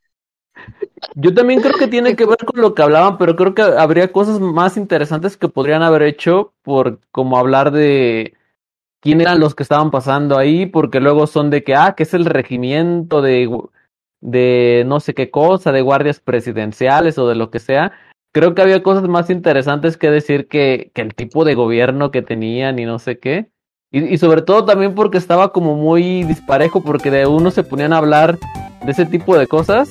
Yo 1.16 1.34
también 1.34 1.62
creo 1.62 1.74
que 1.78 1.88
tiene 1.88 2.16
que 2.16 2.26
ver 2.26 2.38
con 2.38 2.62
lo 2.62 2.74
que 2.76 2.84
hablaban, 2.84 3.18
pero 3.18 3.36
creo 3.36 3.54
que 3.56 3.62
habría 3.62 4.12
cosas 4.12 4.40
más 4.40 4.78
interesantes 4.78 5.38
que 5.38 5.50
podrían 5.50 5.82
haber 5.82 6.04
hecho 6.04 6.54
por 6.62 7.00
como 7.12 7.38
hablar 7.38 7.72
de 7.72 8.34
quién 9.00 9.22
eran 9.22 9.40
los 9.40 9.56
que 9.56 9.64
estaban 9.64 9.92
pasando 9.92 10.38
ahí, 10.38 10.66
porque 10.66 11.00
luego 11.00 11.28
son 11.28 11.50
de 11.50 11.64
que, 11.64 11.76
ah, 11.76 11.96
que 11.96 12.04
es 12.04 12.14
el 12.14 12.26
regimiento 12.26 13.22
de, 13.22 13.50
de 14.22 14.84
no 14.86 15.00
sé 15.00 15.14
qué 15.14 15.32
cosa, 15.32 15.72
de 15.72 15.82
guardias 15.82 16.20
presidenciales 16.20 17.18
o 17.18 17.28
de 17.28 17.36
lo 17.36 17.50
que 17.50 17.60
sea. 17.60 17.92
Creo 18.32 18.54
que 18.54 18.62
había 18.62 18.84
cosas 18.84 19.08
más 19.08 19.30
interesantes 19.30 19.98
que 19.98 20.12
decir 20.12 20.48
que, 20.48 20.92
que 20.94 21.02
el 21.02 21.16
tipo 21.16 21.44
de 21.44 21.56
gobierno 21.56 22.12
que 22.12 22.22
tenían 22.22 22.78
y 22.78 22.86
no 22.86 23.00
sé 23.00 23.20
qué. 23.20 23.50
Y, 23.96 24.14
y 24.14 24.18
sobre 24.18 24.42
todo 24.42 24.66
también 24.66 24.94
porque 24.94 25.18
estaba 25.18 25.54
como 25.54 25.76
muy 25.76 26.24
disparejo, 26.26 26.84
porque 26.84 27.10
de 27.10 27.26
uno 27.26 27.50
se 27.50 27.64
ponían 27.64 27.94
a 27.94 27.98
hablar 27.98 28.38
de 28.86 28.92
ese 28.92 29.06
tipo 29.06 29.38
de 29.38 29.48
cosas 29.48 29.90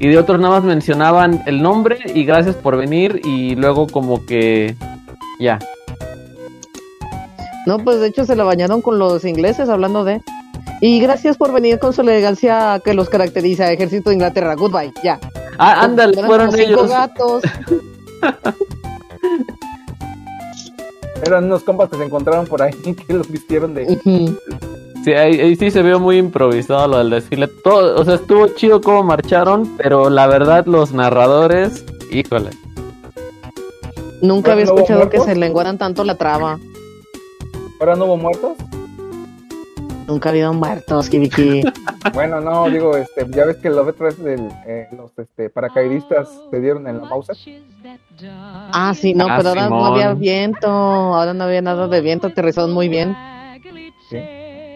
y 0.00 0.08
de 0.08 0.18
otros 0.18 0.40
nada 0.40 0.54
más 0.54 0.64
mencionaban 0.64 1.42
el 1.46 1.60
nombre 1.60 1.98
y 2.14 2.24
gracias 2.24 2.54
por 2.56 2.76
venir 2.78 3.20
y 3.24 3.54
luego 3.54 3.86
como 3.86 4.24
que 4.24 4.74
ya. 5.38 5.58
No, 7.66 7.78
pues 7.78 8.00
de 8.00 8.06
hecho 8.08 8.24
se 8.24 8.34
la 8.34 8.44
bañaron 8.44 8.80
con 8.80 8.98
los 8.98 9.24
ingleses 9.24 9.68
hablando 9.68 10.04
de. 10.04 10.22
Y 10.80 11.00
gracias 11.00 11.36
por 11.36 11.52
venir 11.52 11.78
con 11.78 11.92
su 11.92 12.00
elegancia 12.00 12.80
que 12.84 12.94
los 12.94 13.10
caracteriza, 13.10 13.70
Ejército 13.70 14.10
de 14.10 14.16
Inglaterra. 14.16 14.54
Goodbye, 14.54 14.92
ya. 15.02 15.18
Ah, 15.58 15.82
ándale, 15.82 16.22
fueron 16.22 16.58
ellos. 16.58 16.88
gatos. 16.88 17.42
Eran 21.24 21.44
unos 21.44 21.62
compas 21.62 21.90
que 21.90 21.96
se 21.96 22.04
encontraron 22.04 22.46
por 22.46 22.62
ahí 22.62 22.72
que 23.06 23.12
los 23.12 23.30
vistieron 23.30 23.74
de. 23.74 23.98
Sí, 25.04 25.12
ahí, 25.12 25.40
ahí 25.40 25.56
sí 25.56 25.70
se 25.70 25.82
vio 25.82 26.00
muy 26.00 26.18
improvisado 26.18 26.88
lo 26.88 26.98
del 26.98 27.10
desfile. 27.10 27.48
Todo, 27.48 28.00
o 28.00 28.04
sea, 28.04 28.14
estuvo 28.14 28.48
chido 28.48 28.80
cómo 28.80 29.02
marcharon, 29.02 29.76
pero 29.76 30.10
la 30.10 30.26
verdad 30.26 30.66
los 30.66 30.92
narradores, 30.92 31.84
híjole. 32.10 32.50
Nunca 34.20 34.52
había 34.52 34.64
¿No 34.64 34.72
hubo 34.72 34.80
escuchado 34.80 35.08
que 35.10 35.20
se 35.20 35.36
lenguaran 35.36 35.78
tanto 35.78 36.02
la 36.04 36.16
traba. 36.16 36.58
¿Ahora 37.80 37.94
no 37.94 38.06
hubo 38.06 38.16
muertos? 38.16 38.56
Nunca 40.08 40.30
ha 40.30 40.32
habido 40.32 40.52
muertos, 40.52 41.08
Kibiki. 41.08 41.62
Bueno, 42.14 42.40
no, 42.40 42.70
digo, 42.70 42.96
este, 42.96 43.26
ya 43.28 43.44
ves 43.44 43.56
que 43.56 43.68
los 43.68 43.86
otros 43.86 44.16
del, 44.22 44.48
eh, 44.66 44.88
los 44.96 45.10
este, 45.18 45.50
paracaidistas 45.50 46.28
se 46.50 46.60
dieron 46.60 46.86
en 46.88 47.02
la 47.02 47.08
pausa. 47.08 47.34
Ah, 48.30 48.92
sí, 48.94 49.14
no, 49.14 49.26
Ah, 49.28 49.34
pero 49.36 49.50
ahora 49.50 49.68
no 49.68 49.76
Simón. 49.78 49.92
había 49.92 50.14
viento. 50.14 50.68
Ahora 50.68 51.34
no 51.34 51.44
había 51.44 51.62
nada 51.62 51.88
de 51.88 52.00
viento, 52.00 52.26
aterrizaron 52.28 52.72
muy 52.72 52.88
bien. 52.88 53.14
¿sí? 54.10 54.18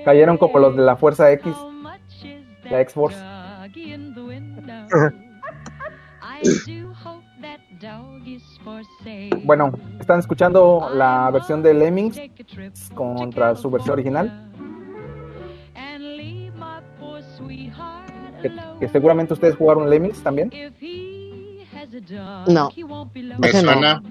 Cayeron 0.04 0.36
como 0.38 0.58
los 0.58 0.76
de 0.76 0.82
la 0.82 0.96
Fuerza 0.96 1.30
X, 1.32 1.54
la 2.70 2.80
X-Force. 2.80 3.18
Bueno, 9.44 9.72
están 10.00 10.18
escuchando 10.20 10.90
la 10.94 11.30
versión 11.32 11.62
de 11.62 11.74
Lemmings 11.74 12.20
contra 12.94 13.54
su 13.56 13.70
versión 13.70 13.94
original. 13.94 14.50
Que, 18.40 18.50
que 18.80 18.88
seguramente 18.88 19.32
ustedes 19.34 19.56
jugaron 19.56 19.88
Lemmings 19.90 20.22
también. 20.22 20.50
No. 22.46 22.70
Me 23.38 23.48
Ese 23.48 23.62
no. 23.62 23.72
suena. 23.72 24.02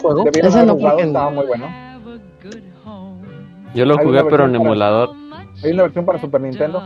Juego. 0.00 0.24
Ese 0.32 0.64
no, 0.64 0.76
porque 0.78 1.02
estaba 1.02 1.30
muy 1.30 1.46
bueno. 1.46 1.68
Yo 3.74 3.84
lo 3.86 3.98
jugué 3.98 4.24
pero 4.24 4.44
en 4.46 4.54
emulador. 4.54 5.10
Hay 5.62 5.72
una 5.72 5.82
versión 5.84 6.04
para 6.06 6.20
Super 6.20 6.40
Nintendo. 6.40 6.82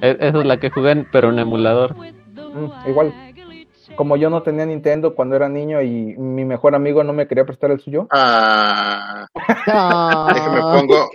E- 0.00 0.16
Esa 0.20 0.38
es 0.38 0.44
la 0.46 0.56
que 0.58 0.70
jugué 0.70 0.90
en- 0.92 1.08
pero 1.10 1.30
en 1.30 1.38
emulador. 1.38 1.96
Mm, 1.96 2.88
igual. 2.90 3.12
Como 3.96 4.16
yo 4.16 4.28
no 4.28 4.42
tenía 4.42 4.66
Nintendo 4.66 5.14
cuando 5.14 5.36
era 5.36 5.48
niño 5.48 5.80
y 5.80 6.14
mi 6.18 6.44
mejor 6.44 6.74
amigo 6.74 7.02
no 7.02 7.12
me 7.12 7.26
quería 7.26 7.44
prestar 7.46 7.70
el 7.70 7.80
suyo. 7.80 8.06
Ah, 8.10 9.26
Ah. 9.66 10.30
déjame 10.34 10.60
pongo, 10.60 11.08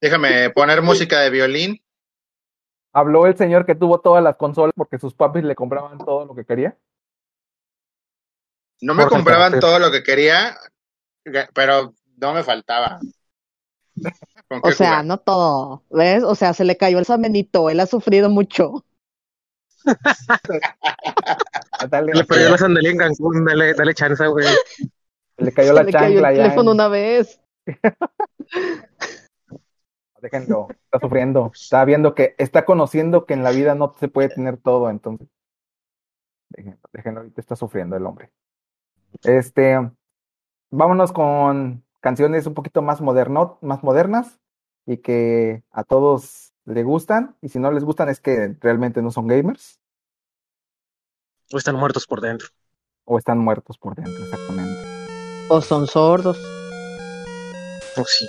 déjame 0.00 0.50
poner 0.50 0.82
música 0.82 1.20
de 1.20 1.30
violín. 1.30 1.78
Habló 2.96 3.26
el 3.26 3.36
señor 3.36 3.66
que 3.66 3.74
tuvo 3.74 4.00
todas 4.00 4.24
las 4.24 4.36
consolas 4.36 4.72
porque 4.74 4.98
sus 4.98 5.12
papis 5.12 5.44
le 5.44 5.54
compraban 5.54 5.98
todo 5.98 6.24
lo 6.24 6.34
que 6.34 6.46
quería. 6.46 6.78
No 8.80 8.94
me 8.94 9.06
compraban 9.06 9.60
todo 9.60 9.78
lo 9.78 9.90
que 9.90 10.02
quería, 10.02 10.56
pero 11.52 11.92
no 12.16 12.32
me 12.32 12.42
faltaba. 12.42 12.98
¿Con 14.48 14.62
qué 14.62 14.68
O 14.68 14.72
sea, 14.72 14.88
jugar? 14.92 15.04
no 15.04 15.18
todo. 15.18 15.82
¿Ves? 15.90 16.22
O 16.22 16.34
sea, 16.34 16.54
se 16.54 16.64
le 16.64 16.78
cayó 16.78 16.98
el 16.98 17.04
samenito. 17.04 17.68
Él 17.68 17.80
ha 17.80 17.86
sufrido 17.86 18.30
mucho. 18.30 18.86
Le 22.14 22.24
perdió 22.24 22.48
la 22.50 22.58
sandalía 22.58 22.90
en 22.92 22.96
Cancún, 22.98 23.44
dale, 23.44 23.74
dale 23.74 23.92
chance, 23.94 24.26
güey. 24.26 24.46
le 25.36 25.52
cayó 25.52 25.68
Se 25.68 25.74
la 25.74 25.82
le 25.82 25.92
cayó 25.92 26.06
chancla 26.14 26.30
el 26.30 26.36
ya. 26.38 26.42
teléfono 26.44 26.70
en- 26.70 26.74
una 26.76 26.88
vez. 26.88 27.40
Déjenlo, 30.30 30.68
está 30.70 30.98
sufriendo. 31.00 31.52
Está 31.54 31.84
viendo 31.84 32.14
que, 32.14 32.34
está 32.38 32.64
conociendo 32.64 33.26
que 33.26 33.34
en 33.34 33.44
la 33.44 33.50
vida 33.50 33.74
no 33.74 33.94
se 33.98 34.08
puede 34.08 34.28
tener 34.28 34.56
todo, 34.56 34.90
entonces. 34.90 35.28
Déjenlo, 36.48 36.78
déjenlo, 36.92 37.20
ahorita 37.20 37.40
está 37.40 37.54
sufriendo 37.54 37.96
el 37.96 38.06
hombre. 38.06 38.32
Este, 39.22 39.78
vámonos 40.70 41.12
con 41.12 41.84
canciones 42.00 42.46
un 42.46 42.54
poquito 42.54 42.82
más 42.82 43.00
moderno, 43.00 43.58
más 43.62 43.82
modernas 43.82 44.40
y 44.84 44.98
que 44.98 45.62
a 45.70 45.84
todos 45.84 46.52
les 46.64 46.84
gustan. 46.84 47.36
Y 47.40 47.48
si 47.48 47.58
no 47.58 47.70
les 47.70 47.84
gustan 47.84 48.08
es 48.08 48.20
que 48.20 48.56
realmente 48.60 49.02
no 49.02 49.10
son 49.10 49.28
gamers 49.28 49.80
O 51.52 51.58
están 51.58 51.76
muertos 51.76 52.06
por 52.06 52.20
dentro. 52.20 52.48
o 53.04 53.18
están 53.18 53.38
muertos 53.38 53.78
por 53.78 53.94
dentro, 53.94 54.24
exactamente. 54.24 54.82
O 55.48 55.60
son 55.60 55.86
sordos. 55.86 56.38
Oh, 57.96 58.04
sí. 58.04 58.26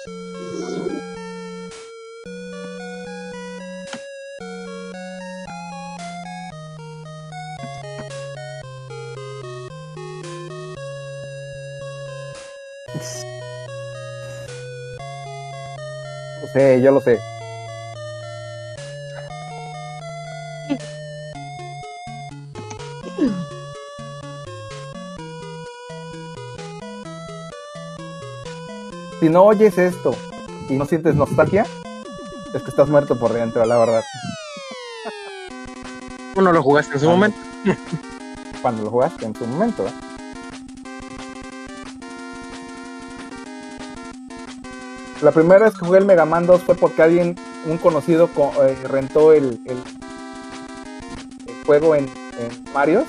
Sí, 16.57 16.81
yo 16.81 16.91
lo 16.91 16.99
sé. 16.99 17.19
Si 29.19 29.29
no 29.29 29.43
oyes 29.43 29.77
esto 29.77 30.15
y 30.67 30.73
no 30.73 30.85
sientes 30.85 31.13
nostalgia, 31.13 31.63
es 32.55 32.63
que 32.63 32.69
estás 32.71 32.89
muerto 32.89 33.19
por 33.19 33.33
dentro, 33.33 33.63
la 33.63 33.77
verdad. 33.77 34.03
¿Tú 36.33 36.41
no 36.41 36.51
lo 36.51 36.63
jugaste 36.63 36.95
en 36.95 36.99
su 36.99 37.09
momento? 37.09 37.37
Cuando 38.63 38.83
lo 38.83 38.89
jugaste 38.89 39.25
en 39.25 39.35
su 39.35 39.45
momento. 39.45 39.85
¿eh? 39.85 40.06
La 45.21 45.31
primera 45.31 45.65
vez 45.65 45.73
que 45.73 45.85
jugué 45.85 45.99
el 45.99 46.05
Mega 46.05 46.25
Man 46.25 46.45
2 46.45 46.61
fue 46.63 46.75
porque 46.75 47.01
alguien, 47.01 47.35
un 47.65 47.77
conocido, 47.77 48.27
co- 48.27 48.53
eh, 48.63 48.75
rentó 48.87 49.33
el, 49.33 49.59
el- 49.65 49.83
el 51.47 51.65
juego 51.65 51.95
en, 51.95 52.05
en 52.05 52.73
Marios. 52.73 53.05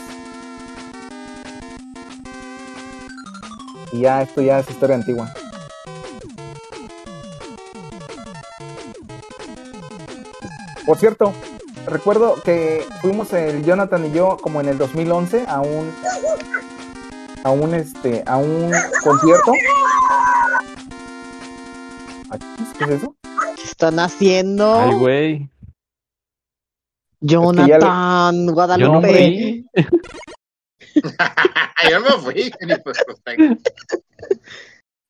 Y 3.92 4.00
ya, 4.00 4.22
esto 4.22 4.40
ya 4.40 4.60
es 4.60 4.70
historia 4.70 4.96
antigua. 4.96 5.32
Por 10.86 10.98
cierto, 10.98 11.32
recuerdo 11.86 12.36
que 12.42 12.84
fuimos 13.02 13.32
el 13.32 13.64
Jonathan 13.64 14.06
y 14.06 14.12
yo 14.12 14.36
como 14.40 14.60
en 14.60 14.68
el 14.68 14.78
2011 14.78 15.44
a 15.46 15.60
un 15.60 15.92
a 17.44 17.50
un 17.50 17.74
este 17.74 18.22
a 18.26 18.36
un 18.36 18.72
concierto. 19.02 19.52
¿Qué 22.78 22.84
es 22.84 22.90
eso? 22.90 23.16
¿Qué 23.56 23.62
están 23.62 23.98
haciendo? 23.98 24.74
Ay, 24.74 24.94
güey. 24.94 25.50
Jonathan, 27.20 28.34
Yo 28.34 28.42
no 28.46 28.52
Guadalupe. 28.54 29.08
fui. 29.08 29.66
Yo 31.90 32.00
me 32.00 32.10
fui. 32.22 32.52
ni 32.66 32.76
pues, 32.76 32.98
pues, 33.06 33.20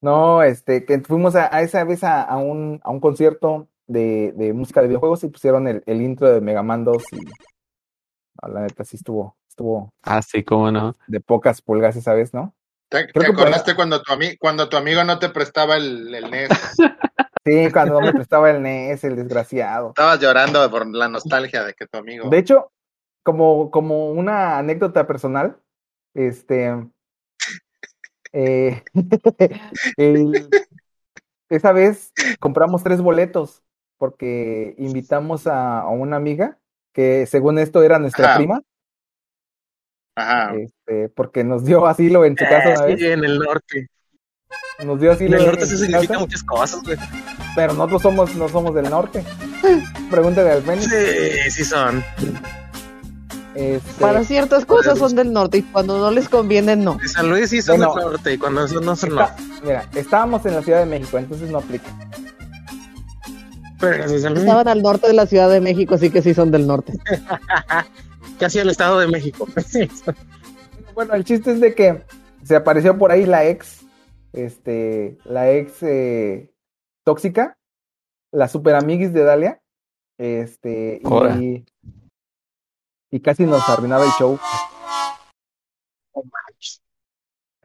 No, 0.01 0.43
este, 0.43 0.85
que 0.85 1.01
fuimos 1.01 1.35
a, 1.35 1.55
a 1.55 1.63
esa 1.63 1.85
vez 1.85 2.05
a, 2.05 2.23
a 2.23 2.37
un, 2.39 2.81
a 2.83 2.91
un 2.91 3.01
concierto 3.01 3.69
de, 3.87 4.33
de 4.37 4.53
música 4.53 4.81
de 4.81 4.89
videojuegos 4.89 5.25
y 5.25 5.29
pusieron 5.29 5.67
el, 5.69 5.83
el 5.87 6.03
intro 6.03 6.31
de 6.33 6.41
Mega 6.41 6.63
Man 6.63 6.85
2 6.85 7.03
y 7.13 7.17
no, 7.17 8.49
la 8.55 8.61
neta 8.63 8.85
sí 8.85 8.97
estuvo, 8.97 9.37
estuvo 9.49 9.93
Ah, 10.03 10.23
sí, 10.23 10.45
cómo 10.45 10.71
no. 10.71 10.95
de 11.09 11.21
pocas 11.21 11.61
pulgas 11.63 11.97
esa 11.97 12.15
vez, 12.15 12.33
¿no? 12.33 12.55
¿Te, 12.89 13.07
te 13.07 13.27
acordaste 13.27 13.75
cuando 13.75 14.03
tu, 14.03 14.13
ami- 14.13 14.37
cuando 14.39 14.69
tu 14.69 14.77
amigo 14.77 15.05
no 15.05 15.19
te 15.19 15.29
prestaba 15.29 15.77
el, 15.77 16.15
el 16.15 16.25
NES? 16.25 16.49
Sí, 17.45 17.71
cuando 17.73 18.03
me 18.03 18.13
prestaba 18.13 18.51
el 18.51 18.57
NES, 18.57 19.05
el 19.05 19.17
desgraciado. 19.17 19.91
Estabas 19.91 20.21
llorando 20.21 20.71
por 20.71 20.87
la 20.87 21.09
nostalgia 21.09 21.65
de 21.65 21.73
que 21.73 21.87
tu 21.87 21.97
amigo. 21.97 22.29
De 22.29 22.37
hecho, 22.39 22.73
como, 23.23 23.71
como 23.71 24.11
una 24.11 24.59
anécdota 24.59 25.07
personal, 25.07 25.59
este, 26.15 26.75
eh, 28.33 28.83
el- 29.97 30.51
esa 31.49 31.73
vez 31.73 32.13
compramos 32.41 32.83
tres 32.83 33.01
boletos 33.01 33.63
porque 33.97 34.75
invitamos 34.79 35.47
a, 35.47 35.81
a 35.81 35.89
una 35.89 36.17
amiga 36.17 36.59
que 36.93 37.27
según 37.27 37.59
esto 37.59 37.83
era 37.83 37.99
nuestra 37.99 38.35
prima, 38.37 38.63
Ajá. 40.19 40.55
este, 40.57 41.09
porque 41.15 41.45
nos 41.45 41.65
dio 41.65 41.87
asilo 41.87 42.25
en 42.25 42.37
su 42.37 42.45
casa 42.45 42.85
una 42.85 42.97
Sí, 42.97 43.07
en 43.07 43.25
el 43.25 43.39
norte. 43.39 43.89
nos 44.85 45.01
dio 45.01 45.11
En 45.11 45.17
asilo 45.17 45.37
el 45.37 45.43
en, 45.43 45.47
norte 45.49 45.63
en 45.63 45.69
se 45.69 45.77
significa 45.79 46.09
casa, 46.15 46.21
muchas 46.21 46.43
cosas, 46.43 46.83
güey. 46.83 46.97
pero 47.55 47.73
nosotros 47.75 48.03
somos, 48.03 48.35
no 48.37 48.49
somos 48.49 48.75
del 48.75 48.91
norte. 48.91 49.23
Pregúntale 50.11 50.51
al 50.53 50.63
Fénix. 50.63 50.85
Sí, 50.91 51.51
sí 51.51 51.65
son. 51.65 52.03
Este, 53.55 54.01
Para 54.01 54.23
ciertas 54.25 54.65
cosas 54.65 54.99
son 54.99 55.17
del 55.17 55.33
norte 55.33 55.59
y 55.59 55.63
cuando 55.63 55.99
no 55.99 56.11
les 56.13 56.29
conviene, 56.29 56.77
no. 56.77 56.95
De 56.95 57.09
San 57.09 57.29
Luis 57.29 57.51
sí 57.51 57.61
son 57.61 57.79
Bueno. 57.79 57.95
del 57.95 58.05
norte 58.13 58.33
y 58.35 58.39
cuando 58.39 58.69
son 58.69 58.85
no 58.85 58.95
son 58.95 59.15
no. 59.17 59.29
mira, 59.65 59.85
estábamos 59.97 60.47
en 60.47 60.55
la 60.55 60.63
Ciudad 60.63 60.79
de 60.81 60.87
México, 60.87 61.19
entonces 61.19 61.51
no 61.51 61.59
aplica. 61.59 61.87
Pero 63.81 64.09
de 64.11 64.19
San 64.21 64.33
Luis, 64.35 64.45
Estaban 64.45 64.69
al 64.69 64.83
norte 64.83 65.09
de 65.09 65.13
la 65.15 65.27
Ciudad 65.27 65.51
de 65.51 65.61
México, 65.61 65.95
así 65.97 66.11
que 66.11 66.23
sí 66.23 66.35
son 66.35 66.51
del 66.53 66.67
norte. 66.67 66.93
casi 68.39 68.59
el 68.59 68.71
Estado 68.71 68.99
de 69.01 69.09
México. 69.09 69.47
Bueno, 70.95 71.15
el 71.15 71.23
chiste 71.25 71.53
es 71.53 71.61
de 71.61 71.75
que 71.77 72.03
se 72.43 72.57
apareció 72.57 72.99
por 72.99 73.13
ahí 73.13 73.25
la 73.25 73.45
ex, 73.47 73.87
este, 74.33 75.17
la 75.25 75.49
ex 75.53 75.81
eh, 75.85 76.53
tóxica, 77.05 77.57
la 78.33 78.49
super 78.49 78.75
amiguis 78.75 79.13
de 79.13 79.23
Dalia, 79.23 79.61
este, 80.19 81.01
y, 81.41 81.65
y 83.13 83.21
casi 83.21 83.45
nos 83.45 83.69
arruinaba 83.69 84.05
el 84.07 84.11
show. 84.19 84.41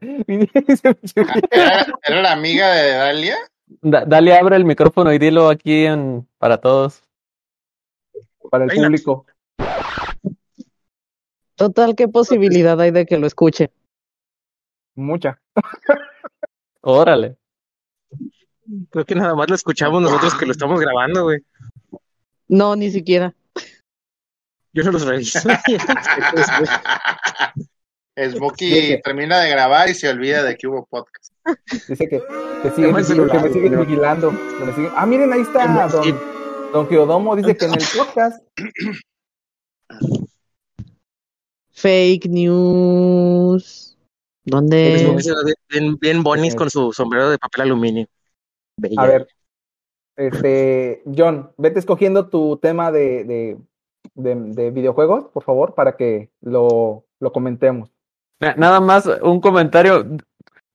¿Era, 0.00 1.86
era 2.04 2.22
la 2.22 2.32
amiga 2.32 2.72
de 2.72 2.90
Dalia? 2.92 3.36
Da- 3.80 4.04
dale, 4.04 4.36
abre 4.38 4.54
el 4.56 4.64
micrófono 4.64 5.12
y 5.12 5.18
dilo 5.18 5.48
aquí 5.48 5.86
en, 5.86 6.28
para 6.38 6.58
todos. 6.60 7.02
Para 8.50 8.64
el 8.64 8.70
público. 8.70 9.26
Total, 11.56 11.94
¿qué 11.94 12.08
posibilidad 12.08 12.80
hay 12.80 12.90
de 12.90 13.06
que 13.06 13.18
lo 13.18 13.26
escuche? 13.26 13.70
Mucha. 14.96 15.40
Órale. 16.80 17.36
Creo 18.90 19.04
que 19.04 19.14
nada 19.14 19.34
más 19.34 19.48
lo 19.48 19.54
escuchamos 19.54 20.00
nosotros 20.02 20.34
que 20.34 20.46
lo 20.46 20.52
estamos 20.52 20.80
grabando, 20.80 21.24
güey. 21.24 21.40
No, 22.48 22.74
ni 22.76 22.90
siquiera. 22.90 23.34
Yo 24.72 24.82
no 24.84 24.92
los 24.92 25.04
reviso. 25.06 25.38
Smokey 28.16 29.00
termina 29.02 29.40
de 29.40 29.50
grabar 29.50 29.88
y 29.90 29.94
se 29.94 30.08
olvida 30.08 30.42
de 30.44 30.56
que 30.56 30.66
hubo 30.68 30.86
podcast. 30.86 31.32
Dice 31.88 32.08
que, 32.08 32.22
que, 32.62 32.70
sigue, 32.70 32.86
que 32.88 32.92
me 33.38 33.50
siguen 33.52 33.80
vigilando. 33.80 34.30
que 34.30 34.64
me 34.64 34.72
siguen- 34.72 34.92
Ah, 34.96 35.04
miren, 35.06 35.32
ahí 35.32 35.40
está 35.40 35.66
don, 35.88 36.20
don 36.72 36.88
Geodomo, 36.88 37.34
dice 37.36 37.56
que 37.56 37.64
en 37.66 37.72
el 37.74 37.78
podcast. 37.96 38.42
Fake 41.74 42.28
news. 42.28 43.96
¿Dónde? 44.44 45.16
Bien, 45.68 45.96
bien 45.98 46.22
bonis 46.22 46.54
con 46.54 46.70
su 46.70 46.92
sombrero 46.92 47.30
de 47.30 47.38
papel 47.38 47.62
aluminio. 47.62 48.06
A 48.96 49.06
ver, 49.06 49.26
este, 50.16 51.02
John, 51.16 51.50
vete 51.56 51.78
escogiendo 51.80 52.28
tu 52.28 52.56
tema 52.58 52.92
de, 52.92 53.24
de, 53.24 53.58
de, 54.14 54.34
de 54.34 54.70
videojuegos, 54.70 55.26
por 55.32 55.42
favor, 55.42 55.74
para 55.74 55.96
que 55.96 56.30
lo, 56.40 57.04
lo 57.20 57.32
comentemos. 57.32 57.90
Na- 58.40 58.54
Nada 58.54 58.80
más 58.80 59.06
un 59.22 59.40
comentario. 59.40 60.06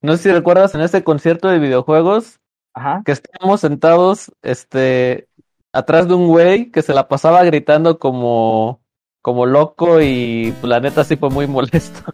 No 0.02 0.18
sé 0.18 0.24
si 0.24 0.32
recuerdas 0.32 0.76
en 0.76 0.82
ese 0.82 1.04
concierto 1.04 1.48
de 1.48 1.60
videojuegos 1.60 2.40
Ajá. 2.74 3.04
que 3.06 3.12
estábamos 3.12 3.62
sentados, 3.62 4.32
este, 4.42 5.28
atrás 5.74 6.08
de 6.08 6.14
un 6.16 6.28
güey 6.28 6.72
que 6.72 6.82
se 6.82 6.94
la 6.94 7.08
pasaba 7.08 7.44
gritando 7.44 8.00
como, 8.00 8.82
como 9.22 9.46
loco 9.46 10.02
y 10.02 10.54
pues, 10.60 10.70
la 10.70 10.80
neta 10.80 11.04
sí 11.04 11.16
fue 11.16 11.30
muy 11.30 11.46
molesto. 11.48 12.02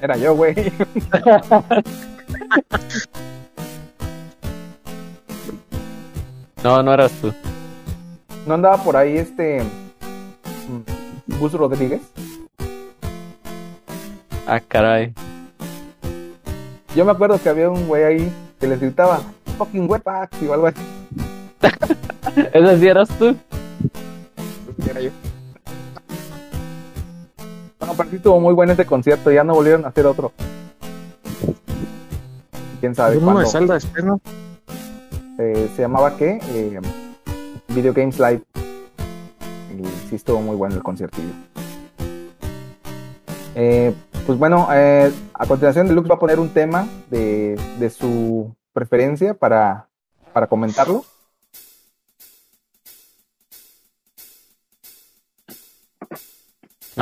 Era 0.00 0.16
yo, 0.16 0.34
güey. 0.34 0.54
No, 6.64 6.82
no 6.82 6.94
eras 6.94 7.12
tú. 7.20 7.32
¿No 8.46 8.54
andaba 8.54 8.82
por 8.82 8.96
ahí 8.96 9.16
este 9.16 9.62
mm, 9.62 11.38
Gus 11.38 11.52
Rodríguez? 11.52 12.00
Ah, 14.46 14.60
caray. 14.60 15.12
Yo 16.94 17.04
me 17.04 17.10
acuerdo 17.12 17.40
que 17.42 17.48
había 17.48 17.68
un 17.70 17.86
güey 17.88 18.04
ahí 18.04 18.32
que 18.60 18.68
les 18.68 18.80
gritaba 18.80 19.20
fucking 19.58 19.90
wepax 19.90 20.40
o 20.42 20.52
algo 20.52 20.66
así. 20.68 20.80
¿Ese 22.52 22.78
sí 22.78 22.88
eras 22.88 23.08
tú? 23.18 23.36
Era 24.88 25.00
yo. 25.00 25.10
No, 27.80 27.94
pero 27.94 28.10
sí 28.10 28.16
estuvo 28.16 28.40
muy 28.40 28.54
bueno 28.54 28.72
ese 28.72 28.86
concierto, 28.86 29.30
ya 29.30 29.44
no 29.44 29.54
volvieron 29.54 29.84
a 29.84 29.88
hacer 29.88 30.06
otro. 30.06 30.32
Quién 32.80 32.94
sabe 32.94 33.18
Uno 33.18 33.38
de. 33.38 33.46
Zelda 33.46 33.74
después, 33.74 34.04
¿no? 34.04 34.20
Eh, 35.38 35.70
se 35.74 35.82
llamaba 35.82 36.16
qué? 36.16 36.40
Eh, 36.48 36.80
Video 37.68 37.92
Games 37.92 38.18
Live. 38.18 38.42
Y 39.78 39.84
sí 40.08 40.16
estuvo 40.16 40.40
muy 40.40 40.56
bueno 40.56 40.76
el 40.76 40.82
conciertillo. 40.82 41.32
Eh, 43.54 43.94
pues 44.26 44.38
bueno, 44.38 44.68
eh, 44.72 45.12
a 45.34 45.46
continuación 45.46 45.88
Deluxe 45.88 46.10
va 46.10 46.14
a 46.14 46.18
poner 46.18 46.38
un 46.38 46.50
tema 46.50 46.86
de, 47.10 47.60
de 47.78 47.90
su 47.90 48.54
preferencia 48.72 49.34
para, 49.34 49.88
para 50.32 50.46
comentarlo. 50.46 51.04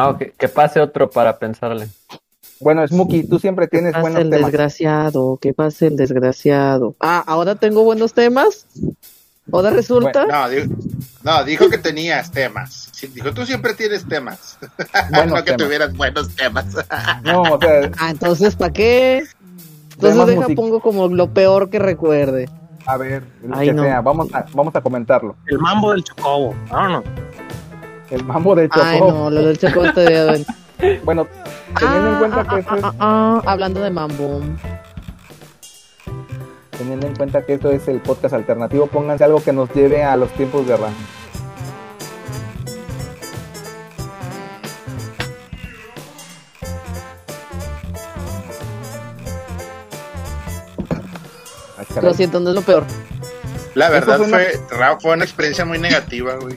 No, 0.01 0.19
que, 0.19 0.31
que 0.33 0.49
pase 0.49 0.81
otro 0.81 1.11
para 1.11 1.39
pensarle. 1.39 1.89
Bueno, 2.61 2.87
Smokey, 2.87 3.25
tú 3.25 3.39
siempre 3.39 3.69
tienes 3.69 3.93
pasa 3.93 4.03
buenos 4.03 4.21
el 4.21 4.31
temas. 4.31 4.47
desgraciado? 4.47 5.39
¿Qué 5.41 5.55
pasa 5.55 5.87
el 5.87 5.97
desgraciado? 5.97 6.95
Ah, 7.01 7.23
ahora 7.27 7.55
tengo 7.55 7.85
buenos 7.85 8.13
temas. 8.13 8.67
Ahora 9.53 9.71
resulta. 9.71 10.27
No, 10.27 10.49
dijo, 10.49 10.67
no, 11.25 11.45
dijo 11.45 11.69
que 11.71 11.79
tenías 11.79 12.31
temas. 12.31 12.89
Sí, 12.93 13.07
Dijo, 13.09 13.33
tú 13.33 13.45
siempre 13.47 13.73
tienes 13.75 14.07
temas. 14.07 14.59
Buenos 15.11 15.29
no 15.29 15.37
que 15.37 15.43
temas. 15.53 15.63
tuvieras 15.67 15.97
buenos 15.97 16.29
temas. 16.37 16.67
No, 17.25 17.43
o 17.43 17.59
sea, 17.59 17.91
Ah, 17.99 18.11
entonces, 18.11 18.55
¿para 18.57 18.73
qué? 18.73 19.25
Entonces 19.95 20.27
deja, 20.27 20.41
music- 20.43 20.57
pongo 20.57 20.81
como 20.81 21.09
lo 21.09 21.33
peor 21.33 21.69
que 21.71 21.79
recuerde. 21.79 22.49
a 22.87 22.97
ver, 22.97 23.23
lo 23.43 23.57
Ay, 23.57 23.69
que 23.69 23.73
no. 23.75 23.83
sea, 23.83 24.01
vamos 24.03 24.33
a, 24.35 24.45
vamos 24.55 24.75
a 24.77 24.81
comentarlo. 24.83 25.35
El 25.47 25.59
mambo 25.59 25.93
del 25.93 26.05
chocobo. 26.05 26.55
Vámonos. 26.71 27.05
El 28.11 28.25
mambo 28.25 28.55
del 28.55 28.69
Chocó. 28.69 28.83
Ay, 28.85 29.01
no, 29.01 29.31
lo 29.31 29.43
del 29.43 29.59
Chocó 29.59 29.93
todavía 29.93 30.25
duele. 30.25 30.47
Bueno, 31.05 31.27
teniendo 31.79 32.09
en 32.09 32.15
Ah, 32.15 32.19
cuenta 32.19 32.41
ah, 32.41 32.49
que 32.55 32.61
esto 32.61 32.75
es, 32.77 32.85
ah, 32.85 32.95
ah, 33.01 33.43
ah, 33.45 33.53
hablando 33.53 33.81
de 33.83 33.91
mambo. 33.91 34.41
teniendo 36.79 37.07
en 37.07 37.15
cuenta 37.17 37.45
que 37.45 37.53
esto 37.53 37.71
es 37.71 37.87
el 37.87 38.01
podcast 38.01 38.33
alternativo, 38.35 38.87
pónganse 38.87 39.25
algo 39.25 39.43
que 39.45 39.53
nos 39.53 39.69
lleve 39.75 40.03
a 40.03 40.17
los 40.17 40.31
tiempos 40.31 40.67
de 40.67 40.79
RAM. 40.79 40.95
Lo 52.03 52.15
siento, 52.15 52.41
no 52.41 52.51
es 52.51 52.55
lo 52.55 52.63
peor. 52.63 52.85
La 53.75 53.89
verdad 53.89 54.21
Eso 54.21 54.29
fue, 54.31 54.61
Ra- 54.71 54.99
fue 55.01 55.13
una 55.15 55.25
experiencia 55.25 55.65
muy 55.65 55.79
negativa, 55.79 56.35
güey. 56.37 56.57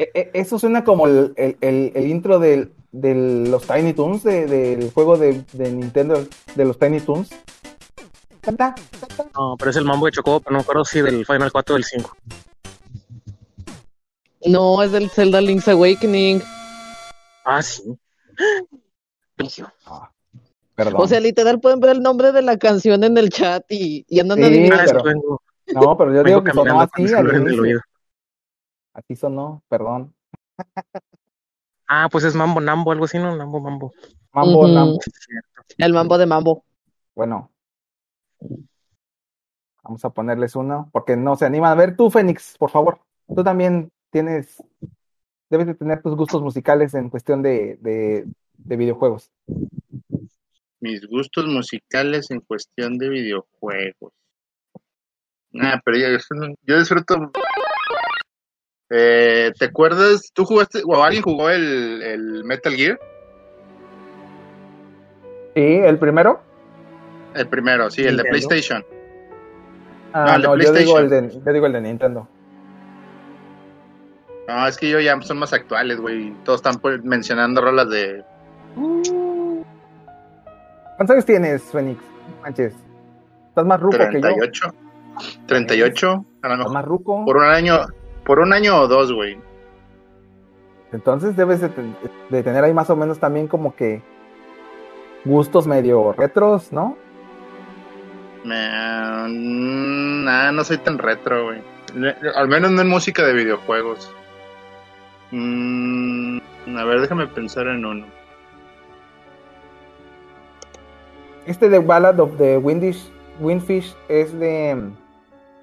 E- 0.00 0.10
e- 0.14 0.30
Eso 0.32 0.58
suena 0.58 0.82
como 0.82 1.06
el, 1.06 1.34
el- 1.36 1.56
el- 1.60 1.92
el 1.94 2.06
intro 2.06 2.38
del- 2.38 2.72
de 2.90 3.14
los 3.48 3.66
Tiny 3.66 3.92
Toons, 3.92 4.22
de- 4.24 4.46
del 4.46 4.90
juego 4.92 5.18
de, 5.18 5.44
de 5.52 5.70
Nintendo, 5.72 6.24
de 6.54 6.64
los 6.64 6.78
Tiny 6.78 7.00
Toons. 7.00 7.28
Canta. 8.40 8.74
No, 9.36 9.56
pero 9.58 9.70
es 9.70 9.76
el 9.76 9.84
mambo 9.84 10.06
de 10.06 10.12
chocobo, 10.12 10.40
pero 10.40 10.52
no 10.54 10.58
me 10.60 10.62
acuerdo 10.62 10.84
si 10.86 11.02
del 11.02 11.26
Final 11.26 11.52
4 11.52 11.74
o 11.74 11.76
del 11.76 11.84
5. 11.84 12.16
No, 14.46 14.82
es 14.82 14.92
del 14.92 15.10
Zelda 15.10 15.40
Link's 15.42 15.68
Awakening. 15.68 16.42
Ah, 17.44 17.60
sí. 17.62 17.82
Perdón. 20.74 20.94
O 21.02 21.06
sea, 21.06 21.20
literal 21.20 21.60
pueden 21.60 21.80
ver 21.80 21.90
el 21.90 22.00
nombre 22.02 22.32
de 22.32 22.40
la 22.40 22.56
canción 22.56 23.04
en 23.04 23.18
el 23.18 23.28
chat 23.28 23.64
y, 23.68 24.06
y 24.08 24.20
andan 24.20 24.38
Sí, 24.38 24.44
adivinando. 24.44 25.02
pero- 25.02 25.40
no, 25.80 25.96
pero 25.98 26.14
yo 26.14 26.22
digo 26.24 26.42
que 26.42 26.52
sonó 26.52 26.80
así 26.80 27.02
al 27.02 27.08
celular 27.08 27.34
en 27.36 27.46
el 27.48 27.54
inicio. 27.54 27.80
Así 28.92 29.16
sonó, 29.16 29.62
perdón. 29.68 30.14
Ah, 31.86 32.08
pues 32.10 32.24
es 32.24 32.34
mambo, 32.34 32.60
nambo, 32.60 32.92
algo 32.92 33.04
así, 33.04 33.18
¿no? 33.18 33.36
Nambo, 33.36 33.60
mambo. 33.60 33.92
Mambo, 34.32 34.60
Ujú. 34.60 34.68
Nambo. 34.68 34.98
El 35.78 35.92
mambo 35.92 36.18
de 36.18 36.26
mambo. 36.26 36.64
Bueno. 37.14 37.50
Vamos 39.82 40.04
a 40.04 40.10
ponerles 40.10 40.54
uno, 40.54 40.88
porque 40.92 41.16
no 41.16 41.36
se 41.36 41.46
animan. 41.46 41.72
A 41.72 41.74
ver, 41.74 41.96
tú, 41.96 42.10
Fénix, 42.10 42.56
por 42.58 42.70
favor. 42.70 43.00
Tú 43.34 43.42
también 43.42 43.90
tienes, 44.10 44.62
debes 45.48 45.66
de 45.66 45.74
tener 45.74 46.02
tus 46.02 46.14
gustos 46.16 46.42
musicales 46.42 46.94
en 46.94 47.10
cuestión 47.10 47.42
de, 47.42 47.76
de, 47.80 48.26
de 48.54 48.76
videojuegos. 48.76 49.30
Mis 50.80 51.06
gustos 51.06 51.46
musicales 51.46 52.30
en 52.30 52.40
cuestión 52.40 52.98
de 52.98 53.08
videojuegos. 53.08 54.12
Ah, 55.60 55.80
pero 55.84 55.98
yo, 55.98 56.06
yo 56.62 56.78
disfruto. 56.78 57.32
Eh, 58.90 59.52
¿Te 59.58 59.66
acuerdas? 59.66 60.30
¿Tú 60.34 60.44
jugaste 60.44 60.82
o 60.84 61.02
alguien 61.02 61.22
jugó 61.22 61.48
el, 61.50 62.02
el 62.02 62.44
Metal 62.44 62.72
Gear? 62.74 62.98
¿Sí? 65.54 65.60
¿El 65.62 65.98
primero? 65.98 66.40
El 67.34 67.46
primero, 67.48 67.90
sí, 67.90 68.02
el 68.04 68.16
de. 68.16 68.24
PlayStation. 68.24 68.84
Ah, 70.12 70.38
No, 70.42 70.56
no, 70.56 70.62
yo 70.62 70.72
digo 70.72 70.94
PlayStation. 70.96 71.04
el 71.04 71.10
de, 71.30 71.40
yo 71.44 71.52
digo 71.52 71.66
el 71.66 71.72
de 71.72 71.80
Nintendo. 71.80 72.28
No, 74.48 74.66
es 74.66 74.76
que 74.76 74.90
yo 74.90 74.98
ya 74.98 75.20
son 75.22 75.38
más 75.38 75.52
actuales, 75.52 76.00
güey. 76.00 76.32
Todos 76.44 76.58
están 76.64 76.80
mencionando 77.04 77.60
rolas 77.60 77.88
de. 77.88 78.24
¿Cuántos 80.96 81.14
años 81.14 81.24
tienes, 81.26 81.62
Fénix? 81.62 82.00
Manches. 82.42 82.74
Estás 83.48 83.64
más 83.66 83.80
ruco 83.80 83.96
que 83.98 84.20
yo. 84.20 84.20
38. 84.20 84.74
38, 85.46 86.24
a 86.42 86.48
lo 86.48 86.56
mejor. 86.56 86.72
más 86.72 86.84
ruco. 86.84 87.24
Por 87.24 87.36
un 87.36 87.44
año, 87.44 87.78
por 88.24 88.38
un 88.40 88.52
año 88.52 88.76
o 88.80 88.88
dos, 88.88 89.12
güey. 89.12 89.38
Entonces 90.92 91.36
debes 91.36 91.60
de, 91.60 91.68
ten- 91.68 91.96
de 92.30 92.42
tener 92.42 92.64
ahí 92.64 92.74
más 92.74 92.90
o 92.90 92.96
menos 92.96 93.18
también 93.18 93.46
como 93.46 93.74
que 93.76 94.02
gustos 95.24 95.66
medio 95.66 96.12
retros, 96.12 96.72
¿no? 96.72 96.96
Mm, 98.44 100.24
nah, 100.24 100.50
no 100.52 100.64
soy 100.64 100.78
tan 100.78 100.98
retro, 100.98 101.44
güey. 101.46 101.62
Al 102.34 102.48
menos 102.48 102.70
no 102.70 102.80
en 102.82 102.88
música 102.88 103.24
de 103.24 103.32
videojuegos. 103.34 104.12
Mm, 105.32 106.38
a 106.76 106.84
ver, 106.84 107.00
déjame 107.00 107.26
pensar 107.28 107.66
en 107.66 107.84
uno. 107.84 108.06
Este 111.46 111.68
de 111.68 111.78
Ballad 111.78 112.18
of 112.20 112.36
the 112.38 112.58
Windish, 112.58 113.10
Windfish 113.40 113.94
es 114.08 114.36
de 114.38 114.74
mm, 114.74 114.92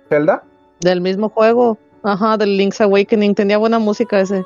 Zelda. 0.09 0.43
Del 0.81 1.01
mismo 1.01 1.29
juego. 1.29 1.77
Ajá, 2.03 2.37
del 2.37 2.57
Link's 2.57 2.81
Awakening. 2.81 3.35
Tenía 3.35 3.57
buena 3.57 3.79
música 3.79 4.19
ese. 4.19 4.45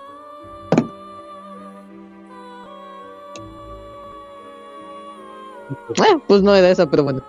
Eh, 5.72 6.18
pues 6.28 6.42
no 6.42 6.54
era 6.56 6.70
esa, 6.70 6.90
pero 6.90 7.04
bueno. 7.04 7.22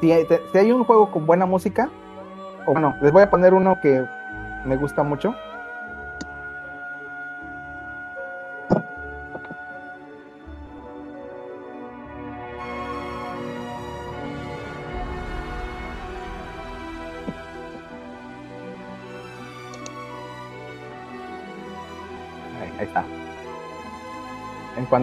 Si 0.00 0.10
hay, 0.10 0.24
te- 0.24 0.42
si 0.50 0.58
hay 0.58 0.72
un 0.72 0.84
juego 0.84 1.10
con 1.10 1.26
buena 1.26 1.46
música, 1.46 1.88
o 2.66 2.72
bueno, 2.72 2.94
les 3.00 3.12
voy 3.12 3.22
a 3.22 3.30
poner 3.30 3.54
uno 3.54 3.78
que 3.80 4.04
me 4.64 4.76
gusta 4.76 5.02
mucho. 5.02 5.34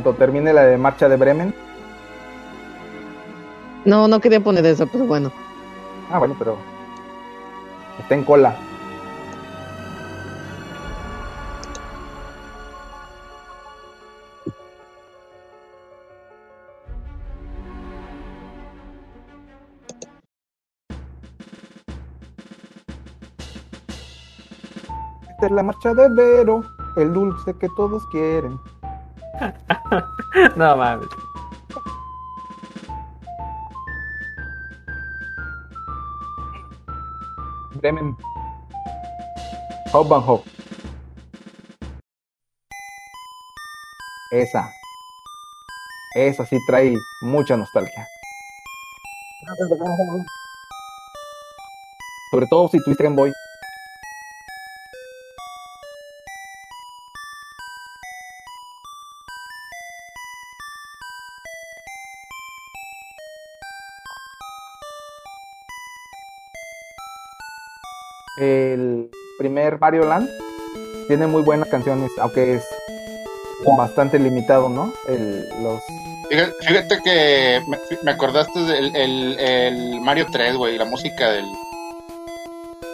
Cuanto 0.02 0.18
termine 0.18 0.54
la 0.54 0.64
de 0.64 0.78
Marcha 0.78 1.10
de 1.10 1.18
Bremen. 1.18 1.54
No, 3.84 4.08
no 4.08 4.20
quería 4.22 4.40
poner 4.40 4.66
esa, 4.66 4.86
pero 4.86 5.06
bueno. 5.06 5.32
Ah, 6.10 6.20
bueno, 6.20 6.36
pero 6.40 6.58
está 8.00 8.16
en 8.16 8.24
cola. 8.24 8.56
Esta 25.30 25.46
es 25.46 25.52
la 25.52 25.64
marcha 25.64 25.94
de 25.94 26.10
Vero, 26.10 26.64
el 26.98 27.14
dulce 27.14 27.54
que 27.58 27.68
todos 27.76 28.06
quieren. 28.08 28.60
No 30.56 30.78
mames. 30.78 31.08
Bremen. 37.76 38.16
Hauptbahnhof. 39.92 40.46
Esa. 44.32 44.70
Esa 46.16 46.46
sí 46.46 46.58
trae 46.68 46.94
mucha 47.22 47.56
nostalgia. 47.56 48.08
Sobre 52.32 52.46
todo 52.48 52.68
si 52.68 52.84
tuviste 52.84 53.04
Game 53.04 53.16
Boy. 53.16 53.32
El 68.40 69.10
primer 69.38 69.80
Mario 69.80 70.06
Land 70.06 70.30
tiene 71.08 71.28
muy 71.28 71.42
buenas 71.42 71.68
canciones, 71.70 72.12
aunque 72.20 72.56
es 72.56 72.64
bastante 73.78 74.20
limitado, 74.20 74.70
¿no? 74.70 74.94
El, 75.08 75.48
los 75.62 75.82
Fíjate, 76.30 76.54
fíjate 76.62 77.00
que 77.04 77.62
me, 77.68 77.78
me 78.04 78.12
acordaste 78.12 78.60
del 78.60 78.96
el, 78.96 79.40
el 79.40 80.02
Mario 80.02 80.28
3, 80.32 80.56
güey. 80.56 80.78
La 80.78 80.86
música 80.86 81.32
del, 81.32 81.46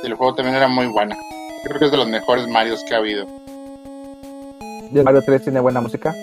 del 0.04 0.14
juego 0.14 0.36
también 0.36 0.56
era 0.56 0.70
muy 0.70 0.88
buena. 0.88 1.18
Creo 1.66 1.80
que 1.80 1.86
es 1.86 1.92
de 1.92 1.98
los 1.98 2.08
mejores 2.08 2.48
Marios 2.48 2.82
que 2.88 2.96
ha 2.96 3.00
habido. 3.00 3.28
El 4.94 5.04
Mario 5.04 5.22
3 5.26 5.44
tiene 5.44 5.60
buena 5.60 5.82
música. 5.82 6.16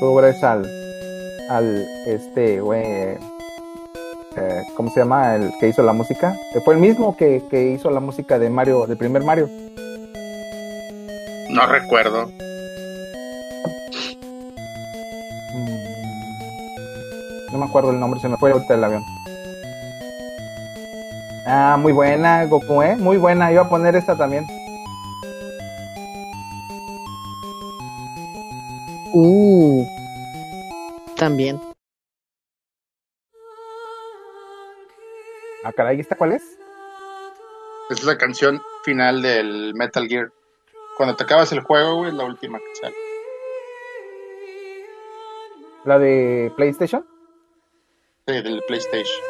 Todo 0.00 0.14
gracias 0.14 0.44
al, 0.44 0.66
al, 1.50 1.86
este, 2.06 2.60
güey, 2.60 3.18
eh, 4.40 4.62
¿cómo 4.76 4.90
se 4.90 5.00
llama? 5.00 5.34
El 5.34 5.52
que 5.58 5.68
hizo 5.68 5.82
la 5.82 5.92
música. 5.92 6.36
Que 6.52 6.60
fue 6.60 6.74
el 6.74 6.80
mismo 6.80 7.16
que, 7.16 7.42
que 7.50 7.70
hizo 7.70 7.90
la 7.90 8.00
música 8.00 8.38
de 8.38 8.50
Mario, 8.50 8.86
del 8.86 8.96
primer 8.96 9.24
Mario. 9.24 9.48
No 11.50 11.66
recuerdo. 11.66 12.30
No 17.50 17.58
me 17.58 17.64
acuerdo 17.64 17.90
el 17.90 17.98
nombre, 17.98 18.20
se 18.20 18.28
me 18.28 18.36
fue 18.36 18.52
ahorita 18.52 18.74
el 18.74 18.84
avión. 18.84 19.04
Ah, 21.46 21.78
muy 21.80 21.92
buena, 21.92 22.44
Goku, 22.44 22.82
¿eh? 22.82 22.94
Muy 22.96 23.16
buena. 23.16 23.50
Iba 23.50 23.62
a 23.62 23.68
poner 23.68 23.96
esta 23.96 24.14
también. 24.16 24.46
Uh. 29.14 29.86
También. 31.16 31.58
Ah, 35.68 35.72
caray, 35.74 36.00
¿esta 36.00 36.16
cuál 36.16 36.32
es? 36.32 36.42
Es 37.90 38.02
la 38.02 38.16
canción 38.16 38.62
final 38.84 39.20
del 39.20 39.74
Metal 39.74 40.08
Gear. 40.08 40.32
Cuando 40.96 41.14
te 41.14 41.24
acabas 41.24 41.52
el 41.52 41.60
juego, 41.60 41.96
güey, 41.96 42.08
es 42.08 42.16
la 42.16 42.24
última 42.24 42.58
que 42.58 42.74
sale. 42.80 42.96
¿La 45.84 45.98
de 45.98 46.50
PlayStation? 46.56 47.06
Sí, 48.26 48.40
del 48.40 48.62
PlayStation. 48.66 49.20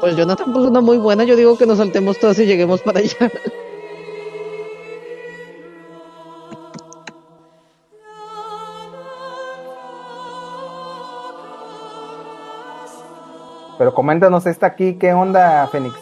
Pues 0.00 0.16
Jonathan 0.16 0.52
puso 0.52 0.68
una 0.68 0.82
muy 0.82 0.98
buena. 0.98 1.24
Yo 1.24 1.34
digo 1.34 1.56
que 1.56 1.64
nos 1.64 1.78
saltemos 1.78 2.18
todas 2.18 2.38
y 2.40 2.44
lleguemos 2.44 2.82
para 2.82 2.98
allá. 2.98 3.16
Pero 13.82 13.94
coméntanos 13.94 14.46
esta 14.46 14.66
aquí, 14.68 14.94
¿qué 14.94 15.12
onda, 15.12 15.66
Fénix? 15.66 15.96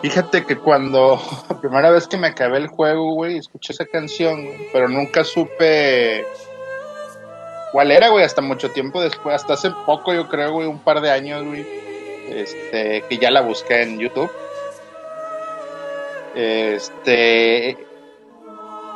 Fíjate 0.00 0.46
que 0.46 0.56
cuando 0.56 1.20
la 1.50 1.60
primera 1.60 1.90
vez 1.90 2.08
que 2.08 2.16
me 2.16 2.28
acabé 2.28 2.56
el 2.56 2.68
juego, 2.68 3.12
güey, 3.12 3.36
escuché 3.36 3.74
esa 3.74 3.84
canción, 3.84 4.48
pero 4.72 4.88
nunca 4.88 5.22
supe 5.22 6.24
cuál 7.72 7.90
era, 7.90 8.08
güey, 8.08 8.24
hasta 8.24 8.40
mucho 8.40 8.70
tiempo 8.70 9.02
después, 9.02 9.34
hasta 9.34 9.52
hace 9.52 9.70
poco, 9.84 10.14
yo 10.14 10.30
creo, 10.30 10.52
güey, 10.52 10.66
un 10.66 10.78
par 10.78 11.02
de 11.02 11.10
años, 11.10 11.44
güey, 11.44 11.66
este, 12.30 13.04
que 13.06 13.18
ya 13.18 13.30
la 13.30 13.42
busqué 13.42 13.82
en 13.82 13.98
YouTube. 13.98 14.30
Este, 16.34 17.76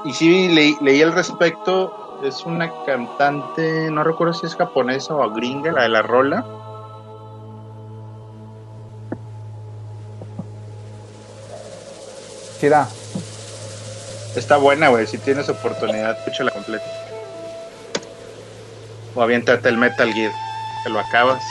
y 0.06 0.14
sí, 0.14 0.48
leí, 0.48 0.78
leí 0.80 1.02
al 1.02 1.12
respecto, 1.12 2.05
es 2.22 2.44
una 2.44 2.70
cantante, 2.84 3.90
no 3.90 4.02
recuerdo 4.04 4.34
si 4.34 4.46
es 4.46 4.56
japonesa 4.56 5.14
o 5.14 5.30
gringa, 5.30 5.72
la 5.72 5.82
de 5.82 5.88
la 5.88 6.02
rola. 6.02 6.44
Chida. 12.60 12.88
Está 14.34 14.56
buena, 14.56 14.88
güey. 14.88 15.06
Si 15.06 15.18
tienes 15.18 15.48
oportunidad, 15.48 16.18
escúchala 16.18 16.50
completa. 16.50 16.84
O 19.14 19.22
aviéntate 19.22 19.68
el 19.68 19.78
Metal 19.78 20.12
Gear. 20.12 20.32
Te 20.84 20.90
lo 20.90 21.00
acabas. 21.00 21.42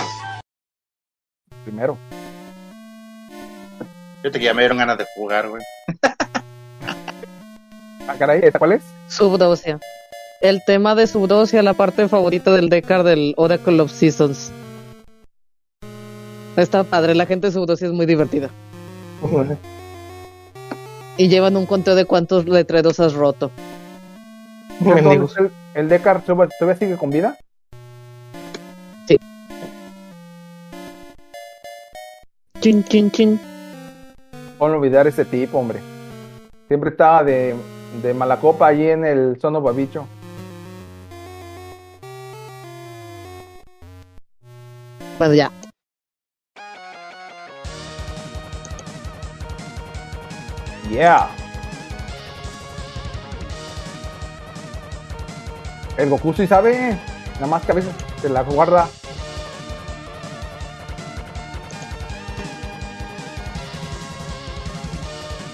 Primero. 1.63 1.97
Fíjate 4.21 4.39
que 4.39 4.45
ya 4.45 4.53
me 4.53 4.61
dieron 4.61 4.77
ganas 4.77 4.97
de 4.97 5.05
jugar, 5.15 5.49
güey. 5.49 5.63
Ah, 8.07 8.15
caray, 8.19 8.41
¿esta 8.43 8.59
cuál 8.59 8.73
es? 8.73 8.83
Subdosia. 9.07 9.79
El 10.41 10.63
tema 10.65 10.95
de 10.95 11.07
Subdosia, 11.07 11.63
la 11.63 11.73
parte 11.73 12.07
favorita 12.07 12.51
del 12.51 12.69
Decar 12.69 13.03
del 13.03 13.33
Oracle 13.37 13.81
of 13.81 13.91
Seasons. 13.91 14.51
Está 16.55 16.83
padre, 16.83 17.15
la 17.15 17.25
gente 17.25 17.47
de 17.47 17.53
Subdosia 17.53 17.87
es 17.87 17.93
muy 17.93 18.05
divertida. 18.05 18.49
Y 21.17 21.29
llevan 21.29 21.55
un 21.57 21.65
conteo 21.65 21.95
de 21.95 22.05
cuántos 22.05 22.45
letreros 22.45 22.99
has 22.99 23.13
roto. 23.13 23.51
Entonces, 24.79 25.37
¿El, 25.37 25.51
el 25.73 25.89
Decar 25.89 26.21
todavía 26.21 26.75
sigue 26.77 26.97
con 26.97 27.09
vida? 27.09 27.37
Sí. 29.07 29.17
Chin, 32.59 32.83
chin, 32.83 33.11
chin. 33.11 33.39
No 34.59 34.65
olvidar 34.65 35.07
ese 35.07 35.25
tipo, 35.25 35.57
hombre. 35.57 35.79
Siempre 36.67 36.89
estaba 36.89 37.23
de, 37.23 37.55
de 38.01 38.13
mala 38.13 38.37
copa 38.37 38.67
allí 38.67 38.87
en 38.89 39.05
el 39.05 39.39
Sono 39.39 39.61
Babicho. 39.61 40.07
Bueno, 45.17 45.33
ya. 45.33 45.51
Yeah. 50.89 51.29
El 55.97 56.09
Goku 56.09 56.33
sí 56.33 56.45
sabe, 56.45 56.97
nada 57.35 57.47
más 57.47 57.63
que 57.63 57.71
a 57.71 57.75
veces 57.75 57.93
se 58.21 58.29
la 58.29 58.43
guarda. 58.43 58.89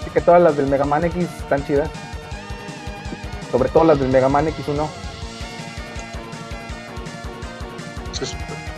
Así 0.02 0.10
que 0.12 0.22
todas 0.22 0.42
las 0.42 0.58
del 0.58 0.68
Mega 0.68 0.86
Man 0.86 1.06
X 1.06 1.28
están 1.40 1.66
chidas. 1.66 1.90
Sobre 3.52 3.70
todo 3.70 3.84
las 3.84 4.00
del 4.00 4.10
Mega 4.10 4.30
Man 4.30 4.48
X1. 4.48 5.11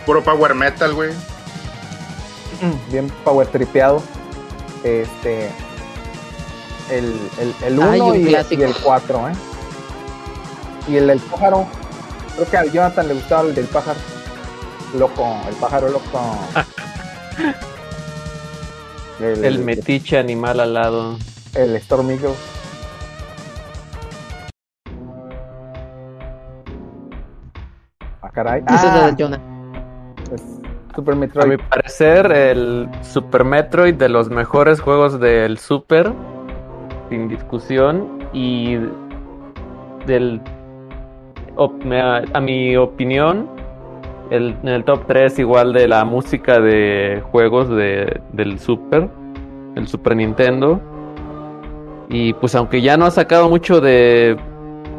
Puro 0.05 0.23
power 0.23 0.53
metal, 0.53 0.93
güey. 0.93 1.11
Bien 2.91 3.09
power 3.23 3.47
tripeado. 3.47 4.01
Este. 4.83 5.49
El, 6.89 7.17
el, 7.39 7.55
el 7.63 7.81
Ay, 7.81 7.99
1 8.01 8.05
un 8.05 8.15
y, 8.17 8.61
el 8.61 8.75
4, 8.75 9.29
¿eh? 9.29 9.33
Y 10.89 10.95
el 10.97 11.07
del 11.07 11.19
pájaro. 11.19 11.65
Creo 12.35 12.49
que 12.49 12.57
a 12.57 12.65
Jonathan 12.65 13.07
le 13.07 13.13
gustaba 13.13 13.41
el 13.43 13.55
del 13.55 13.65
pájaro. 13.67 13.99
Loco, 14.97 15.35
el 15.47 15.55
pájaro 15.55 15.89
loco. 15.89 16.21
El 19.19 19.59
metiche 19.59 20.17
animal 20.17 20.59
al 20.59 20.73
lado. 20.73 21.17
El 21.55 21.75
Storm 21.77 22.09
Eagle. 22.11 22.33
Ah, 28.21 28.29
caray. 28.33 28.63
Ese 28.67 28.75
es 28.75 28.83
Ah, 28.83 29.07
el 29.09 29.15
de 29.15 29.52
Jonah. 30.38 30.73
Super 30.95 31.13
A 31.13 31.17
Metroid. 31.17 31.47
mi 31.47 31.57
parecer, 31.57 32.31
el 32.31 32.88
Super 33.01 33.43
Metroid 33.43 33.95
de 33.95 34.09
los 34.09 34.29
mejores 34.29 34.79
juegos 34.79 35.19
del 35.19 35.57
Super, 35.57 36.13
sin 37.09 37.27
discusión, 37.27 38.19
y 38.31 38.77
del 40.05 40.39
a, 41.57 42.21
a 42.34 42.41
mi 42.41 42.75
opinión, 42.77 43.49
el, 44.29 44.55
en 44.61 44.69
el 44.69 44.84
top 44.84 45.05
3 45.07 45.39
igual 45.39 45.73
de 45.73 45.88
la 45.88 46.05
música 46.05 46.59
de 46.59 47.23
juegos 47.31 47.69
de, 47.69 48.21
del 48.31 48.59
Super, 48.59 49.09
el 49.75 49.88
Super 49.88 50.15
Nintendo. 50.15 50.79
Y 52.09 52.34
pues 52.34 52.53
aunque 52.53 52.81
ya 52.81 52.97
no 52.97 53.05
ha 53.05 53.11
sacado 53.11 53.49
mucho 53.49 53.81
de, 53.81 54.38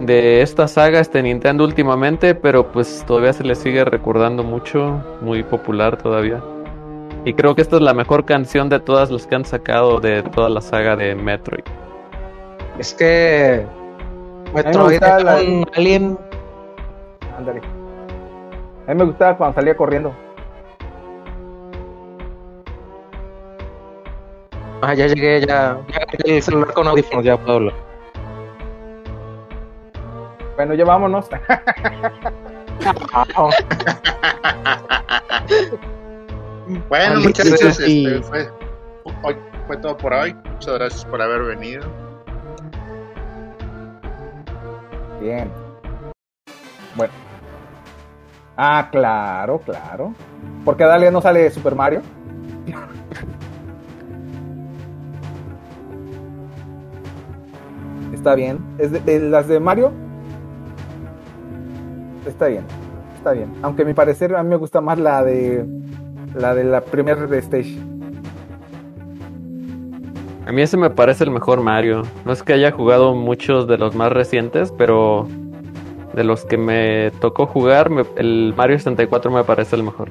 de 0.00 0.42
esta 0.42 0.66
saga, 0.68 1.00
este 1.00 1.22
Nintendo 1.22 1.64
últimamente, 1.64 2.34
pero 2.34 2.70
pues 2.72 3.04
todavía 3.06 3.32
se 3.32 3.44
le 3.44 3.54
sigue 3.54 3.84
recordando 3.84 4.42
mucho, 4.42 5.02
muy 5.20 5.42
popular 5.42 5.96
todavía. 5.96 6.42
Y 7.24 7.32
creo 7.34 7.54
que 7.54 7.62
esta 7.62 7.76
es 7.76 7.82
la 7.82 7.94
mejor 7.94 8.24
canción 8.24 8.68
de 8.68 8.80
todas 8.80 9.10
las 9.10 9.26
que 9.26 9.34
han 9.34 9.44
sacado 9.44 10.00
de 10.00 10.22
toda 10.22 10.50
la 10.50 10.60
saga 10.60 10.94
de 10.96 11.14
Metroid. 11.14 11.64
Es 12.78 12.92
que 12.92 13.64
Metroid 14.54 14.96
era 14.96 15.20
la- 15.20 15.36
un 15.36 15.64
alien. 15.74 16.18
Ándale. 17.38 17.60
A 18.86 18.90
mí 18.92 18.98
me 18.98 19.04
gustaba 19.04 19.36
cuando 19.36 19.54
salía 19.54 19.74
corriendo. 19.76 20.12
Ah, 24.82 24.92
ya 24.92 25.06
llegué, 25.06 25.40
ya. 25.46 25.78
Ya 25.88 26.06
el 26.34 26.42
celular 26.42 26.74
con 26.74 26.86
audífonos, 26.88 27.24
ya 27.24 27.38
puedo 27.38 27.54
hablar. 27.56 27.74
Bueno, 30.56 30.74
ya 30.74 30.84
vámonos. 30.84 31.28
Bueno, 36.88 37.20
muchachos, 37.20 37.60
este, 37.60 38.22
fue, 38.22 38.48
hoy 39.22 39.36
fue 39.66 39.76
todo 39.78 39.96
por 39.96 40.14
hoy. 40.14 40.34
Muchas 40.52 40.74
gracias 40.74 41.04
por 41.04 41.20
haber 41.20 41.42
venido. 41.42 41.82
Bien. 45.20 45.50
Bueno. 46.96 47.12
Ah, 48.56 48.88
claro, 48.90 49.58
claro. 49.58 50.14
Porque 50.64 50.84
a 50.84 50.86
Dalia 50.86 51.10
no 51.10 51.20
sale 51.20 51.50
Super 51.50 51.74
Mario. 51.74 52.00
Está 58.14 58.34
bien. 58.34 58.58
Es 58.78 58.90
de, 58.92 59.00
de 59.00 59.20
las 59.20 59.48
de 59.48 59.60
Mario. 59.60 59.92
Está 62.26 62.46
bien. 62.46 62.64
Está 63.16 63.32
bien. 63.32 63.52
Aunque 63.62 63.82
a 63.82 63.84
mi 63.84 63.94
parecer 63.94 64.34
a 64.34 64.42
mí 64.42 64.48
me 64.50 64.56
gusta 64.56 64.80
más 64.80 64.98
la 64.98 65.22
de 65.22 65.66
la 66.34 66.54
de 66.54 66.64
la 66.64 66.80
primera 66.80 67.24
stage. 67.38 67.78
A 70.46 70.52
mí 70.52 70.60
ese 70.60 70.76
me 70.76 70.90
parece 70.90 71.24
el 71.24 71.30
mejor 71.30 71.62
Mario. 71.62 72.02
No 72.24 72.32
es 72.32 72.42
que 72.42 72.52
haya 72.52 72.70
jugado 72.70 73.14
muchos 73.14 73.66
de 73.66 73.78
los 73.78 73.94
más 73.94 74.12
recientes, 74.12 74.72
pero 74.72 75.26
de 76.14 76.24
los 76.24 76.44
que 76.44 76.58
me 76.58 77.12
tocó 77.20 77.46
jugar, 77.46 77.88
me- 77.90 78.04
el 78.16 78.52
Mario 78.56 78.78
64 78.78 79.30
me 79.30 79.42
parece 79.44 79.76
el 79.76 79.82
mejor. 79.84 80.10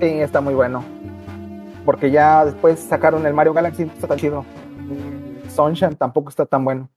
Sí, 0.00 0.06
está 0.20 0.40
muy 0.40 0.54
bueno. 0.54 0.84
Porque 1.84 2.10
ya 2.10 2.44
después 2.44 2.80
sacaron 2.80 3.26
el 3.26 3.34
Mario 3.34 3.54
Galaxy, 3.54 3.86
no 3.86 3.92
está 3.92 4.08
tan 4.08 4.18
chido. 4.18 4.46
Sunshine 5.48 5.96
tampoco 5.96 6.28
está 6.30 6.46
tan 6.46 6.64
bueno. 6.64 6.88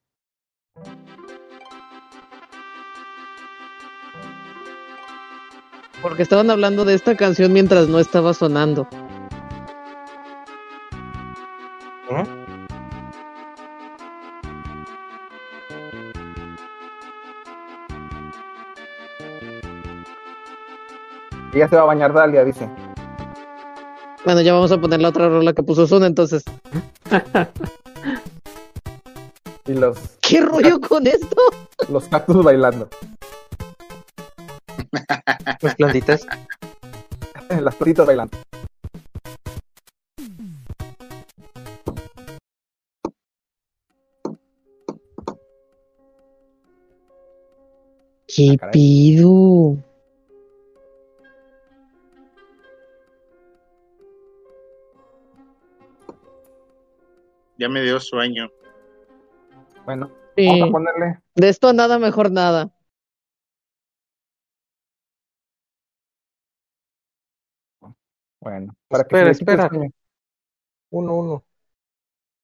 Porque 6.02 6.24
estaban 6.24 6.50
hablando 6.50 6.86
de 6.86 6.94
esta 6.94 7.16
canción 7.16 7.54
mientras 7.54 7.88
no 7.88 8.00
estaba 8.00 8.34
sonando. 8.34 8.88
Y 21.54 21.60
ya 21.60 21.68
se 21.70 21.76
va 21.76 21.84
a 21.84 21.86
bañar 21.86 22.14
Dalia, 22.14 22.44
dice. 22.44 22.70
Bueno, 24.26 24.42
ya 24.42 24.54
vamos 24.54 24.72
a 24.72 24.80
poner 24.80 25.02
la 25.02 25.10
otra 25.10 25.30
rola 25.30 25.54
que 25.54 25.64
puso 25.64 25.88
Sun 25.88 26.04
entonces. 26.04 26.44
Y 29.66 29.74
los, 29.74 29.98
¿Qué 30.22 30.40
rollo 30.40 30.80
con 30.80 31.06
esto? 31.08 31.36
los 31.90 32.06
cactus 32.08 32.42
bailando. 32.42 32.88
Las 35.62 35.76
plantitas. 35.76 36.28
Las 37.50 37.76
plantitas 37.76 38.06
bailando. 38.06 38.38
¿Qué 48.28 48.58
pido? 48.72 49.78
Ya 57.58 57.70
me 57.70 57.82
dio 57.82 58.00
sueño. 58.00 58.50
Bueno, 59.86 60.12
Sí. 60.36 60.48
vamos 60.48 60.70
a 60.70 60.72
ponerle. 60.72 61.20
De 61.36 61.50
esto 61.50 61.74
nada, 61.74 61.98
mejor 61.98 62.32
nada. 62.32 62.70
Bueno, 68.48 68.74
para 68.88 69.04
que 69.04 69.08
Espera, 69.08 69.26
el 69.26 69.32
espera. 69.32 69.70
Uno, 70.90 71.16
uno. 71.16 71.44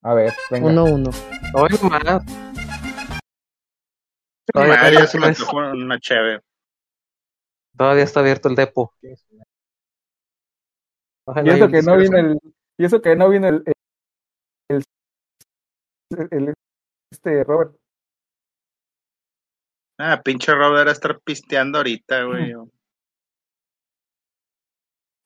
A 0.01 0.13
ver, 0.13 0.33
venga. 0.51 0.67
Uno, 0.69 0.83
uno. 0.83 1.09
Hoy 1.53 1.69
más. 1.89 2.25
Todavía, 4.53 5.07
se 5.07 5.17
me 5.17 5.33
una 5.81 5.97
chévere. 5.99 6.41
todavía 7.77 8.03
está 8.03 8.19
abierto 8.19 8.49
el 8.49 8.55
depo. 8.55 8.93
Y 9.01 9.13
eso 11.49 11.69
que 11.69 11.81
no 11.81 11.95
vino 11.95 12.17
el. 12.17 12.37
Y 12.77 12.83
eso 12.83 13.01
que 13.01 13.15
no 13.15 13.29
vino 13.29 13.47
el. 13.47 13.63
el, 14.69 14.83
el- 16.09 16.27
el- 16.31 16.53
este 17.13 17.45
Robert. 17.45 17.77
Ah, 19.97 20.21
pinche 20.21 20.53
Robert 20.53 20.81
era 20.81 20.91
estar 20.91 21.17
pisteando 21.21 21.77
ahorita, 21.77 22.23
güey. 22.23 22.53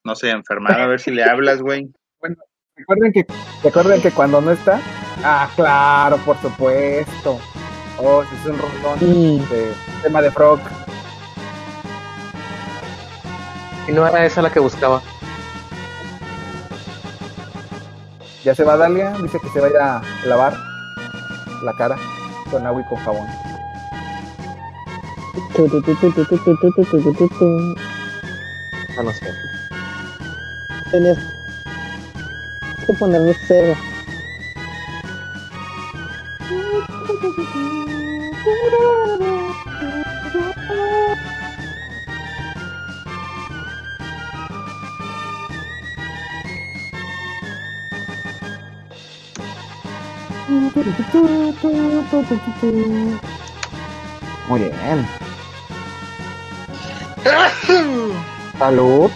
No 0.08 0.16
sé, 0.16 0.30
enfermado, 0.30 0.82
a 0.84 0.88
ver 0.88 1.02
si 1.02 1.12
le 1.12 1.22
hablas, 1.22 1.62
güey. 1.62 1.86
Recuerden 2.78 3.12
que, 3.12 3.26
recuerden 3.62 4.02
que 4.02 4.10
cuando 4.12 4.40
no 4.40 4.52
está. 4.52 4.80
Ah, 5.22 5.50
claro, 5.58 6.16
por 6.20 6.38
supuesto. 6.38 7.38
Oh, 7.98 8.24
ese 8.24 8.34
es 8.36 8.46
un 8.46 8.58
rolón 8.58 9.00
Mm. 9.02 9.50
de 9.50 9.74
tema 10.04 10.22
de 10.22 10.32
Frog. 10.32 10.62
Y 13.90 13.92
no 13.92 14.08
era 14.08 14.26
esa 14.26 14.42
la 14.42 14.50
que 14.50 14.62
buscaba. 14.62 15.02
Ya 18.46 18.56
se 18.56 18.64
va 18.64 18.78
Dalia, 18.78 19.12
dice 19.22 19.40
que 19.42 19.50
se 19.50 19.60
va 19.60 19.68
a 19.68 19.70
ir 19.70 19.76
a 19.78 20.02
lavar 20.26 20.54
la 21.66 21.74
cara 21.74 21.98
con 22.50 22.66
agua 22.66 22.80
y 22.82 22.86
con 22.86 22.98
jabón. 23.00 23.28
Ah, 28.98 29.04
no 29.04 29.12
sé. 29.12 29.47
Tenías 30.92 31.18
que 32.86 32.94
ponerle 32.94 33.36
cero. 33.48 33.76
Muy 54.48 54.60
bien. 54.62 55.08
Salud, 58.60 59.12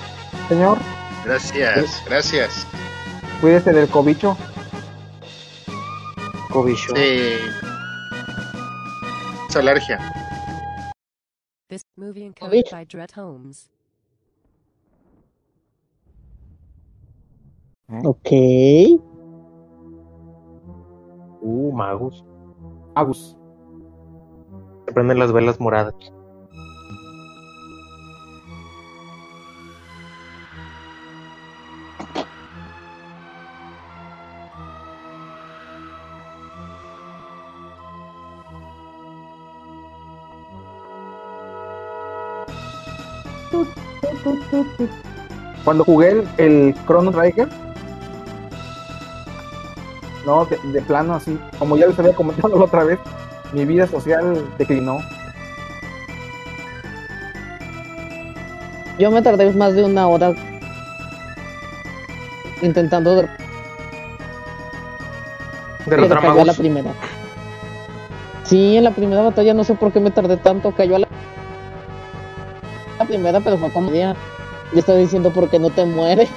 señor. 0.50 0.91
Gracias, 1.24 2.04
gracias. 2.06 2.68
Cuídese 3.40 3.72
del 3.72 3.88
cobicho. 3.88 4.36
Cobicho. 6.52 6.96
Sí. 6.96 7.38
Es 9.50 9.56
alergia. 9.56 10.00
This 11.68 11.86
movie 11.96 12.26
encoded 12.26 12.66
by 12.72 12.86
Dret 12.86 13.12
Holmes. 13.16 13.70
Ok. 18.04 18.30
Uh, 21.42 21.72
Magus. 21.74 22.24
Agus. 22.96 23.38
Se 24.86 24.94
prenden 24.94 25.20
las 25.20 25.32
velas 25.32 25.60
moradas. 25.60 25.94
Cuando 45.64 45.84
jugué 45.84 46.12
el, 46.12 46.28
el 46.38 46.76
Chrono 46.86 47.12
Trigger, 47.12 47.48
no, 50.26 50.46
de, 50.46 50.58
de 50.72 50.82
plano 50.82 51.16
así, 51.16 51.38
como 51.60 51.78
ya 51.78 51.88
les 51.88 51.98
había 52.00 52.14
comentado 52.14 52.58
la 52.58 52.66
otra 52.66 52.84
vez, 52.84 53.00
mi 53.54 53.66
vida 53.66 53.88
social 53.88 54.46
declinó. 54.58 55.00
Yo 58.98 59.12
me 59.12 59.22
tardé 59.22 59.52
más 59.54 59.74
de 59.74 59.84
una 59.84 60.08
hora 60.08 60.34
intentando 62.62 63.16
de... 63.16 63.28
a 65.92 66.46
la 66.46 66.54
primera. 66.54 66.92
Sí, 68.44 68.78
en 68.78 68.84
la 68.84 68.92
primera 68.92 69.22
batalla 69.22 69.54
no 69.54 69.64
sé 69.64 69.76
por 69.76 69.92
qué 69.92 70.00
me 70.00 70.12
tardé 70.12 70.38
tanto, 70.38 70.72
cayó 70.72 70.98
a 70.98 71.00
la, 71.00 71.08
la 73.00 73.06
primera, 73.06 73.40
pero 73.40 73.58
fue 73.58 73.72
como 73.72 73.90
día. 73.90 74.16
Yo 74.74 74.80
estaba 74.80 74.98
diciendo 74.98 75.32
por 75.32 75.50
qué 75.50 75.60
no 75.60 75.70
te 75.70 75.86
mueres. 75.86 76.30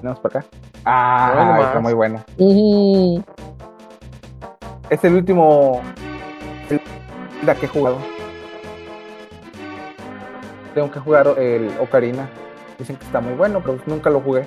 Tenemos 0.00 0.18
por 0.20 0.36
acá. 0.36 0.44
Ah, 0.84 1.32
Bueno, 1.34 1.62
está 1.62 1.80
muy 1.80 1.92
buena. 1.92 2.24
Ujú. 2.38 3.22
Es 4.90 5.04
el 5.04 5.14
último 5.14 5.80
la 7.46 7.54
que 7.54 7.66
he 7.66 7.68
jugado. 7.68 7.98
Tengo 10.74 10.90
que 10.90 11.00
jugar 11.00 11.28
el 11.38 11.70
Ocarina. 11.80 12.28
Dicen 12.78 12.96
que 12.96 13.04
está 13.04 13.20
muy 13.20 13.34
bueno, 13.34 13.60
pero 13.64 13.78
nunca 13.86 14.10
lo 14.10 14.20
jugué. 14.20 14.46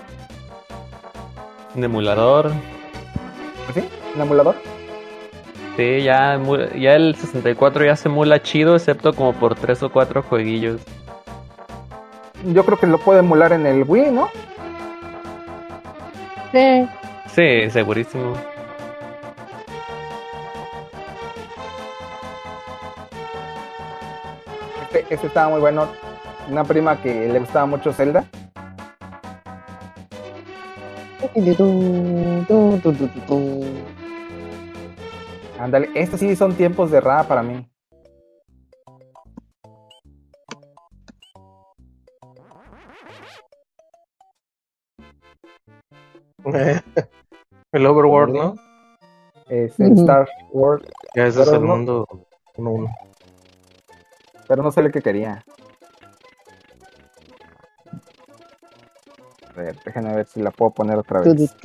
Un 1.75 1.83
emulador. 1.83 2.51
¿Sí? 3.73 3.83
¿Un 4.15 4.21
emulador? 4.21 4.55
Sí, 5.75 6.03
ya, 6.03 6.39
ya 6.77 6.95
el 6.95 7.15
64 7.15 7.85
ya 7.85 7.95
se 7.97 8.07
emula 8.07 8.41
chido, 8.41 8.75
excepto 8.75 9.11
como 9.13 9.33
por 9.33 9.55
tres 9.55 9.83
o 9.83 9.91
cuatro 9.91 10.23
jueguillos. 10.23 10.81
Yo 12.45 12.63
creo 12.63 12.77
que 12.77 12.87
lo 12.87 12.97
puedo 12.97 13.19
emular 13.19 13.51
en 13.51 13.65
el 13.65 13.83
Wii, 13.85 14.11
¿no? 14.11 14.29
Sí. 16.53 16.87
Sí, 17.33 17.69
segurísimo. 17.69 18.33
Este, 24.83 25.13
este 25.13 25.27
estaba 25.27 25.49
muy 25.49 25.59
bueno. 25.59 25.89
Una 26.49 26.63
prima 26.63 27.01
que 27.01 27.27
le 27.27 27.39
gustaba 27.39 27.65
mucho 27.65 27.91
Zelda. 27.91 28.23
Ándale, 35.59 35.89
estos 35.95 36.19
sí 36.19 36.35
son 36.35 36.53
tiempos 36.55 36.91
de 36.91 37.01
Ra 37.01 37.23
para 37.23 37.43
mí. 37.43 37.69
el 47.71 47.85
Overworld, 47.85 48.33
¿no? 48.35 48.55
Es 49.49 49.79
el. 49.79 49.93
Star 49.93 50.27
Wars. 50.51 50.83
Ya 51.15 51.27
ese 51.27 51.41
es 51.41 51.47
el 51.49 51.61
no- 51.61 51.67
mundo 51.75 52.07
1-1. 52.57 52.89
Pero 54.47 54.63
no 54.63 54.71
sé 54.71 54.83
lo 54.83 54.91
que 54.91 55.01
quería. 55.01 55.43
Ver, 59.55 59.79
déjenme 59.83 60.15
ver 60.15 60.27
si 60.27 60.41
la 60.41 60.51
puedo 60.51 60.71
poner 60.71 60.97
otra 60.97 61.21
vez. 61.21 61.55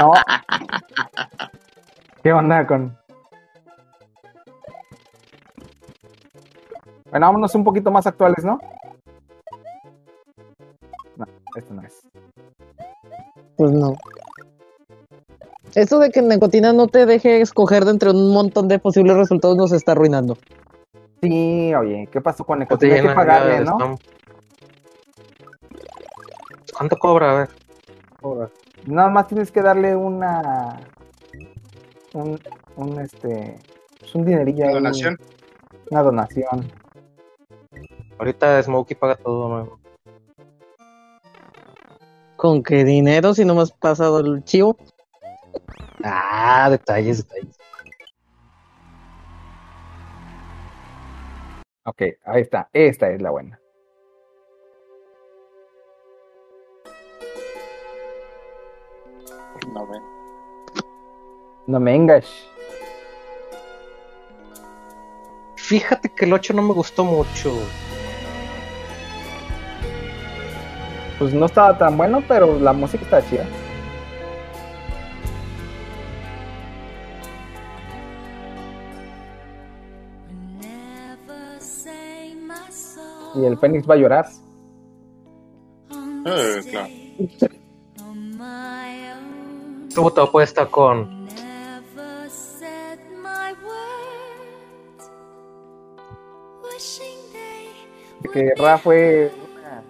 No. 0.00 0.12
¿Qué 2.22 2.32
onda 2.32 2.66
con...? 2.66 2.96
Bueno, 7.10 7.26
vámonos 7.26 7.54
un 7.54 7.64
poquito 7.64 7.90
más 7.90 8.06
actuales, 8.06 8.42
¿no? 8.44 8.58
No, 11.16 11.26
esto 11.56 11.74
no 11.74 11.82
es. 11.82 12.00
Pues 13.56 13.70
no. 13.70 13.94
Eso 15.74 15.98
de 15.98 16.10
que 16.10 16.20
Necotina 16.20 16.72
no 16.72 16.86
te 16.86 17.06
deje 17.06 17.40
escoger 17.40 17.84
de 17.84 17.92
entre 17.92 18.10
un 18.10 18.32
montón 18.32 18.68
de 18.68 18.78
posibles 18.78 19.16
resultados 19.16 19.56
nos 19.56 19.72
está 19.72 19.92
arruinando. 19.92 20.36
Sí, 21.22 21.74
oye, 21.74 22.08
¿qué 22.10 22.20
pasó 22.20 22.44
con 22.44 22.58
Necotina? 22.58 22.94
Hay 22.94 23.02
que 23.02 23.08
pagarle, 23.08 23.60
¿no? 23.60 23.96
¿Cuánto 26.76 26.96
cobra? 26.96 27.32
A 27.32 27.34
ver. 27.38 27.48
Nada 28.86 29.08
más 29.08 29.28
tienes 29.28 29.50
que 29.50 29.62
darle 29.62 29.96
una... 29.96 30.80
Un, 32.14 32.38
un 32.76 33.00
este... 33.00 33.56
pues 33.98 34.14
un 34.14 34.24
dinerillo. 34.24 34.64
Una 34.64 34.68
ahí, 34.68 34.74
donación. 34.74 35.18
Una 35.90 36.02
donación. 36.02 36.72
Ahorita 38.18 38.62
Smokey 38.62 38.96
paga 38.96 39.16
todo 39.16 39.48
nuevo. 39.48 39.78
¿Con 42.36 42.62
qué 42.62 42.84
dinero 42.84 43.34
si 43.34 43.44
no 43.44 43.54
me 43.54 43.62
has 43.62 43.72
pasado 43.72 44.18
el 44.20 44.44
chivo? 44.44 44.76
Ah, 46.04 46.68
detalles, 46.70 47.18
detalles. 47.18 47.56
Ok, 51.84 52.02
ahí 52.24 52.42
está. 52.42 52.68
Esta 52.72 53.10
es 53.10 53.20
la 53.20 53.30
buena. 53.30 53.58
No, 59.72 59.86
ve. 59.86 59.98
No 61.66 61.80
me 61.80 61.94
engash. 61.94 62.28
Fíjate 65.56 66.08
que 66.08 66.24
el 66.24 66.32
8 66.32 66.52
no 66.54 66.62
me 66.62 66.74
gustó 66.74 67.04
mucho. 67.04 67.52
Pues 71.18 71.32
no 71.32 71.46
estaba 71.46 71.78
tan 71.78 71.96
bueno, 71.96 72.22
pero 72.26 72.58
la 72.58 72.72
música 72.72 73.04
está 73.04 73.24
chida. 73.28 73.46
Y 83.34 83.44
el 83.44 83.58
Fénix 83.58 83.88
va 83.88 83.94
a 83.94 83.96
llorar. 83.96 84.26
Eh, 86.24 86.60
claro. 86.70 86.88
Tuvo 89.94 90.12
tu 90.12 90.20
apuesta 90.20 90.66
con. 90.66 91.22
Que 98.32 98.54
Ra 98.56 98.78
fue 98.78 99.30
una 99.44 99.82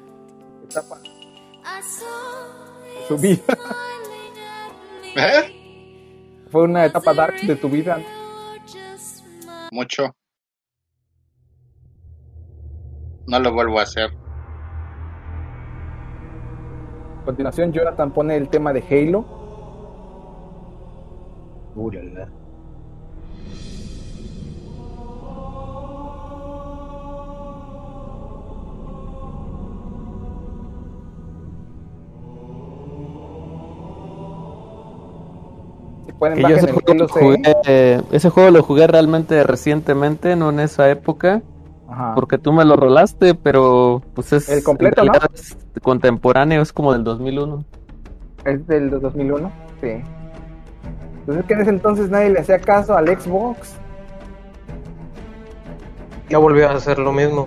etapa 0.64 0.98
de 0.98 1.10
su 3.06 3.16
vida. 3.16 3.56
¿Eh? 5.14 6.42
Fue 6.50 6.62
una 6.62 6.86
etapa 6.86 7.14
dark 7.14 7.40
de 7.42 7.54
tu 7.54 7.68
vida. 7.68 8.00
Mucho. 9.70 10.12
No 13.32 13.40
lo 13.40 13.50
vuelvo 13.50 13.80
a 13.80 13.84
hacer. 13.84 14.10
A 17.22 17.24
continuación, 17.24 17.72
Jonathan 17.72 18.10
pone 18.12 18.36
el 18.36 18.50
tema 18.50 18.74
de 18.74 18.84
Halo. 18.90 19.24
Pueden, 36.18 36.36
Que 36.36 36.42
yo 36.42 36.48
ese 36.48 36.70
juego, 36.70 37.08
jugué, 37.08 37.40
eh, 37.66 38.02
ese 38.12 38.28
juego 38.28 38.50
lo 38.50 38.62
jugué 38.62 38.86
realmente 38.86 39.42
recientemente, 39.42 40.36
no 40.36 40.50
en 40.50 40.60
esa 40.60 40.90
época. 40.90 41.40
Ajá. 41.92 42.14
Porque 42.14 42.38
tú 42.38 42.52
me 42.54 42.64
lo 42.64 42.74
rolaste, 42.76 43.34
pero 43.34 44.00
pues 44.14 44.32
es 44.32 44.48
El 44.48 44.64
completo, 44.64 45.04
¿no? 45.04 45.12
es 45.34 45.54
contemporáneo, 45.82 46.62
es 46.62 46.72
como 46.72 46.94
del 46.94 47.04
2001. 47.04 47.64
Es 48.46 48.66
del 48.66 48.88
2001, 48.90 49.52
sí. 49.82 50.02
Entonces 51.20 51.44
que 51.44 51.52
en 51.54 51.60
ese 51.60 51.70
entonces 51.70 52.08
nadie 52.08 52.30
le 52.30 52.40
hacía 52.40 52.58
caso 52.58 52.96
al 52.96 53.08
Xbox. 53.08 53.74
Ya 56.30 56.38
volvió 56.38 56.66
a 56.68 56.72
hacer 56.72 56.98
lo 56.98 57.12
mismo. 57.12 57.46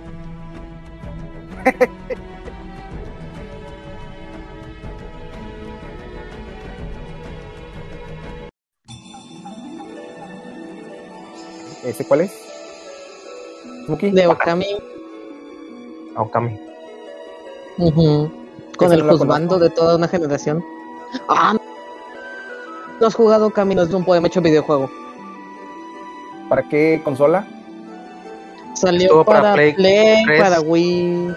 ¿Ese 11.84 12.04
cuál 12.06 12.20
es? 12.20 12.45
De 13.88 14.26
Okami. 14.26 14.66
Okami. 16.16 16.60
Ujú. 17.78 18.30
Con 18.76 18.92
Ese 18.92 18.96
el 18.96 19.08
juzgando 19.08 19.58
de 19.58 19.70
toda 19.70 19.96
una 19.96 20.08
generación. 20.08 20.62
Ah, 21.28 21.54
no 23.00 23.06
has 23.06 23.14
jugado 23.14 23.46
Okami, 23.46 23.74
no 23.74 23.82
es 23.82 23.92
un 23.92 24.04
poema 24.04 24.26
hecho 24.26 24.40
videojuego. 24.40 24.90
¿Para 26.48 26.62
qué 26.68 27.00
consola? 27.04 27.46
Salió 28.74 29.24
para 29.24 29.40
para, 29.40 29.54
Play 29.54 29.72
Play, 29.74 30.24
3. 30.24 30.42
para 30.42 30.60
Wii. 30.60 31.34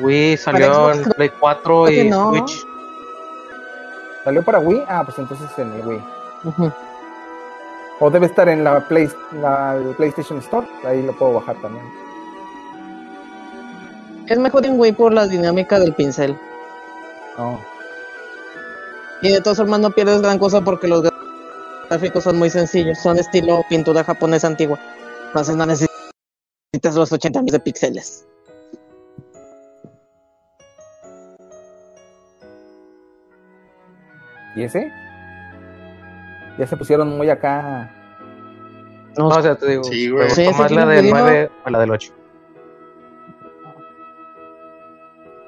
Wii 0.00 0.36
salió 0.36 0.92
en 0.92 1.04
Play 1.04 1.30
4 1.38 1.84
creo 1.84 1.96
que 1.96 2.04
y 2.06 2.10
no. 2.10 2.30
Switch. 2.30 2.66
¿Salió 4.24 4.42
para 4.42 4.58
Wii? 4.60 4.82
Ah, 4.88 5.02
pues 5.04 5.18
entonces 5.18 5.48
en 5.58 5.72
el 5.72 5.86
Wii. 5.86 6.02
Ujú. 6.44 6.72
O 8.04 8.10
debe 8.10 8.26
estar 8.26 8.48
en 8.48 8.64
la, 8.64 8.80
Play, 8.88 9.08
la 9.40 9.80
PlayStation 9.96 10.40
Store. 10.40 10.66
Ahí 10.84 11.02
lo 11.02 11.16
puedo 11.16 11.34
bajar 11.34 11.54
también. 11.62 11.84
Es 14.26 14.36
mejor 14.40 14.66
en 14.66 14.76
Wii 14.76 14.90
por 14.90 15.12
la 15.12 15.28
dinámica 15.28 15.78
del 15.78 15.94
pincel. 15.94 16.36
Oh. 17.38 17.60
Y 19.22 19.30
de 19.30 19.40
todas 19.40 19.58
formas 19.58 19.78
no 19.78 19.92
pierdes 19.92 20.20
gran 20.20 20.40
cosa 20.40 20.60
porque 20.62 20.88
los 20.88 21.08
gráficos 21.88 22.24
son 22.24 22.40
muy 22.40 22.50
sencillos. 22.50 22.98
Son 22.98 23.20
estilo 23.20 23.62
pintura 23.68 24.02
japonesa 24.02 24.48
antigua. 24.48 24.80
Entonces 25.28 25.54
no 25.54 25.64
necesitas 25.64 26.96
los 26.96 27.12
80 27.12 27.38
millones 27.38 27.52
de 27.52 27.60
píxeles. 27.60 28.26
¿Y 34.56 34.64
ese? 34.64 34.90
Ya 36.62 36.68
se 36.68 36.76
pusieron 36.76 37.08
muy 37.08 37.28
acá. 37.28 37.90
No, 39.18 39.26
o 39.26 39.42
sea, 39.42 39.56
te 39.56 39.66
digo, 39.66 39.82
Sí, 39.82 40.08
güey. 40.08 40.30
Sí, 40.30 40.46
más 40.56 40.70
la 40.70 40.86
del 40.86 41.06
video. 41.06 41.18
9 41.18 41.50
o 41.66 41.70
la 41.70 41.80
del 41.80 41.90
8. 41.90 42.12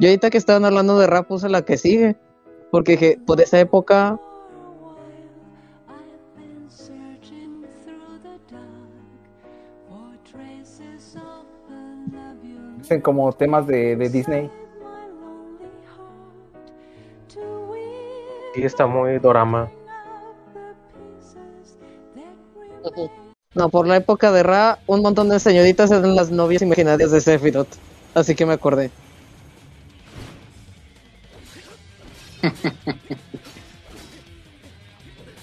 Yo 0.00 0.08
ahorita 0.08 0.30
que 0.30 0.38
estaban 0.38 0.64
hablando 0.64 0.98
de 0.98 1.06
rap 1.06 1.28
puse 1.28 1.48
la 1.48 1.62
que 1.62 1.76
sigue. 1.76 2.16
Porque 2.72 2.92
dije, 2.92 3.20
por 3.24 3.40
esa 3.40 3.60
época. 3.60 4.18
Dicen 12.78 13.00
como 13.02 13.32
temas 13.34 13.68
de, 13.68 13.94
de 13.94 14.08
Disney. 14.08 14.50
Sí, 18.56 18.62
está 18.64 18.88
muy 18.88 19.20
dorama. 19.20 19.70
No, 23.54 23.68
por 23.68 23.86
la 23.86 23.96
época 23.96 24.32
de 24.32 24.42
Ra, 24.42 24.80
un 24.86 25.02
montón 25.02 25.28
de 25.28 25.38
señoritas 25.38 25.90
eran 25.90 26.16
las 26.16 26.30
novias 26.30 26.62
imaginarias 26.62 27.10
de 27.10 27.20
Sephiroth. 27.20 27.68
Así 28.14 28.34
que 28.34 28.46
me 28.46 28.54
acordé. 28.54 28.90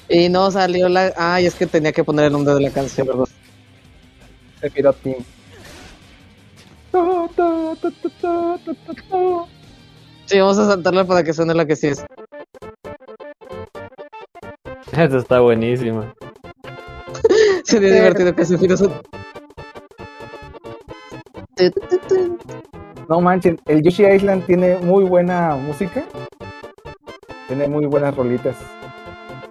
y 0.10 0.30
no 0.30 0.52
salió 0.52 0.90
la. 0.90 1.14
Ay, 1.18 1.46
es 1.46 1.56
que 1.56 1.66
tenía 1.66 1.92
que 1.94 2.04
poner 2.04 2.26
el 2.26 2.34
nombre 2.34 2.54
de 2.54 2.62
la 2.62 2.70
canción, 2.70 3.08
¿verdad? 3.08 3.28
Sephiroth 4.60 4.98
Team. 5.02 5.24
Sí, 10.26 10.40
vamos 10.40 10.58
a 10.58 10.66
saltarla 10.66 11.06
para 11.06 11.24
que 11.24 11.34
suene 11.34 11.54
la 11.54 11.66
que 11.66 11.78
sí 11.78 11.88
es. 11.88 12.04
Esa 14.92 15.18
está 15.18 15.40
buenísima. 15.40 16.14
Sería 17.72 17.93
divertido 17.93 18.35
que. 18.35 18.43
No 23.07 23.22
manchen, 23.22 23.60
el 23.68 23.81
Yoshi 23.81 24.06
Island 24.06 24.45
tiene 24.45 24.77
muy 24.80 25.06
buena 25.06 25.56
música. 25.56 26.03
Tiene 27.48 27.69
muy 27.69 27.85
buenas 27.85 28.14
rolitas. 28.15 28.57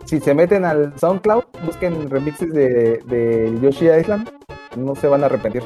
Si 0.05 0.21
se 0.21 0.35
meten 0.35 0.67
al 0.67 0.99
SoundCloud, 0.99 1.45
busquen 1.65 2.11
remixes 2.11 2.53
de, 2.53 3.01
de 3.07 3.59
Yoshi 3.63 3.89
Island, 3.89 4.29
no 4.77 4.95
se 4.95 5.07
van 5.07 5.23
a 5.23 5.27
arrepentir. 5.27 5.63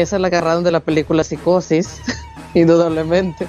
Esa 0.00 0.18
la 0.18 0.28
agarraron 0.28 0.64
de 0.64 0.70
la 0.72 0.80
película 0.80 1.24
Psicosis, 1.24 2.00
indudablemente. 2.54 3.46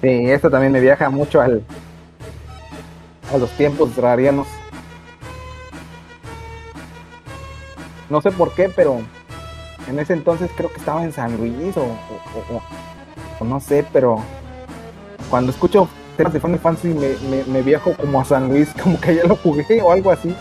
Sí, 0.00 0.30
esto 0.30 0.50
también 0.50 0.72
me 0.72 0.80
viaja 0.80 1.10
mucho 1.10 1.40
al 1.40 1.62
a 3.32 3.38
los 3.38 3.50
tiempos 3.52 3.94
rarianos. 3.96 4.46
No 8.08 8.20
sé 8.20 8.32
por 8.32 8.52
qué, 8.54 8.68
pero 8.74 9.00
en 9.88 9.98
ese 10.00 10.14
entonces 10.14 10.50
creo 10.56 10.70
que 10.72 10.78
estaba 10.78 11.04
en 11.04 11.12
San 11.12 11.36
Luis 11.36 11.76
o, 11.76 11.82
o- 11.84 13.44
no 13.44 13.60
sé, 13.60 13.86
pero 13.92 14.20
cuando 15.30 15.52
escucho 15.52 15.88
temas 16.16 16.32
de 16.32 16.40
Final 16.40 16.58
Fantasy 16.58 16.88
me, 16.88 17.14
me, 17.30 17.44
me 17.44 17.62
viajo 17.62 17.94
como 17.94 18.20
a 18.20 18.24
San 18.24 18.48
Luis, 18.48 18.68
como 18.82 19.00
que 19.00 19.14
ya 19.14 19.24
lo 19.24 19.36
jugué 19.36 19.80
o 19.80 19.92
algo 19.92 20.10
así. 20.10 20.34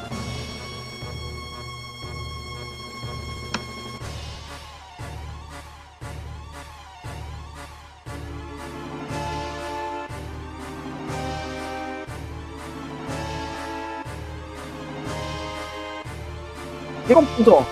¿Qué 17.07 17.13
compuso? 17.15 17.65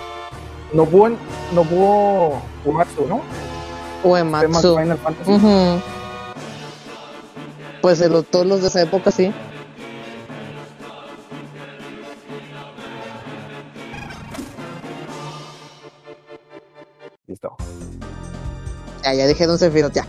Nobuo, 0.72 1.10
Nobuo 1.54 2.42
Uematsu, 2.64 3.06
¿no? 3.06 3.20
Uematsu. 4.02 4.76
Final 4.76 4.98
Fantasy. 4.98 5.30
Ujú. 5.30 5.80
Pues 7.80 7.98
de 7.98 8.08
los- 8.08 8.26
todos 8.26 8.46
los 8.46 8.60
de 8.62 8.68
esa 8.68 8.82
época 8.82 9.10
sí. 9.10 9.32
Listo. 17.26 17.56
Ya, 19.04 19.14
ya 19.14 19.26
dije 19.26 19.46
Don 19.46 19.58
Sephiroth, 19.58 19.92
ya. 19.94 20.06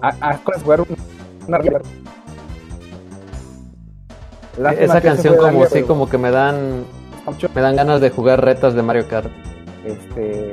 ¿Has 0.00 0.16
Ah, 0.20 0.40
jugar 0.64 0.80
un- 0.80 0.96
una 1.46 1.58
Esa 4.72 5.00
canción 5.00 5.36
como 5.36 5.66
sí, 5.66 5.82
como 5.82 6.08
que 6.08 6.18
me 6.18 6.30
dan 6.30 6.84
me 7.54 7.60
dan 7.60 7.76
ganas 7.76 8.00
de 8.00 8.10
jugar 8.10 8.44
retas 8.44 8.74
de 8.74 8.82
Mario 8.82 9.06
Kart. 9.08 9.30
Este, 9.84 10.52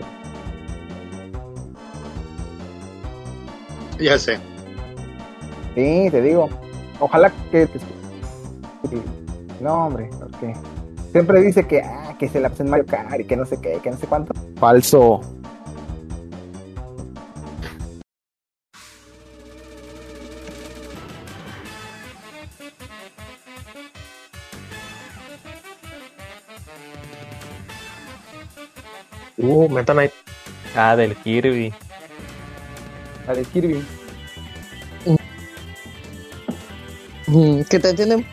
Ya 4.00 4.18
sé. 4.18 4.38
sí, 5.76 6.08
te 6.12 6.22
digo. 6.22 6.50
Ojalá 7.00 7.32
que 7.52 7.68
No, 9.62 9.86
hombre, 9.88 10.10
porque 10.20 10.54
siempre 11.12 11.42
dice 11.42 11.66
que, 11.68 11.82
ah, 11.82 12.16
que 12.18 12.28
se 12.30 12.40
la 12.40 12.52
en 12.58 12.70
Mario 12.70 12.86
Kart 12.86 13.20
y 13.20 13.24
que 13.26 13.36
no 13.36 13.46
sé 13.46 13.60
qué, 13.62 13.80
que 13.84 13.92
no 13.92 13.98
sé 13.98 14.08
cuánto. 14.08 14.34
Falso. 14.60 15.22
Uh, 29.50 29.68
Meta 29.68 29.94
Knight. 29.94 30.12
Ah, 30.76 30.96
del 30.96 31.16
Kirby. 31.16 31.74
La 33.26 33.34
de 33.34 33.44
Kirby. 33.46 33.84
Mm, 37.26 37.62
¿Qué 37.68 37.80
te 37.80 37.90
entienden? 37.90 38.26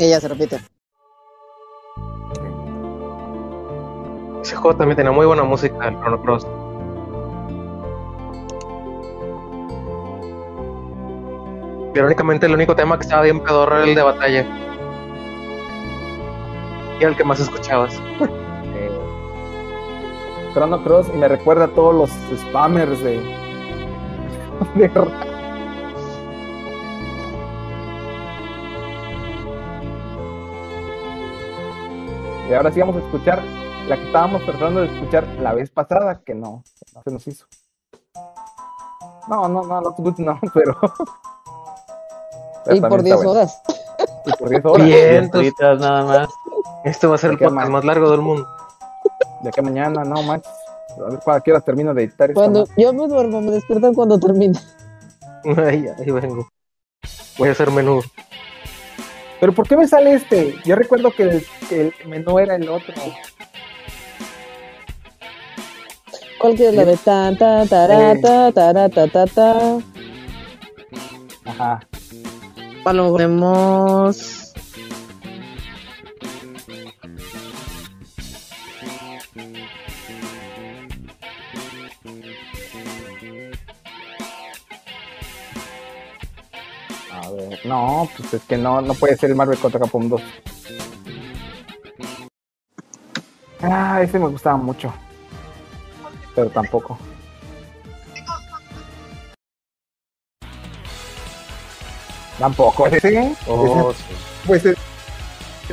Ella 0.00 0.20
se 0.20 0.26
repite. 0.26 0.60
Ese 4.42 4.56
juego 4.56 4.76
también 4.76 4.96
tenía 4.96 5.12
muy 5.12 5.26
buena 5.26 5.44
música, 5.44 5.76
el 5.86 5.94
Chrono 6.00 6.20
Cross. 6.22 6.44
Irónicamente, 11.94 12.46
el 12.46 12.54
único 12.54 12.74
tema 12.74 12.96
que 12.96 13.02
estaba 13.02 13.22
bien 13.22 13.38
pedorro 13.40 13.76
era 13.76 13.84
el 13.84 13.94
de 13.94 14.02
batalla. 14.02 14.44
Y 17.00 17.04
el 17.04 17.16
que 17.16 17.22
más 17.22 17.38
escuchabas. 17.38 17.94
Eh, 18.76 18.90
Chrono 20.52 20.82
Cross 20.82 21.06
y 21.14 21.16
me 21.16 21.28
recuerda 21.28 21.66
a 21.66 21.68
todos 21.68 21.94
los 21.94 22.10
spammers 22.40 22.98
de. 23.00 23.20
de 24.74 24.90
Y 32.50 32.52
ahora 32.52 32.72
sí 32.72 32.80
vamos 32.80 32.96
a 32.96 32.98
escuchar 32.98 33.40
la 33.88 33.96
que 33.96 34.06
estábamos 34.06 34.44
tratando 34.44 34.80
de 34.80 34.86
escuchar 34.88 35.26
la 35.40 35.54
vez 35.54 35.70
pasada, 35.70 36.22
que 36.24 36.34
no, 36.34 36.64
que 36.76 36.92
no 36.92 37.02
se 37.02 37.10
nos 37.12 37.26
hizo. 37.28 37.46
No, 39.28 39.48
no, 39.48 39.62
no, 39.62 39.80
Lost 39.80 39.98
Goods 40.00 40.18
no, 40.18 40.40
pero. 40.52 40.76
Y 42.70 42.80
por 42.80 42.90
también 42.90 43.04
10 43.04 43.14
está 43.14 43.16
bueno. 43.16 43.30
horas. 43.30 43.62
Y 44.26 44.32
por 44.32 44.48
10 44.48 44.64
horas. 44.64 44.86
Bien, 44.86 45.30
horitas 45.32 45.80
nada 45.80 46.04
más. 46.04 46.28
Este 46.84 47.06
va 47.06 47.14
a 47.14 47.18
ser 47.18 47.30
el 47.32 47.38
¿Qué 47.38 47.44
podcast 47.46 47.70
más? 47.70 47.84
largo 47.84 48.10
del 48.10 48.20
mundo. 48.20 48.46
De 49.42 49.48
aquí 49.48 49.60
a 49.60 49.62
mañana, 49.62 50.04
no 50.04 50.22
manches. 50.22 50.52
A 50.98 51.10
ver 51.10 51.18
para 51.24 51.40
qué 51.40 51.50
hora 51.50 51.60
termino 51.60 51.92
de 51.92 52.04
editar 52.04 52.30
esto. 52.30 52.40
Cuando 52.40 52.66
yo 52.76 52.92
me 52.92 53.06
duermo, 53.08 53.40
me 53.40 53.50
despiertan 53.52 53.94
cuando 53.94 54.18
termine. 54.18 54.58
Ahí, 55.58 55.86
ahí 55.98 56.10
vengo. 56.10 56.48
Voy 57.36 57.48
a 57.50 57.52
hacer 57.52 57.70
menú. 57.70 58.00
Pero 59.40 59.52
¿por 59.52 59.68
qué 59.68 59.76
me 59.76 59.86
sale 59.86 60.14
este? 60.14 60.54
Yo 60.64 60.74
recuerdo 60.74 61.10
que 61.10 61.24
el, 61.24 61.46
que 61.68 61.80
el 61.82 61.94
menú 62.08 62.38
era 62.38 62.54
el 62.56 62.66
otro. 62.66 62.94
¿Cuál 66.40 66.54
quieres? 66.54 66.74
La 66.74 66.84
de 66.86 66.96
tan, 66.96 67.36
tan, 67.36 67.68
tará, 67.68 68.14
ta, 68.22 68.52
tará, 68.52 68.88
ta, 68.88 69.06
ta, 69.08 69.26
ta. 69.26 69.78
Ajá. 71.44 71.80
¿Cuál 72.84 72.98
lo 72.98 73.12
ponemos? 73.12 74.52
A 87.10 87.30
ver, 87.30 87.58
no, 87.64 88.06
pues 88.14 88.34
es 88.34 88.42
que 88.42 88.58
no, 88.58 88.82
no 88.82 88.92
puede 88.92 89.16
ser 89.16 89.30
el 89.30 89.36
Marvel 89.36 89.58
contra 89.58 89.80
Capcom 89.80 90.10
2. 90.10 90.20
Ah, 93.62 94.02
ese 94.02 94.18
me 94.18 94.28
gustaba 94.28 94.58
mucho. 94.58 94.92
Pero 96.34 96.50
tampoco. 96.50 96.98
Tampoco. 102.38 102.86
¿Ese? 102.86 103.34
Oh, 103.46 103.90
Ese- 103.92 104.04
Pues 104.46 104.64
es- 104.66 104.76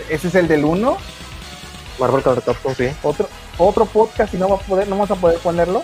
ese 0.09 0.27
es 0.27 0.35
el 0.35 0.47
del 0.47 0.63
1. 0.65 0.97
Marvel 1.99 2.23
contra 2.23 2.41
Capcom, 2.43 2.73
sí. 2.75 2.89
Otro, 3.03 3.27
otro 3.57 3.85
podcast 3.85 4.33
y 4.33 4.38
no 4.38 4.49
va 4.49 4.55
a 4.55 4.59
poder, 4.59 4.88
no 4.88 4.95
vamos 4.95 5.11
a 5.11 5.15
poder 5.15 5.38
ponerlo. 5.39 5.83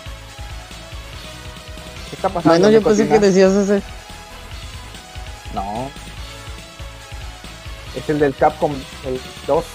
¿Qué 2.09 2.15
está 2.15 2.29
pasando? 2.29 2.57
Bueno, 2.57 2.69
yo 2.69 2.81
pensé 2.81 3.07
que 3.07 3.19
decías 3.19 3.51
ese. 3.53 3.81
No. 5.53 5.89
Es 7.95 8.07
el 8.09 8.19
del 8.19 8.33
Capcom, 8.35 8.73
el 9.05 9.19
2. 9.45 9.65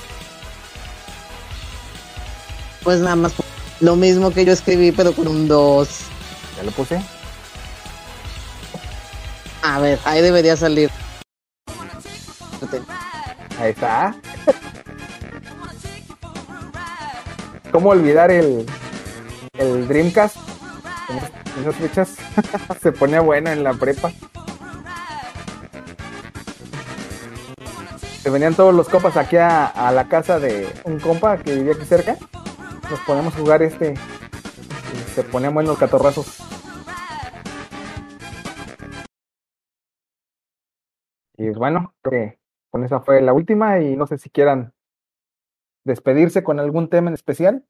Pues 2.82 3.00
nada 3.00 3.16
más 3.16 3.32
lo 3.80 3.96
mismo 3.96 4.30
que 4.30 4.44
yo 4.44 4.52
escribí, 4.52 4.92
pero 4.92 5.12
con 5.12 5.28
un 5.28 5.46
2. 5.46 5.88
Ya 6.56 6.62
lo 6.64 6.70
puse. 6.72 7.00
A 9.62 9.78
ver, 9.78 9.98
ahí 10.04 10.20
debería 10.22 10.56
salir. 10.56 10.90
Ahí 13.58 13.70
está. 13.70 14.14
¿Cómo 17.70 17.90
olvidar 17.90 18.30
el, 18.30 18.66
el 19.54 19.88
Dreamcast? 19.88 20.36
En 21.08 21.16
es- 21.18 21.32
en 21.54 21.62
esas 21.62 21.76
fechas 21.76 22.08
se 22.82 22.92
ponía 22.92 23.20
bueno 23.20 23.50
en 23.50 23.62
la 23.62 23.74
prepa. 23.74 24.10
Se 28.22 28.30
venían 28.30 28.54
todos 28.54 28.74
los 28.74 28.88
compas 28.88 29.16
aquí 29.16 29.36
a, 29.36 29.66
a 29.66 29.90
la 29.92 30.08
casa 30.08 30.38
de 30.38 30.72
un 30.84 30.98
compa 31.00 31.36
que 31.38 31.54
vivía 31.54 31.74
aquí 31.74 31.84
cerca. 31.84 32.16
Nos 32.90 33.00
poníamos 33.00 33.34
a 33.34 33.38
jugar 33.38 33.62
este. 33.62 33.94
Y 33.94 35.14
se 35.14 35.22
ponían 35.24 35.54
buenos 35.54 35.76
catorrazos. 35.78 36.41
Y 41.42 41.50
bueno, 41.50 41.94
creo 42.02 42.12
que 42.12 42.38
con 42.70 42.84
esa 42.84 43.00
fue 43.00 43.20
la 43.20 43.32
última 43.32 43.80
y 43.80 43.96
no 43.96 44.06
sé 44.06 44.16
si 44.16 44.30
quieran 44.30 44.72
despedirse 45.84 46.44
con 46.44 46.60
algún 46.60 46.88
tema 46.88 47.08
en 47.08 47.14
especial. 47.14 47.66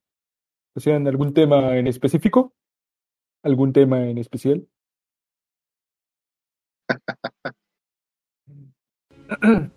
¿Pusieron 0.75 1.09
algún 1.09 1.33
tema 1.33 1.79
en 1.79 1.87
específico? 1.87 2.53
¿Algún 3.43 3.73
tema 3.73 4.07
en 4.07 4.19
especial? 4.19 4.69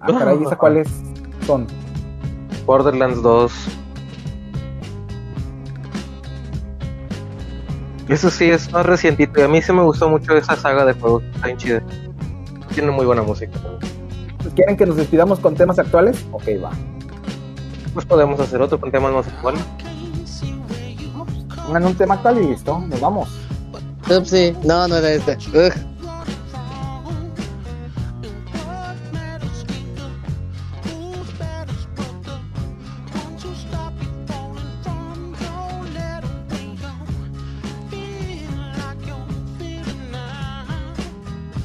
ah, 0.00 0.06
caray, 0.06 0.42
¿esa 0.42 0.58
cuáles 0.58 0.88
son? 1.46 1.68
Borderlands 2.66 3.22
2. 3.22 3.83
Eso 8.08 8.30
sí, 8.30 8.50
es 8.50 8.70
más 8.72 8.84
recientito. 8.84 9.40
Y 9.40 9.42
a 9.42 9.48
mí 9.48 9.62
sí 9.62 9.72
me 9.72 9.82
gustó 9.82 10.08
mucho 10.08 10.36
esa 10.36 10.56
saga 10.56 10.84
de 10.84 10.92
juegos. 10.94 11.22
Está 11.34 11.46
bien 11.46 11.58
chida. 11.58 11.82
Tiene 12.74 12.90
muy 12.90 13.06
buena 13.06 13.22
música 13.22 13.52
también. 13.52 13.92
¿Quieren 14.54 14.76
que 14.76 14.86
nos 14.86 14.96
despidamos 14.96 15.40
con 15.40 15.54
temas 15.54 15.78
actuales? 15.78 16.24
Ok, 16.32 16.44
va. 16.62 16.70
Pues 17.94 18.04
podemos 18.04 18.38
hacer 18.40 18.60
otro 18.60 18.78
con 18.78 18.90
temas 18.90 19.12
más 19.12 19.26
actuales. 19.26 19.62
Pongan 21.66 21.86
un 21.86 21.94
tema 21.94 22.14
actual 22.14 22.42
y 22.42 22.48
listo, 22.48 22.78
nos 22.78 23.00
vamos. 23.00 23.28
Ups, 24.10 24.28
sí. 24.28 24.54
No, 24.64 24.86
no 24.86 24.96
era 24.96 25.12
este. 25.12 25.38
Ugh. 25.54 25.72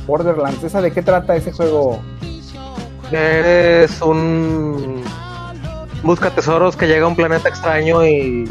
Borderlands, 0.09 0.63
¿esa 0.63 0.81
de 0.81 0.91
qué 0.91 1.01
trata 1.01 1.35
ese 1.35 1.51
juego? 1.51 2.01
Eres 3.11 4.01
un 4.01 5.03
busca 6.03 6.31
tesoros 6.31 6.75
que 6.75 6.87
llega 6.87 7.05
a 7.05 7.07
un 7.07 7.15
planeta 7.15 7.49
extraño 7.49 8.05
y 8.05 8.49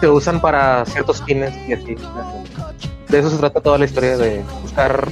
se 0.00 0.08
usan 0.08 0.40
para 0.40 0.84
ciertos 0.86 1.22
fines 1.22 1.54
y 1.68 1.74
así. 1.74 1.96
De 3.08 3.18
eso 3.18 3.30
se 3.30 3.38
trata 3.38 3.60
toda 3.60 3.78
la 3.78 3.84
historia 3.84 4.16
de 4.16 4.42
buscar 4.62 5.06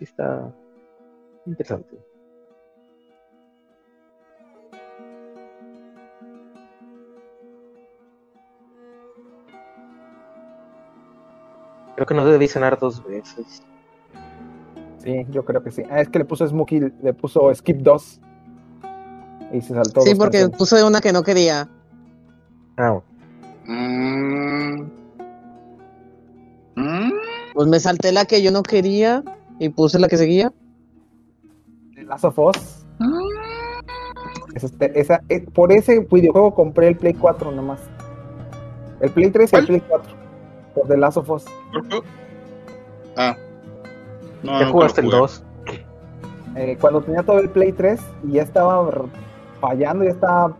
Está 0.00 0.54
interesante. 1.44 2.07
Creo 11.98 12.06
que 12.06 12.14
no 12.14 12.24
debí 12.24 12.46
cenar 12.46 12.78
dos 12.78 13.04
veces. 13.04 13.60
Sí, 15.02 15.26
yo 15.32 15.44
creo 15.44 15.64
que 15.64 15.72
sí. 15.72 15.82
Ah, 15.90 16.00
es 16.00 16.08
que 16.08 16.20
le 16.20 16.24
puso 16.24 16.46
Smokey, 16.46 16.92
le 17.02 17.12
puso 17.12 17.52
Skip 17.52 17.78
2. 17.78 18.20
Y 19.52 19.60
se 19.62 19.74
saltó. 19.74 20.02
Sí, 20.02 20.14
porque 20.14 20.38
canciones. 20.38 20.56
puse 20.58 20.84
una 20.84 21.00
que 21.00 21.12
no 21.12 21.24
quería. 21.24 21.68
Ah, 22.76 23.00
Pues 27.52 27.66
me 27.66 27.80
salté 27.80 28.12
la 28.12 28.26
que 28.26 28.42
yo 28.42 28.52
no 28.52 28.62
quería 28.62 29.24
y 29.58 29.68
puse 29.70 29.98
la 29.98 30.06
que 30.06 30.18
seguía. 30.18 30.52
Last 32.06 32.26
of 32.26 32.38
Us. 32.38 32.86
Esa, 34.54 34.66
este- 34.66 35.00
esa- 35.00 35.22
eh, 35.28 35.40
por 35.52 35.72
ese 35.72 36.06
videojuego 36.08 36.54
compré 36.54 36.86
el 36.86 36.96
Play 36.96 37.14
4 37.14 37.50
nomás. 37.50 37.80
El 39.00 39.10
Play 39.10 39.32
3 39.32 39.52
y 39.52 39.56
el 39.56 39.66
Play 39.66 39.80
4. 39.88 40.17
Por 40.78 40.88
The 40.88 40.96
Last 40.96 41.16
of 41.16 41.30
Us. 41.30 41.44
Ah. 43.16 43.36
No, 44.42 44.58
¿Ya 44.60 44.66
no 44.66 44.72
jugaste 44.72 45.00
el 45.00 45.06
jugué. 45.08 45.18
2? 45.18 45.44
Eh, 46.56 46.76
cuando 46.80 47.00
tenía 47.02 47.22
todo 47.22 47.38
el 47.38 47.48
Play 47.50 47.72
3 47.72 48.00
y 48.28 48.32
ya 48.32 48.42
estaba 48.42 48.88
fallando, 49.60 50.04
ya 50.04 50.10
estaba 50.10 50.56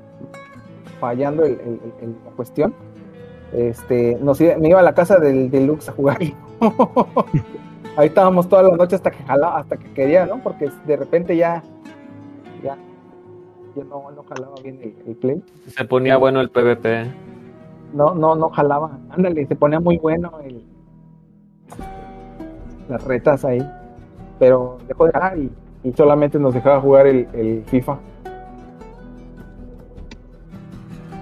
fallando 1.01 1.45
el- 1.45 1.53
el- 1.61 1.81
el- 2.03 2.17
la 2.25 2.31
cuestión. 2.37 2.75
Este, 3.53 4.17
nos 4.21 4.41
iba- 4.41 4.57
me 4.59 4.69
iba 4.69 4.81
a 4.81 4.83
la 4.83 4.95
casa 4.95 5.17
del 5.19 5.51
Deluxe 5.51 5.89
a 5.89 5.93
jugar. 5.93 6.19
Ahí 7.97 8.09
estábamos 8.09 8.49
toda 8.49 8.63
la 8.65 8.77
noche 8.77 8.97
hasta 8.97 9.11
que 9.11 9.23
jalaba, 9.25 9.59
hasta 9.59 9.77
que 9.77 9.93
quería, 9.93 10.27
¿no? 10.27 10.39
Porque 10.43 10.71
de 10.87 10.97
repente 10.97 11.37
ya, 11.37 11.63
ya, 12.63 12.77
ya 13.75 13.85
no, 13.85 14.11
no 14.11 14.23
jalaba 14.29 14.55
bien 14.63 14.79
el, 14.83 14.95
el 15.07 15.17
play. 15.17 15.43
Se 15.69 15.85
ponía 15.85 16.17
bueno 16.17 16.41
el 16.41 16.51
PvP. 16.51 17.11
No, 17.93 18.15
no, 18.15 18.35
no 18.35 18.51
jalaba. 18.51 18.99
Ándale, 19.11 19.47
se 19.47 19.57
ponía 19.57 19.81
muy 19.81 19.99
bueno 19.99 20.33
el, 20.45 20.65
las 22.89 23.03
retas 23.05 23.45
ahí. 23.45 23.67
Pero 24.39 24.79
dejó 24.87 25.07
de 25.07 25.13
jalar 25.13 25.39
y, 25.39 25.51
y 25.83 25.93
solamente 25.93 26.39
nos 26.39 26.55
dejaba 26.55 26.81
jugar 26.81 27.07
el, 27.07 27.29
el 27.33 27.65
FIFA. 27.65 27.99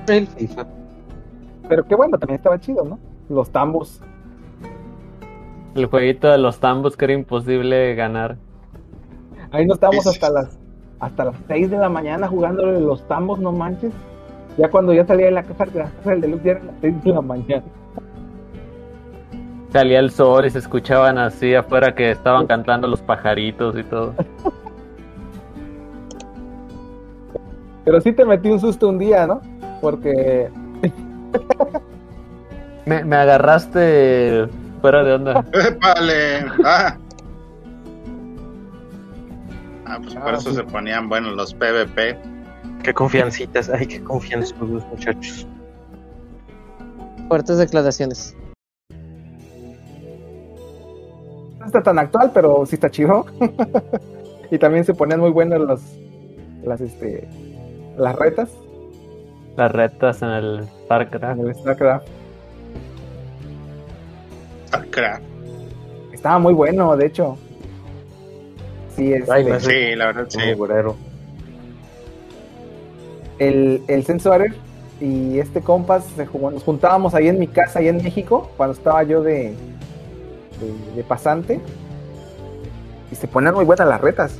El 0.09 0.27
FIFA. 0.27 0.67
Pero 1.69 1.85
qué 1.85 1.95
bueno, 1.95 2.19
también 2.19 2.37
estaba 2.37 2.61
chido, 2.61 2.85
¿no? 2.85 2.99
Los 3.29 3.51
tambos. 3.51 4.01
El 5.75 5.87
jueguito 5.87 6.29
de 6.29 6.39
los 6.39 6.59
tambos 6.59 6.97
que 6.97 7.07
era 7.07 7.15
imposible 7.15 7.95
ganar. 7.95 8.37
Ahí 9.51 9.67
no 9.67 9.75
estábamos 9.75 10.07
hasta 10.07 10.31
las 10.31 10.59
hasta 10.99 11.27
las 11.27 11.37
6 11.49 11.71
de 11.71 11.79
la 11.79 11.89
mañana 11.89 12.29
jugándole 12.29 12.81
los 12.81 13.07
tambos, 13.07 13.39
no 13.39 13.53
manches. 13.53 13.93
Ya 14.57 14.71
cuando 14.71 14.95
yo 14.95 15.05
salía 15.05 15.27
de 15.27 15.33
la 15.33 15.43
casa, 15.43 15.67
de 15.67 15.79
la 15.79 15.91
casa 15.91 16.11
del 16.11 16.21
deluxe 16.23 16.45
ya 16.45 16.51
eran 16.53 16.67
las 16.67 16.77
6 16.81 17.05
de 17.05 17.11
la 17.11 17.21
mañana. 17.21 17.63
Salía 19.73 19.99
el 19.99 20.11
sol 20.11 20.47
y 20.47 20.51
se 20.51 20.59
escuchaban 20.59 21.19
así 21.19 21.55
afuera 21.55 21.95
que 21.95 22.11
estaban 22.11 22.47
cantando 22.47 22.89
los 22.89 23.03
pajaritos 23.03 23.77
y 23.77 23.83
todo. 23.83 24.15
Pero 27.85 28.01
sí 28.01 28.13
te 28.13 28.25
metí 28.25 28.49
un 28.49 28.59
susto 28.59 28.89
un 28.89 28.99
día, 28.99 29.27
¿no? 29.27 29.43
Porque... 29.83 30.49
me, 32.87 33.05
me 33.05 33.17
agarraste 33.17 34.49
fuera 34.81 35.05
de 35.05 35.15
onda. 35.15 35.45
¡Épale! 35.53 36.47
Ah. 36.65 36.97
Ah, 39.85 39.99
pues 40.03 40.15
por 40.15 40.35
ah, 40.35 40.39
eso 40.39 40.53
se 40.53 40.65
ponían 40.65 41.09
buenos 41.09 41.37
los 41.37 41.55
PvP. 41.55 42.36
Qué 42.83 42.95
confiancitas, 42.95 43.69
ay, 43.69 43.87
qué 43.87 44.03
confianza 44.03 44.55
los 44.61 44.85
muchachos. 44.87 45.47
Fuertes 47.29 47.59
declaraciones. 47.59 48.37
No 51.59 51.67
está 51.67 51.83
tan 51.83 51.99
actual, 51.99 52.31
pero 52.33 52.65
sí 52.67 52.77
está 52.77 52.91
chido. 52.91 53.27
y 54.51 54.59
también 54.59 54.85
se 54.85 54.95
ponían 54.95 55.19
muy 55.21 55.31
buenas 55.31 55.61
las, 55.61 55.81
las, 56.65 56.81
este, 56.81 57.27
las 57.99 58.15
retas 58.17 58.51
Las 59.57 59.73
retas 59.73 60.23
en 60.23 60.29
el 60.29 60.69
StarCraft. 60.85 61.41
en 61.41 61.47
el 61.49 61.55
StarCraft. 61.57 62.07
StarCraft. 64.69 65.23
Estaba 66.13 66.39
muy 66.39 66.55
bueno, 66.55 66.97
de 66.97 67.07
hecho. 67.07 67.37
Sí, 68.95 69.13
Ay, 69.29 69.45
no 69.45 69.59
sé. 69.61 69.91
Sí, 69.91 69.97
la 69.97 70.07
verdad 70.07 70.27
sí. 70.29 70.39
Muy 70.39 70.55
burero. 70.55 70.97
El, 73.39 73.83
el 73.89 74.05
Sensorer 74.05 74.55
y 75.01 75.39
este 75.39 75.61
compas 75.61 76.05
se 76.17 76.27
jugó- 76.27 76.51
nos 76.51 76.63
juntábamos 76.63 77.15
ahí 77.15 77.29
en 77.29 77.39
mi 77.39 77.47
casa, 77.47 77.79
ahí 77.81 77.89
en 77.89 77.99
México, 78.03 78.51
cuando 78.57 78.75
estaba 78.75 79.03
yo 79.03 79.23
de, 79.23 79.55
de, 80.61 80.95
de 80.97 81.05
pasante. 81.05 81.61
Y 83.11 83.15
se 83.15 83.29
ponían 83.29 83.55
muy 83.55 83.65
buenas 83.65 83.87
las 83.89 84.01
retas. 84.01 84.39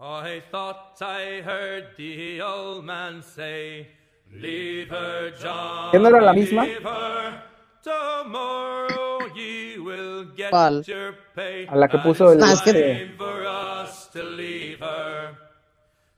I 0.00 0.42
thought 0.50 1.00
I 1.00 1.42
heard 1.44 1.96
the 1.96 2.40
old 2.42 2.84
man 2.84 3.22
say, 3.22 3.88
Leave 4.32 4.88
her, 4.90 5.32
John. 5.40 5.92
¿Que 5.92 5.98
no 5.98 6.08
era 6.08 6.20
la 6.20 6.32
misma? 6.32 6.64
leave 6.64 6.82
her. 6.82 7.53
Tomorrow 7.84 9.28
ye 9.34 9.78
will 9.78 10.24
get 10.34 10.50
¿Cuál? 10.50 10.82
your 10.86 11.14
pay. 11.34 11.66
A 11.68 11.76
la 11.76 11.86
que 11.88 11.98
puso 11.98 12.32
el- 12.32 12.42
Ah, 12.42 12.52
es 12.54 12.62
que- 12.62 12.72
time 12.72 13.14
for 13.18 13.42
us 13.44 14.08
to 14.12 14.22
leave 14.22 14.78
her. 14.80 15.36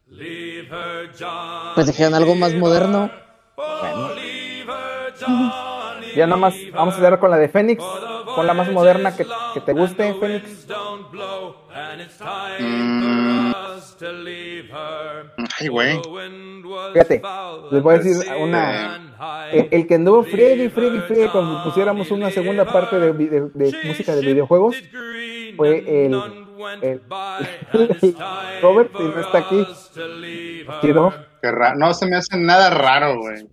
Leave 0.08 0.68
her, 0.70 1.10
John. 1.18 1.74
Pues 1.74 1.88
dijeron 1.88 2.14
algo 2.14 2.36
más 2.36 2.54
moderno. 2.54 3.10
Leave 4.14 4.68
her, 4.70 5.14
John. 5.20 5.50
Ya 6.14 6.26
nada 6.26 6.36
más 6.38 6.54
vamos 6.72 6.94
a 6.94 6.98
hacer 6.98 7.18
con 7.18 7.30
la 7.32 7.36
de 7.36 7.48
Fénix, 7.48 7.82
con 7.82 8.46
la 8.46 8.54
más 8.54 8.70
moderna 8.70 9.14
que, 9.16 9.26
que 9.54 9.60
te 9.60 9.72
guste, 9.72 10.14
Fénix. 10.14 10.66
Mm. 12.60 13.52
Ay, 15.60 15.68
güey. 15.68 16.00
Fíjate, 16.92 17.22
les 17.72 17.82
voy 17.82 17.94
a 17.94 17.98
decir 17.98 18.32
una. 18.40 19.05
El, 19.52 19.68
el 19.70 19.86
que 19.86 19.94
anduvo 19.94 20.22
friegue 20.24 20.64
y 20.64 20.68
friegue 20.68 20.98
y 20.98 21.00
friegue 21.00 21.30
cuando 21.32 21.62
pusiéramos 21.64 22.10
una 22.10 22.30
segunda 22.30 22.64
parte 22.70 22.98
de, 22.98 23.12
vi- 23.12 23.28
de- 23.28 23.48
de 23.50 23.72
música 23.84 24.14
de 24.14 24.20
videojuegos 24.22 24.76
fue 25.56 25.78
el, 25.78 26.12
el, 26.12 26.14
el 26.82 27.00
Robert, 28.62 28.90
y 28.98 29.02
no 29.02 29.20
está 29.20 29.38
aquí. 29.38 29.66
Chido. 30.82 31.12
Qué 31.42 31.50
ra- 31.50 31.74
No 31.74 31.94
se 31.94 32.06
me 32.06 32.16
hace 32.16 32.36
nada 32.36 32.70
raro, 32.70 33.18
güey. 33.20 33.48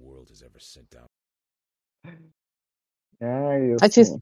Ay, 3.19 3.61
Dios 3.67 3.79
Ah, 3.81 3.89
chis. 3.89 4.15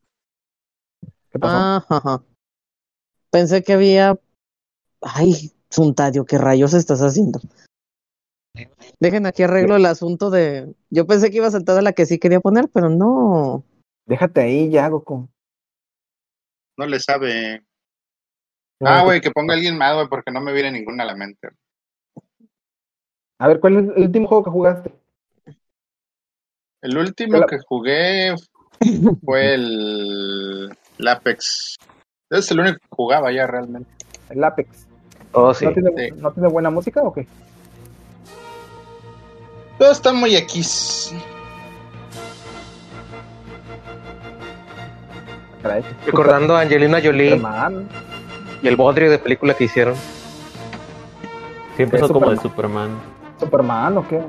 ¿Qué 1.31 1.39
pasó? 1.39 1.55
Ah, 1.57 1.85
ajá. 1.89 2.23
Pensé 3.31 3.63
que 3.63 3.73
había. 3.73 4.15
Ay, 5.01 5.51
Suntadio, 5.69 6.26
¿qué 6.26 6.38
rayos 6.38 6.73
estás 6.73 6.99
haciendo? 7.01 7.39
Dejen 8.99 9.26
aquí 9.26 9.44
arreglo 9.44 9.76
el 9.76 9.86
asunto 9.86 10.30
de. 10.30 10.73
Yo 10.90 11.07
pensé 11.07 11.30
que 11.32 11.38
iba 11.38 11.48
a 11.48 11.52
saltar 11.52 11.78
a 11.78 11.82
la 11.82 11.94
que 11.94 12.06
sí 12.06 12.19
quería 12.19 12.40
poner, 12.40 12.69
pero 12.73 12.90
no. 12.90 13.64
Déjate 14.06 14.41
ahí 14.41 14.69
ya, 14.69 14.88
Goku. 14.90 15.30
No 16.78 16.86
le 16.86 16.99
sabe. 16.99 17.64
No, 18.80 18.90
Ah, 18.90 19.03
güey, 19.03 19.22
que 19.22 19.32
ponga 19.32 19.53
alguien 19.53 19.78
más, 19.78 19.95
güey, 19.95 20.07
porque 20.10 20.32
no 20.32 20.41
me 20.41 20.53
viene 20.53 20.72
ninguna 20.72 21.03
a 21.03 21.07
la 21.07 21.15
mente. 21.15 21.49
A 23.40 23.48
ver, 23.48 23.60
¿cuál 23.60 23.78
es 23.78 23.95
el 23.95 24.03
último 24.03 24.28
juego 24.28 24.44
que 24.44 24.49
jugaste? 24.49 24.94
El 26.82 26.98
último 26.98 27.38
La- 27.38 27.45
que 27.45 27.60
jugué 27.60 28.36
fue 29.23 29.53
el, 29.53 30.69
el 30.98 31.07
Apex. 31.07 31.76
Es 32.30 32.49
el 32.52 32.60
único 32.60 32.78
que 32.80 32.88
jugaba 32.90 33.32
ya 33.32 33.45
realmente. 33.45 33.90
El 34.30 34.44
Apex. 34.44 34.88
Oh, 35.34 35.53
sí. 35.53 35.65
¿No, 35.65 35.73
tiene, 35.73 35.91
Sí. 35.95 36.11
¿No 36.18 36.32
tiene 36.34 36.49
buena 36.49 36.69
música 36.69 37.02
o 37.03 37.14
qué? 37.14 37.28
Todo 39.82 39.94
está 39.94 40.14
muy 40.14 40.36
X. 40.36 41.12
Recordando 46.06 46.56
a 46.56 46.62
Angelina 46.62 46.99
Jolie 47.03 47.32
Superman. 47.32 47.90
y 48.62 48.68
el 48.68 48.76
bodrio 48.76 49.10
de 49.10 49.18
película 49.18 49.56
que 49.56 49.64
hicieron. 49.64 49.95
Sí, 51.76 51.82
empezó 51.82 52.06
Es 52.06 52.12
como 52.12 52.30
de 52.30 52.38
Superman. 52.38 52.90
Superman. 53.40 53.40
Superman 53.40 53.98
o 53.98 54.08
qué? 54.08 54.22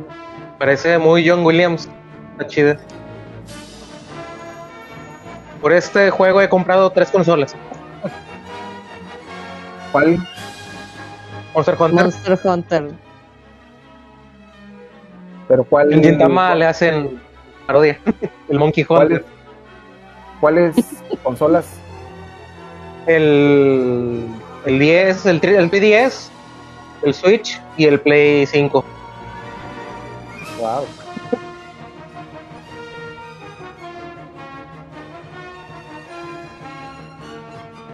Parece 0.58 0.96
muy 0.96 1.28
John 1.28 1.44
Williams. 1.44 1.86
Está 2.30 2.46
chida. 2.46 2.78
Por 5.60 5.74
este 5.74 6.08
juego 6.08 6.40
he 6.40 6.48
comprado 6.48 6.88
tres 6.88 7.10
consolas. 7.10 7.54
¿Cuál? 9.92 10.26
Monster 11.52 11.76
Hunter. 11.78 12.04
Monster 12.04 12.40
Hunter. 12.42 13.11
¿Pero 15.48 15.64
cuál? 15.64 15.92
En 15.92 16.02
Gintama 16.02 16.54
le 16.54 16.66
hacen 16.66 17.20
parodia. 17.66 17.98
El 18.48 18.58
Monkey 18.58 18.84
¿Cuáles, 18.84 19.18
Hunter. 19.18 19.24
¿Cuáles 20.40 20.76
consolas? 21.22 21.66
El, 23.06 24.26
el 24.64 24.78
10, 24.78 25.26
el, 25.26 25.40
tri- 25.40 25.56
el 25.56 25.70
P10, 25.70 26.28
el 27.02 27.14
Switch 27.14 27.60
y 27.76 27.86
el 27.86 28.00
Play 28.00 28.46
5. 28.46 28.84
Wow. 30.60 30.86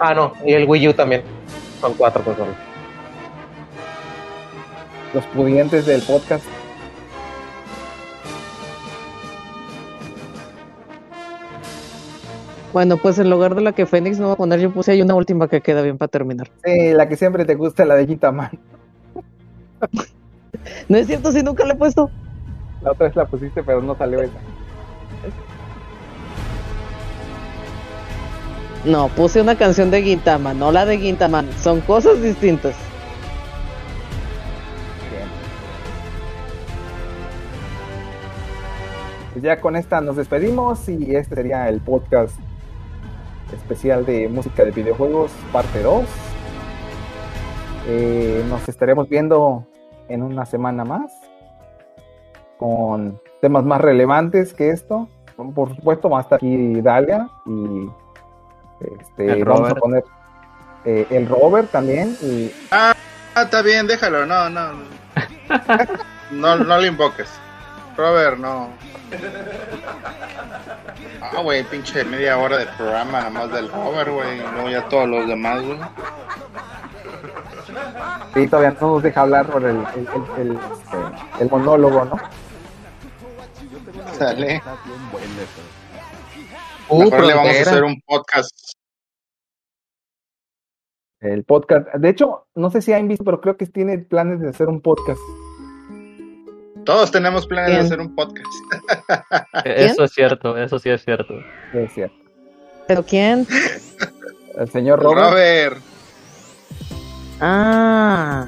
Ah, 0.00 0.14
no, 0.14 0.32
y 0.44 0.52
el 0.52 0.64
Wii 0.68 0.88
U 0.88 0.92
también. 0.94 1.22
Son 1.80 1.94
cuatro 1.94 2.22
consolas. 2.22 2.54
Los 5.14 5.24
pudientes 5.26 5.86
del 5.86 6.02
podcast. 6.02 6.44
Bueno, 12.72 12.98
pues 12.98 13.18
en 13.18 13.30
lugar 13.30 13.54
de 13.54 13.62
la 13.62 13.72
que 13.72 13.86
Fénix 13.86 14.18
no 14.18 14.28
va 14.28 14.34
a 14.34 14.36
poner, 14.36 14.60
yo 14.60 14.70
puse 14.70 14.92
ahí 14.92 15.00
una 15.00 15.14
última 15.14 15.48
que 15.48 15.60
queda 15.60 15.80
bien 15.82 15.96
para 15.96 16.08
terminar. 16.08 16.50
Sí, 16.64 16.92
la 16.92 17.08
que 17.08 17.16
siempre 17.16 17.44
te 17.44 17.54
gusta, 17.54 17.84
la 17.84 17.94
de 17.94 18.06
Gintama. 18.06 18.50
No 20.88 20.96
es 20.98 21.06
cierto, 21.06 21.32
si 21.32 21.42
nunca 21.42 21.64
le 21.64 21.72
he 21.72 21.76
puesto. 21.76 22.10
La 22.82 22.92
otra 22.92 23.06
vez 23.06 23.16
la 23.16 23.26
pusiste, 23.26 23.62
pero 23.62 23.80
no 23.80 23.96
salió 23.96 24.20
esa. 24.20 24.38
No, 28.84 29.08
puse 29.08 29.40
una 29.40 29.56
canción 29.56 29.90
de 29.90 30.02
Gintama, 30.02 30.54
no 30.54 30.70
la 30.70 30.84
de 30.84 30.98
Gintama. 30.98 31.44
Son 31.60 31.80
cosas 31.80 32.22
distintas. 32.22 32.76
Pues 39.32 39.42
ya 39.42 39.60
con 39.60 39.76
esta 39.76 40.00
nos 40.00 40.16
despedimos 40.16 40.88
y 40.88 41.14
este 41.14 41.34
sería 41.34 41.68
el 41.68 41.80
podcast 41.80 42.34
especial 43.52 44.04
de 44.04 44.28
música 44.28 44.64
de 44.64 44.70
videojuegos, 44.70 45.30
parte 45.52 45.82
2. 45.82 46.04
Eh, 47.88 48.44
nos 48.48 48.68
estaremos 48.68 49.08
viendo 49.08 49.66
en 50.08 50.22
una 50.22 50.44
semana 50.44 50.84
más 50.84 51.12
con 52.58 53.20
temas 53.40 53.64
más 53.64 53.80
relevantes 53.80 54.52
que 54.52 54.70
esto. 54.70 55.08
Por 55.54 55.74
supuesto, 55.74 56.10
va 56.10 56.18
a 56.18 56.22
estar 56.22 56.36
aquí 56.36 56.80
Dalia 56.80 57.28
y 57.46 57.88
este, 59.00 59.32
El 59.32 59.44
vamos 59.44 59.70
a 59.70 59.74
poner 59.76 60.04
eh, 60.84 61.06
el 61.10 61.28
Robert 61.28 61.70
también. 61.70 62.16
Y 62.20 62.50
Ah, 62.70 62.94
está 63.36 63.62
bien, 63.62 63.86
déjalo. 63.86 64.26
No, 64.26 64.50
no. 64.50 64.70
No, 66.30 66.56
no 66.56 66.76
lo 66.76 66.84
invoques. 66.84 67.26
Robert, 67.96 68.36
no. 68.36 68.68
Ah, 71.20 71.40
güey, 71.42 71.64
pinche 71.64 72.04
media 72.04 72.38
hora 72.38 72.58
de 72.58 72.66
programa 72.66 73.12
nada 73.18 73.30
más 73.30 73.52
del 73.52 73.70
Robert, 73.70 74.10
güey. 74.10 74.38
Y 74.38 74.42
luego 74.52 74.68
ya 74.70 74.88
todos 74.88 75.08
los 75.08 75.26
demás, 75.28 75.62
güey. 75.64 75.78
sí, 78.34 78.46
todavía 78.48 78.76
no 78.80 78.94
nos 78.94 79.02
deja 79.02 79.20
hablar 79.22 79.46
por 79.46 79.64
el, 79.64 79.76
el, 79.76 80.08
el- 80.38 80.50
el, 80.50 80.58
el 81.40 81.50
monólogo, 81.50 82.04
¿no? 82.06 82.16
Sale. 84.14 84.62
Uh, 86.88 87.04
Mejor 87.04 87.24
le 87.26 87.34
vamos 87.34 87.56
a 87.56 87.60
hacer 87.60 87.84
un 87.84 88.00
podcast. 88.06 88.72
El 91.20 91.44
podcast. 91.44 91.88
De 91.94 92.08
hecho, 92.08 92.46
no 92.54 92.70
sé 92.70 92.80
si 92.80 92.92
han 92.92 93.08
visto, 93.08 93.24
pero 93.24 93.40
creo 93.40 93.56
que 93.56 93.66
tiene 93.66 93.98
planes 93.98 94.40
de 94.40 94.48
hacer 94.50 94.68
un 94.68 94.80
podcast. 94.80 95.20
Todos 96.88 97.10
tenemos 97.10 97.46
planes 97.46 97.72
de 97.74 97.80
hacer 97.80 98.00
un 98.00 98.14
podcast. 98.14 98.46
Eso 99.66 100.04
es 100.04 100.12
cierto, 100.12 100.56
eso 100.56 100.78
sí 100.78 100.88
es 100.88 101.04
cierto. 101.04 101.34
Es 101.74 101.92
cierto. 101.92 102.16
¿Pero 102.86 103.02
quién? 103.04 103.46
El 104.56 104.70
señor 104.70 104.98
Robert. 105.02 105.28
Robert. 105.30 105.76
Ah. 107.42 108.46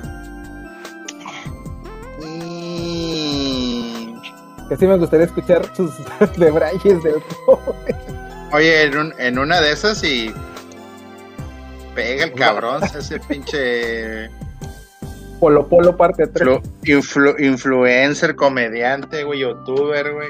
Que 4.71 4.77
sí 4.79 4.87
me 4.87 4.97
gustaría 4.97 5.27
escuchar 5.27 5.77
sus 5.77 5.93
debrayes 6.39 7.03
del 7.03 7.23
Robert. 7.47 7.99
Oye, 8.55 8.85
en, 8.85 8.97
un- 8.97 9.15
en 9.19 9.39
una 9.39 9.61
de 9.61 9.73
esas 9.73 10.03
y 10.03 10.33
pega 11.95 12.25
el 12.25 12.33
cabrón, 12.33 12.83
ese 12.85 13.21
pinche 13.29 14.31
Polo 15.41 15.67
Polo 15.67 15.97
parte 15.97 16.27
3. 16.27 16.47
influ- 16.47 16.63
influ- 16.85 17.41
influencer, 17.45 18.37
comediante, 18.37 19.25
güey, 19.25 19.41
youtuber, 19.41 20.13
güey. 20.13 20.29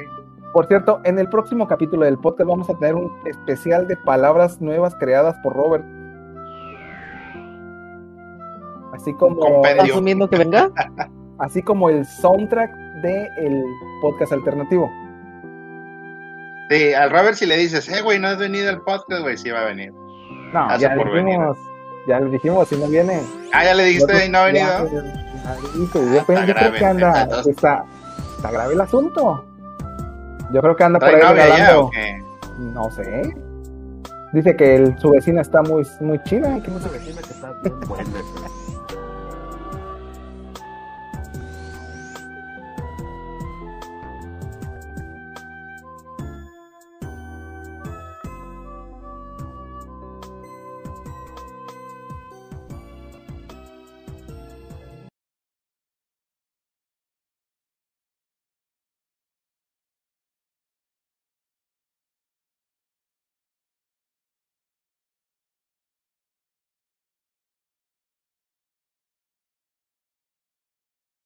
Por 0.52 0.66
cierto, 0.66 1.00
en 1.04 1.18
el 1.18 1.28
próximo 1.28 1.66
capítulo 1.68 2.04
del 2.04 2.18
podcast 2.18 2.48
vamos 2.48 2.70
a 2.70 2.78
tener 2.78 2.94
un 2.94 3.10
especial 3.26 3.86
de 3.86 3.96
palabras 3.96 4.60
nuevas 4.60 4.94
creadas 4.96 5.36
por 5.42 5.54
Robert. 5.54 5.84
Así 8.92 9.12
como, 9.14 9.64
¿Estás 9.64 9.88
asumiendo 9.90 10.28
que 10.28 10.36
venga? 10.38 10.70
así 11.38 11.62
como 11.62 11.88
el 11.88 12.04
soundtrack 12.04 12.70
de 13.02 13.28
el 13.38 13.62
podcast 14.02 14.32
alternativo. 14.32 14.90
Sí, 16.68 16.92
al 16.94 17.10
Robert 17.10 17.34
si 17.34 17.46
le 17.46 17.56
dices, 17.56 17.88
eh, 17.88 18.02
güey, 18.02 18.18
no 18.18 18.28
has 18.28 18.38
venido 18.38 18.68
al 18.70 18.80
podcast, 18.82 19.22
güey, 19.22 19.36
sí 19.36 19.50
va 19.50 19.62
a 19.62 19.64
venir. 19.66 19.92
No, 20.52 20.64
Hace 20.66 20.82
ya 20.82 20.94
por 20.94 21.10
venir. 21.12 21.38
Ya 22.10 22.20
le 22.20 22.30
dijimos, 22.30 22.68
si 22.68 22.76
no 22.76 22.86
viene. 22.88 23.22
Ah, 23.52 23.64
ya 23.64 23.74
le 23.74 23.84
dijiste 23.84 24.26
y 24.26 24.28
no 24.28 24.38
ha 24.38 24.52
Ya, 24.52 24.82
venido. 24.82 25.02
ya 25.02 25.54
dije, 25.78 25.98
yo, 25.98 26.18
está 26.20 26.44
yo 26.46 26.54
creo 26.54 26.72
que 26.72 26.84
anda, 26.84 27.22
entonces. 27.22 27.56
está, 27.56 27.84
está 28.36 28.50
grave 28.50 28.74
el 28.74 28.80
asunto. 28.80 29.44
Yo 30.52 30.60
creo 30.60 30.76
que 30.76 30.84
anda 30.84 30.98
por 30.98 31.08
¿Trae 31.10 31.22
ahí 31.22 31.36
ya 31.36 31.44
regalando. 31.44 31.90
qué? 31.90 32.22
No 32.58 32.90
sé. 32.90 33.34
Dice 34.32 34.54
que 34.56 34.76
el- 34.76 34.98
su 34.98 35.10
vecina 35.10 35.40
está 35.42 35.62
muy, 35.62 35.86
muy 36.00 36.22
chida. 36.24 36.56
y 36.58 36.60
que 36.60 36.70
no 36.70 36.78
sé 36.80 36.88
qué. 36.90 37.12